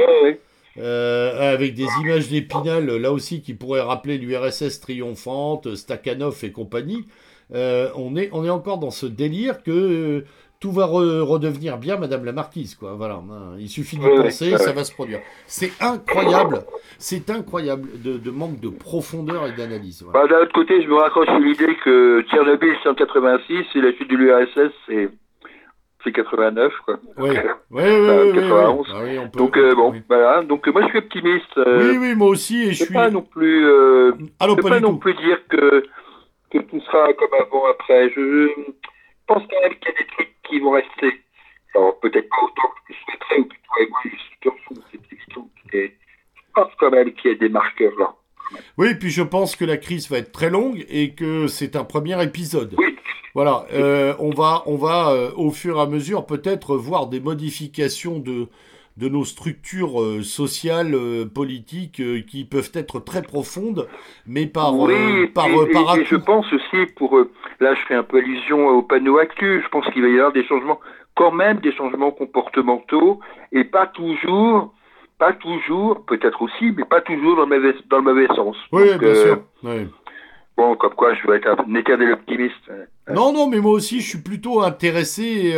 [0.79, 7.05] Euh, avec des images d'Épinal, là aussi, qui pourraient rappeler l'URSS triomphante, Stakhanov et compagnie.
[7.55, 10.25] Euh, on, est, on est encore dans ce délire que
[10.63, 12.95] tout va redevenir bien, Madame la Marquise, quoi.
[12.95, 13.57] Voilà, hein.
[13.59, 15.19] il suffit de penser, ça va se produire.
[15.47, 16.63] C'est incroyable,
[16.99, 20.07] c'est incroyable de, manque de profondeur et d'analyse.
[20.13, 23.81] Bah, d'un autre côté, je me raccroche sur l'idée que Tchernobyl c'est en 86 et
[23.81, 25.11] la chute de l'URSS c'est
[26.05, 26.97] c'est 89 quoi.
[27.19, 27.31] Oui,
[27.71, 28.87] oui, oui, 91.
[28.95, 30.43] Ah donc euh, bon, voilà.
[30.43, 31.59] Donc moi je suis optimiste.
[31.59, 32.95] Euh, oui, oui, moi aussi et je suis.
[32.95, 33.67] Pas non plus.
[33.67, 35.85] Euh, Alors, pas, pas non plus dire que
[36.51, 38.11] que tout sera comme avant après.
[38.11, 38.49] Je
[39.27, 41.23] pense quand même qu'il y a des trucs qui vont rester.
[41.75, 44.01] Alors, peut-être pas autant que je souhaiterais, ou plutôt avec moi,
[44.91, 45.49] c'est évident.
[45.73, 48.15] je pense quand même qu'il y a des marqueurs là.
[48.77, 51.85] Oui, puis je pense que la crise va être très longue et que c'est un
[51.85, 52.75] premier épisode.
[52.77, 52.97] Oui.
[53.35, 57.19] Voilà, euh, on va, on va euh, au fur et à mesure peut-être voir des
[57.19, 58.49] modifications de,
[58.97, 63.89] de nos structures euh, sociales, euh, politiques, euh, qui peuvent être très profondes,
[64.27, 67.19] mais par oui, par, par et, je pense aussi pour
[67.61, 69.63] là, je fais un peu allusion au panneau actuel.
[69.63, 70.81] Je pense qu'il va y avoir des changements,
[71.15, 73.21] quand même des changements comportementaux,
[73.51, 74.75] et pas toujours,
[75.19, 78.57] pas toujours, peut-être aussi, mais pas toujours dans le mauvais, dans le mauvais sens.
[78.73, 79.43] Oui, bien sûr.
[80.55, 82.71] Bon, comme quoi, je vais être un éternel optimiste.
[83.09, 85.55] Non, non, mais moi aussi, je suis plutôt intéressé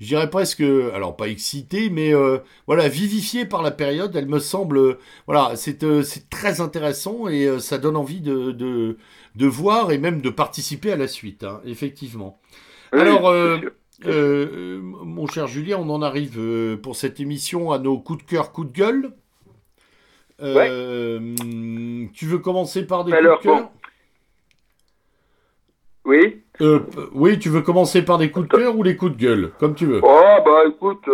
[0.00, 4.16] je dirais presque, alors pas excité, mais euh, voilà, vivifié par la période.
[4.16, 4.96] Elle me semble,
[5.26, 10.22] voilà, c'est euh, très intéressant et euh, ça donne envie de, de, voir et même
[10.22, 12.40] de participer à la suite, hein, effectivement.
[12.92, 13.30] alors,
[14.02, 16.40] mon cher Julien, on en arrive
[16.82, 19.12] pour cette émission à nos coups de cœur, coups de gueule.
[22.14, 23.70] Tu veux commencer par des coups de cœur?
[26.10, 26.42] Oui.
[26.60, 26.80] Euh,
[27.14, 29.76] oui, tu veux commencer par des coups de cœur ou les coups de gueule, comme
[29.76, 30.00] tu veux.
[30.02, 31.08] Oh, bah écoute,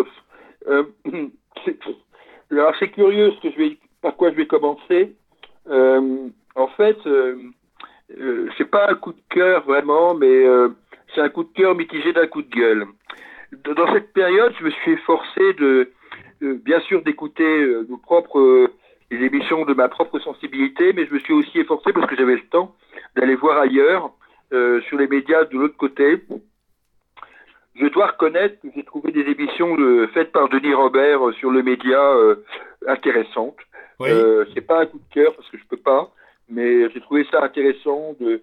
[0.68, 0.84] euh,
[2.78, 5.14] c'est curieux ce que je vais, par quoi je vais commencer.
[5.68, 6.96] Euh, en fait,
[8.56, 10.46] c'est pas un coup de cœur vraiment, mais
[11.14, 12.86] c'est un coup de cœur mitigé d'un coup de gueule.
[13.52, 15.90] Dans cette période, je me suis efforcé de,
[16.40, 18.70] bien sûr, d'écouter nos propres
[19.10, 22.36] les émissions de ma propre sensibilité, mais je me suis aussi efforcé parce que j'avais
[22.36, 22.74] le temps
[23.14, 24.10] d'aller voir ailleurs
[24.52, 26.22] euh, sur les médias de l'autre côté.
[27.74, 29.76] Je dois reconnaître que j'ai trouvé des émissions
[30.14, 32.36] faites par Denis Robert euh, sur le média euh,
[32.86, 33.58] intéressantes.
[33.98, 34.10] Oui.
[34.54, 36.12] c'est pas un coup de cœur parce que je peux pas,
[36.50, 38.42] mais j'ai trouvé ça intéressant de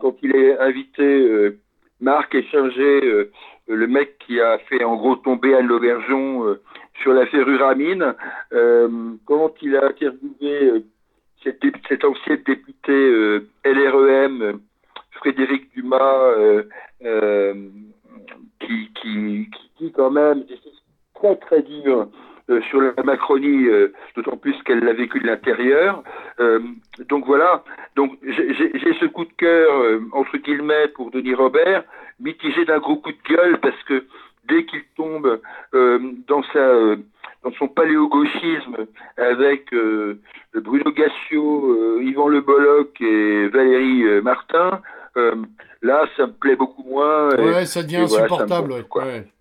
[0.00, 1.52] quand il est invité
[2.00, 3.28] Marc échanger
[3.68, 6.56] le mec qui a fait en gros tomber Anne Lauvergeon
[7.02, 8.14] sur l'affaire Uramine,
[9.26, 10.82] quand il a interviewé
[11.44, 14.58] cette, cette ancienne députée LREM
[15.22, 16.64] Frédéric Dumas, euh,
[17.04, 17.54] euh,
[18.58, 20.82] qui, dit quand même des choses
[21.14, 22.08] très très dures
[22.50, 23.66] euh, sur la Macronie,
[24.16, 26.02] d'autant plus qu'elle l'a vécu de l'intérieur.
[27.08, 27.62] donc voilà,
[27.94, 31.84] donc j'ai ce coup de cœur, entre guillemets, pour Denis Robert,
[32.18, 34.04] mitigé d'un gros coup de gueule, parce que
[34.48, 35.40] dès qu'il tombe
[35.72, 36.96] dans sa
[37.44, 38.86] dans son paléogauchisme
[39.16, 39.74] avec
[40.54, 44.80] Bruno Gassio, Yvan Le Bolloc et Valérie Martin,
[45.16, 45.34] euh,
[45.82, 47.34] là, ça me plaît beaucoup moins.
[47.36, 48.84] Ouais, ça devient insupportable.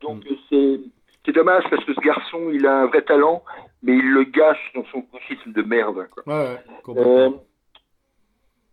[0.02, 3.44] Donc c'est dommage parce que ce garçon, il a un vrai talent,
[3.84, 6.08] mais il le gâche dans son gauchisme de merde.
[6.26, 6.58] Ouais,
[6.90, 7.30] euh,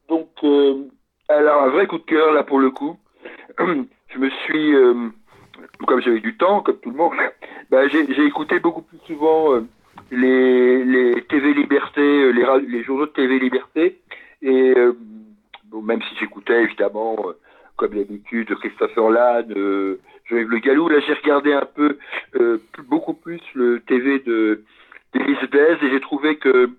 [0.09, 0.85] donc, euh,
[1.29, 2.99] alors un vrai coup de cœur là pour le coup.
[3.59, 4.73] Je me suis
[5.87, 7.13] comme j'avais du temps, comme tout le monde,
[7.71, 9.61] bah, j'ai écouté beaucoup plus souvent
[10.11, 14.01] les, les TV Liberté, les, les journaux de TV Liberté.
[14.41, 14.75] Et
[15.73, 17.17] même si j'écoutais évidemment,
[17.77, 19.47] comme d'habitude, Christopher Lann,
[20.27, 21.99] Jean-Yves Le Gallou, là j'ai regardé un peu,
[22.89, 24.63] beaucoup plus le TV de
[25.15, 26.71] d'Élise Blaise et j'ai trouvé que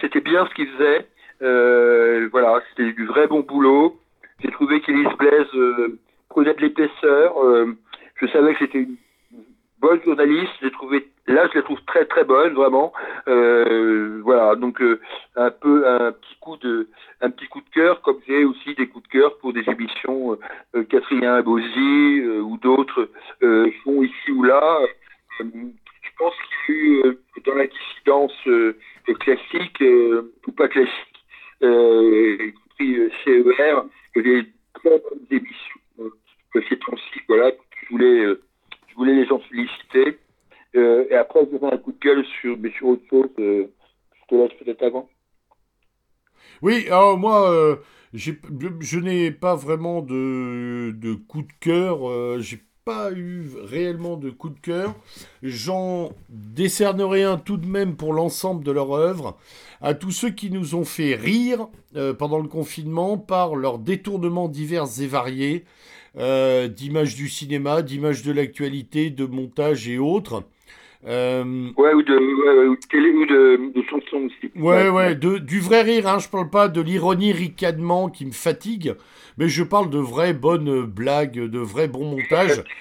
[0.00, 1.06] c'était bien ce qu'il faisait.
[1.42, 4.00] Euh, voilà, c'était du vrai bon boulot.
[4.42, 5.98] J'ai trouvé qu'Élise Blaise euh,
[6.28, 7.42] prenait de l'épaisseur.
[7.42, 7.76] Euh,
[8.16, 8.96] je savais que c'était une
[9.78, 10.52] bonne journaliste.
[10.62, 12.92] J'ai trouvé, là, je la trouve très très bonne, vraiment.
[13.28, 15.00] Euh, voilà, donc euh,
[15.36, 16.88] un peu un petit coup de,
[17.20, 20.38] un petit coup de cœur, comme j'ai aussi des coups de cœur pour des émissions
[20.74, 23.08] euh, Catherine Bosy ou d'autres
[23.84, 24.78] font ici ou là.
[25.40, 26.34] je pense
[26.66, 28.48] qu'il y a eu dans la dissidence
[29.20, 29.82] classique
[30.46, 31.14] ou pas classique
[31.62, 33.84] euh, y compris euh, CER,
[34.16, 34.44] des
[34.74, 35.80] très bonnes émissions
[36.52, 37.20] que ces temps-ci.
[37.28, 37.52] Voilà,
[37.82, 38.42] je voulais, euh,
[38.88, 40.18] je voulais les en féliciter.
[40.74, 43.28] Et après, je vais un coup de gueule sur, mais sur autre chose.
[43.38, 43.66] je
[44.28, 45.08] te laisse peut-être avant.
[46.62, 47.78] Oui, alors moi,
[48.12, 52.40] je n'ai pas vraiment de, de coup de cœur.
[52.40, 54.94] j'ai pas eu réellement de coup de cœur.
[55.42, 59.38] J'en décernerai un tout de même pour l'ensemble de leur œuvre
[59.80, 64.48] à tous ceux qui nous ont fait rire euh, pendant le confinement par leurs détournements
[64.48, 65.64] divers et variés
[66.16, 70.44] euh, d'images du cinéma, d'images de l'actualité, de montage et autres.
[71.06, 74.50] Euh, ouais, ou de, ou de, de, chansons aussi.
[74.56, 78.32] Ouais, ouais, de, du vrai rire, hein, je parle pas de l'ironie ricanement qui me
[78.32, 78.94] fatigue,
[79.36, 82.62] mais je parle de vraies bonnes blagues, de vrais bons montages.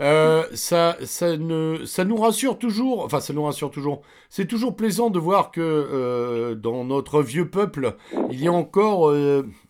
[0.00, 4.02] Euh, ça, ça, ne, ça nous rassure toujours, enfin, ça nous rassure toujours.
[4.28, 7.94] C'est toujours plaisant de voir que euh, dans notre vieux peuple,
[8.28, 9.14] il y a encore,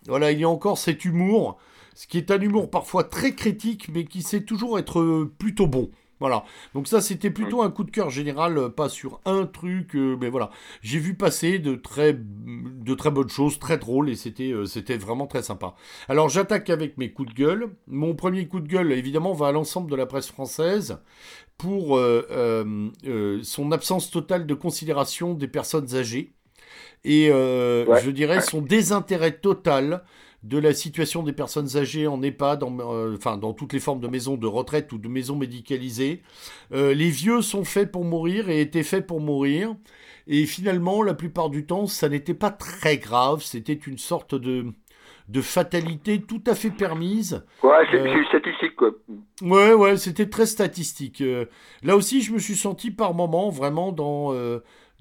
[0.06, 1.58] voilà, il y a encore cet humour,
[1.94, 5.90] ce qui est un humour parfois très critique, mais qui sait toujours être plutôt bon.
[6.20, 6.44] Voilà.
[6.74, 10.16] Donc ça, c'était plutôt un coup de cœur général, euh, pas sur un truc, euh,
[10.20, 10.50] mais voilà.
[10.82, 14.96] J'ai vu passer de très, de très bonnes choses, très drôles, et c'était, euh, c'était
[14.96, 15.74] vraiment très sympa.
[16.08, 17.70] Alors j'attaque avec mes coups de gueule.
[17.86, 20.98] Mon premier coup de gueule, évidemment, va à l'ensemble de la presse française
[21.56, 22.00] pour
[23.42, 26.32] son absence totale de considération des personnes âgées
[27.04, 30.04] et je dirais son désintérêt total
[30.48, 34.08] de la situation des personnes âgées en EHPAD, euh, enfin dans toutes les formes de
[34.08, 36.22] maisons de retraite ou de maisons médicalisées.
[36.72, 39.74] Euh, les vieux sont faits pour mourir et étaient faits pour mourir.
[40.26, 43.42] Et finalement, la plupart du temps, ça n'était pas très grave.
[43.42, 44.66] C'était une sorte de,
[45.28, 47.44] de fatalité tout à fait permise.
[47.62, 48.90] Ouais, c'est euh, statistique, quoi.
[49.42, 51.22] Ouais, ouais, c'était très statistique.
[51.82, 54.32] là aussi, je me suis senti par moments vraiment dans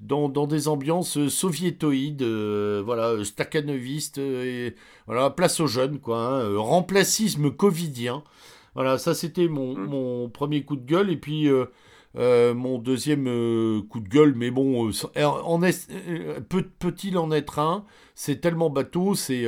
[0.00, 4.74] dans, des ambiances soviétoïdes, euh, voilà, stakhanovistes, et
[5.06, 8.22] voilà, place aux jeunes, quoi, hein, euh, remplacisme covidien.
[8.74, 9.86] Voilà, ça c'était mon, mmh.
[9.86, 13.24] mon, premier coup de gueule, et puis euh, mon deuxième
[13.88, 15.90] coup de gueule, mais bon, en est,
[16.78, 17.84] peut-il en être un?
[18.14, 19.46] C'est tellement bateau, c'est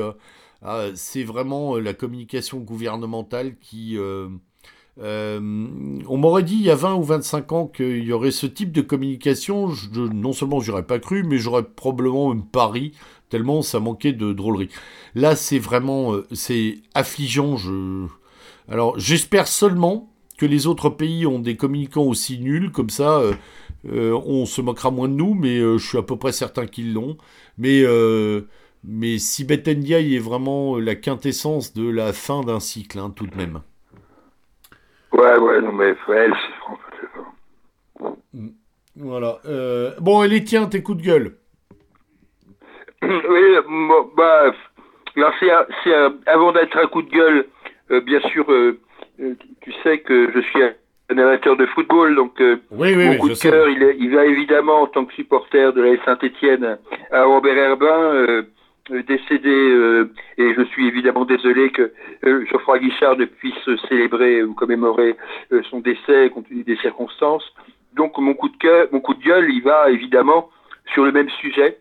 [0.63, 3.97] ah, c'est vraiment la communication gouvernementale qui
[4.99, 5.41] euh,
[6.09, 8.73] on m'aurait dit il y a 20 ou 25 ans qu'il y aurait ce type
[8.73, 9.69] de communication.
[9.95, 12.93] non seulement j'aurais pas cru, mais j'aurais probablement même pari,
[13.29, 14.69] tellement ça manquait de drôlerie.
[15.15, 17.57] Là, c'est vraiment euh, c'est affligeant.
[17.57, 18.07] Je...
[18.69, 23.21] Alors, j'espère seulement que les autres pays ont des communicants aussi nuls, comme ça,
[23.87, 26.95] euh, on se moquera moins de nous, mais je suis à peu près certain qu'ils
[26.95, 27.19] l'ont.
[27.59, 27.85] Mais,
[28.83, 33.37] mais si Ndiaye est vraiment la quintessence de la fin d'un cycle, hein, tout de
[33.37, 33.61] même.
[35.13, 38.49] Ouais, ouais, non, mais elle, c'est mm.
[38.97, 39.39] Voilà.
[39.47, 41.37] Euh, bon, et les tiens, tes coups de gueule
[43.03, 43.57] Oui,
[44.17, 44.53] bah,
[45.41, 45.95] c'est
[46.27, 47.47] avant d'être un coup de gueule,
[47.91, 48.79] euh, bien sûr, euh,
[49.19, 53.35] tu sais que je suis un, amateur de football, donc oui, oui, mon coup de
[53.35, 56.79] cœur, il, il, va évidemment, en tant que supporter de la Saint-Etienne,
[57.11, 58.45] à Robert Herbin
[58.91, 61.93] décédé euh, et je suis évidemment désolé que
[62.27, 65.17] euh, Geoffroy Guichard ne puisse célébrer ou commémorer
[65.71, 67.45] son décès compte tenu des circonstances.
[67.95, 70.51] Donc mon coup de cœur, mon coup de gueule, il va évidemment
[70.93, 71.79] sur le même sujet.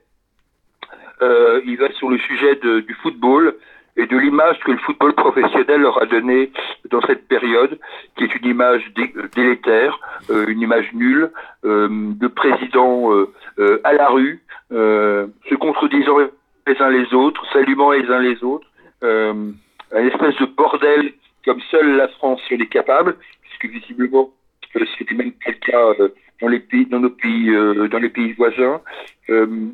[1.21, 3.55] il va sur le sujet du football
[3.97, 6.51] et de l'image que le football professionnel leur a donnée
[6.89, 7.77] dans cette période,
[8.15, 8.91] qui est une image
[9.35, 9.99] délétère,
[10.29, 11.31] une image nulle,
[11.63, 13.11] de présidents
[13.83, 14.41] à la rue,
[14.71, 16.17] se contredisant
[16.69, 18.67] les uns les autres, s'allumant les uns les autres,
[19.03, 19.51] euh,
[19.91, 21.13] un espèce de bordel
[21.45, 24.29] comme seule la France en est capable, puisque visiblement
[24.75, 26.09] euh, c'était même pas le cas euh,
[26.41, 28.81] dans les pays, dans nos pays, euh, dans les pays voisins.
[29.29, 29.69] Euh,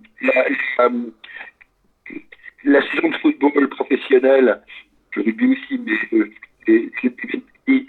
[2.63, 4.61] la, saison de football professionnel,
[5.11, 5.93] je dit aussi, mais
[6.67, 7.87] Et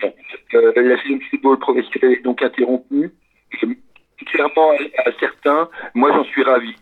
[0.58, 3.10] la saison de football professionnel est donc interrompue.
[4.26, 4.72] Clairement,
[5.04, 6.74] à, certains, moi j'en suis ravi.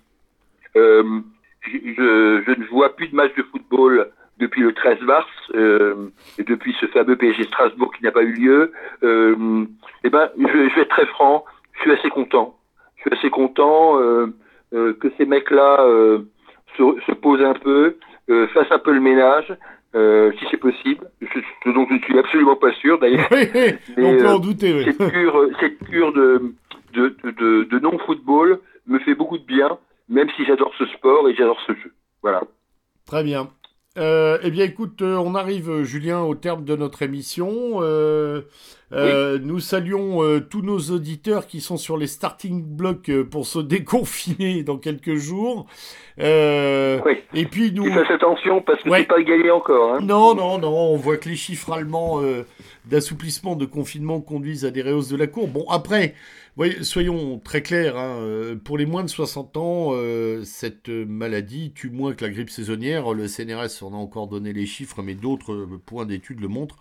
[1.66, 6.42] Je, je, ne vois plus de matchs de football depuis le 13 mars euh, et
[6.42, 8.72] depuis ce fameux PSG Strasbourg qui n'a pas eu lieu,
[9.02, 9.64] euh,
[10.02, 12.56] eh ben, je, je, vais être très franc, je suis assez content.
[12.96, 14.26] Je suis assez content euh,
[14.72, 15.86] que ces mecs-là
[16.76, 17.96] se, se, posent un peu,
[18.52, 19.54] fassent un peu le ménage,
[20.38, 21.06] si c'est possible.
[21.20, 23.28] Je, donc je ne suis absolument pas sûr d'ailleurs.
[23.96, 24.74] on peut en douter.
[24.74, 24.84] Oui.
[24.84, 26.54] Cette cure, cette cure de,
[26.94, 29.78] de, de, de non-football me fait beaucoup de bien,
[30.08, 31.94] même si j'adore ce sport et j'adore ce jeu.
[32.22, 32.42] Voilà.
[33.06, 33.50] Très bien.
[33.96, 37.80] Euh, eh bien, écoute, euh, on arrive, euh, Julien, au terme de notre émission.
[37.80, 38.42] Euh,
[38.92, 44.64] euh Nous saluons tous nos auditeurs qui sont sur les starting blocks pour se déconfiner
[44.64, 45.66] dans quelques jours.
[46.18, 47.22] oui.
[47.34, 47.84] Et puis nous.
[47.84, 49.94] Fais attention parce que c'est pas gagné encore.
[49.94, 50.00] Hein.
[50.02, 50.92] Non, non, non.
[50.92, 52.20] On voit que les chiffres allemands
[52.84, 55.52] d'assouplissement de confinement conduisent à des rehausses de la courbe.
[55.52, 56.14] Bon, après.
[56.56, 61.72] Voyez, soyons très clairs, hein, euh, pour les moins de 60 ans, euh, cette maladie
[61.74, 63.12] tue moins que la grippe saisonnière.
[63.12, 66.76] Le CNRS en a encore donné les chiffres, mais d'autres euh, points d'études le montrent.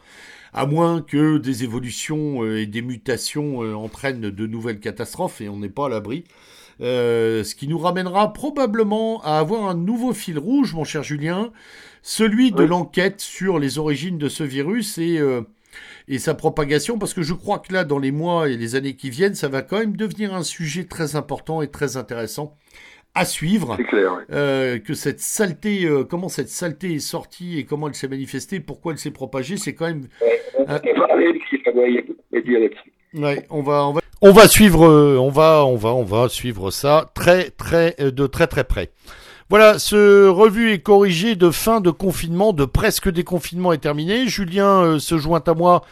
[0.54, 5.70] À moins que des évolutions et des mutations entraînent de nouvelles catastrophes, et on n'est
[5.70, 6.26] pas à l'abri.
[6.80, 11.52] ce qui nous ramènera probablement à avoir un nouveau fil rouge, mon cher Julien,
[12.04, 15.20] celui de l'enquête sur les origines de ce virus et
[16.08, 18.96] et sa propagation, parce que je crois que là, dans les mois et les années
[18.96, 22.58] qui viennent, ça va quand même devenir un sujet très important et très intéressant
[23.16, 23.76] à suivre.
[23.78, 24.20] C'est clair.
[24.32, 28.60] Euh, que cette saleté, euh, comment cette saleté est sortie et comment elle s'est manifestée,
[28.60, 30.08] pourquoi elle s'est propagée, c'est quand même.
[33.14, 36.28] Ouais, on va, on va, on va suivre, euh, on va, on va, on va
[36.30, 38.90] suivre ça très, très, de très, très près.
[39.50, 44.28] Voilà, ce revue est corrigé de fin de confinement, de presque déconfinement est terminé.
[44.28, 45.84] Julien euh, se joint à moi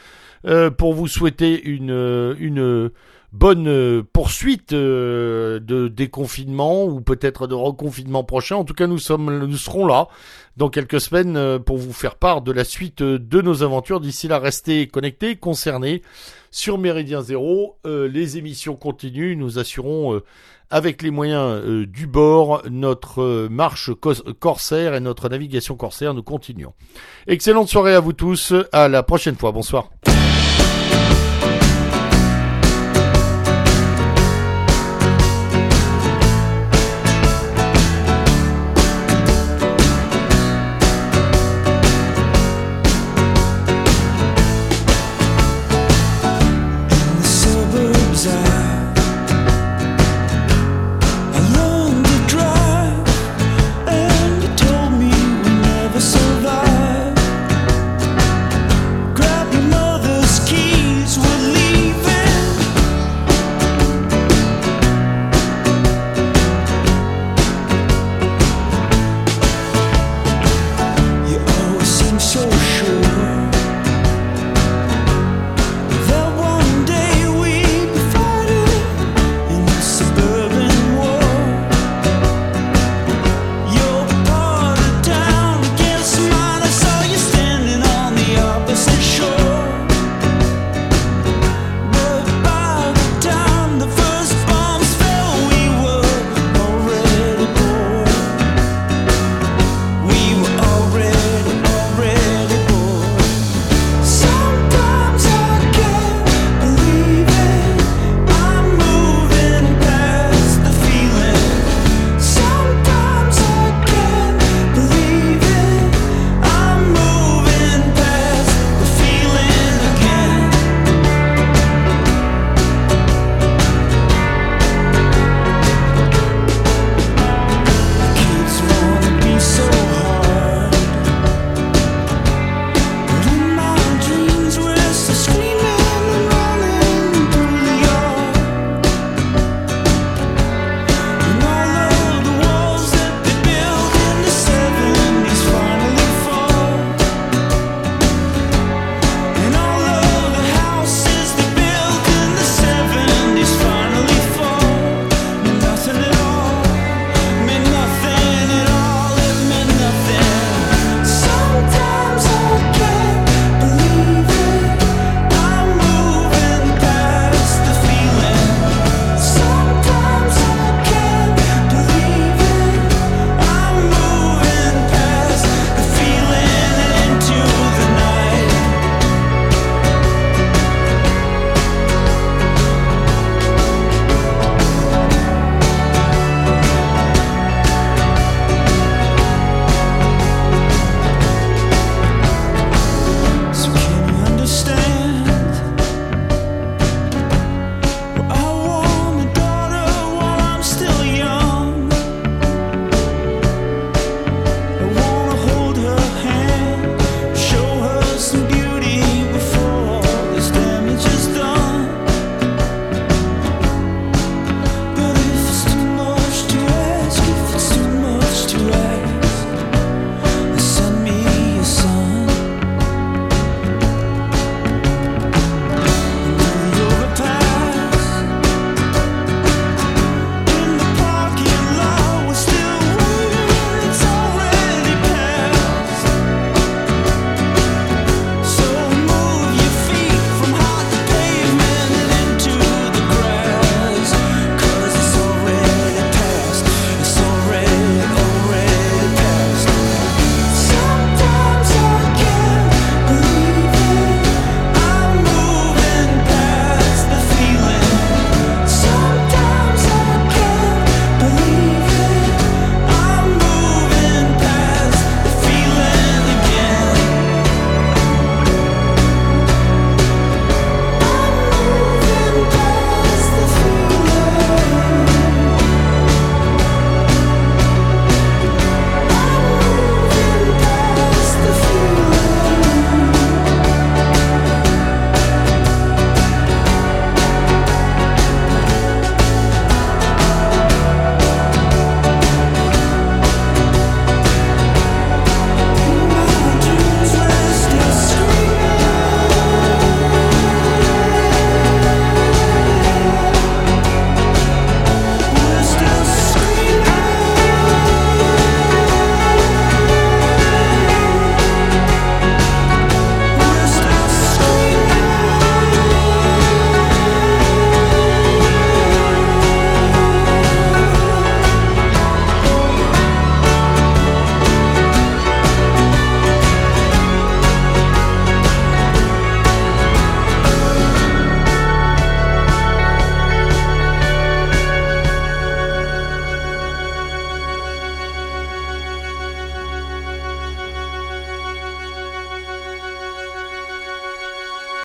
[0.46, 2.92] euh, pour vous souhaiter une, euh, une
[3.34, 8.56] bonne poursuite de déconfinement ou peut-être de reconfinement prochain.
[8.56, 10.08] En tout cas, nous sommes, nous serons là
[10.58, 14.02] dans quelques semaines pour vous faire part de la suite de nos aventures.
[14.02, 16.02] D'ici là, restez connectés, concernés
[16.52, 17.78] sur Méridien Zéro.
[17.86, 19.38] les émissions continuent.
[19.38, 20.22] Nous assurons
[20.72, 23.92] avec les moyens euh, du bord, notre euh, marche
[24.40, 26.74] corsaire et notre navigation corsaire, nous continuons.
[27.28, 29.90] Excellente soirée à vous tous, à la prochaine fois, bonsoir.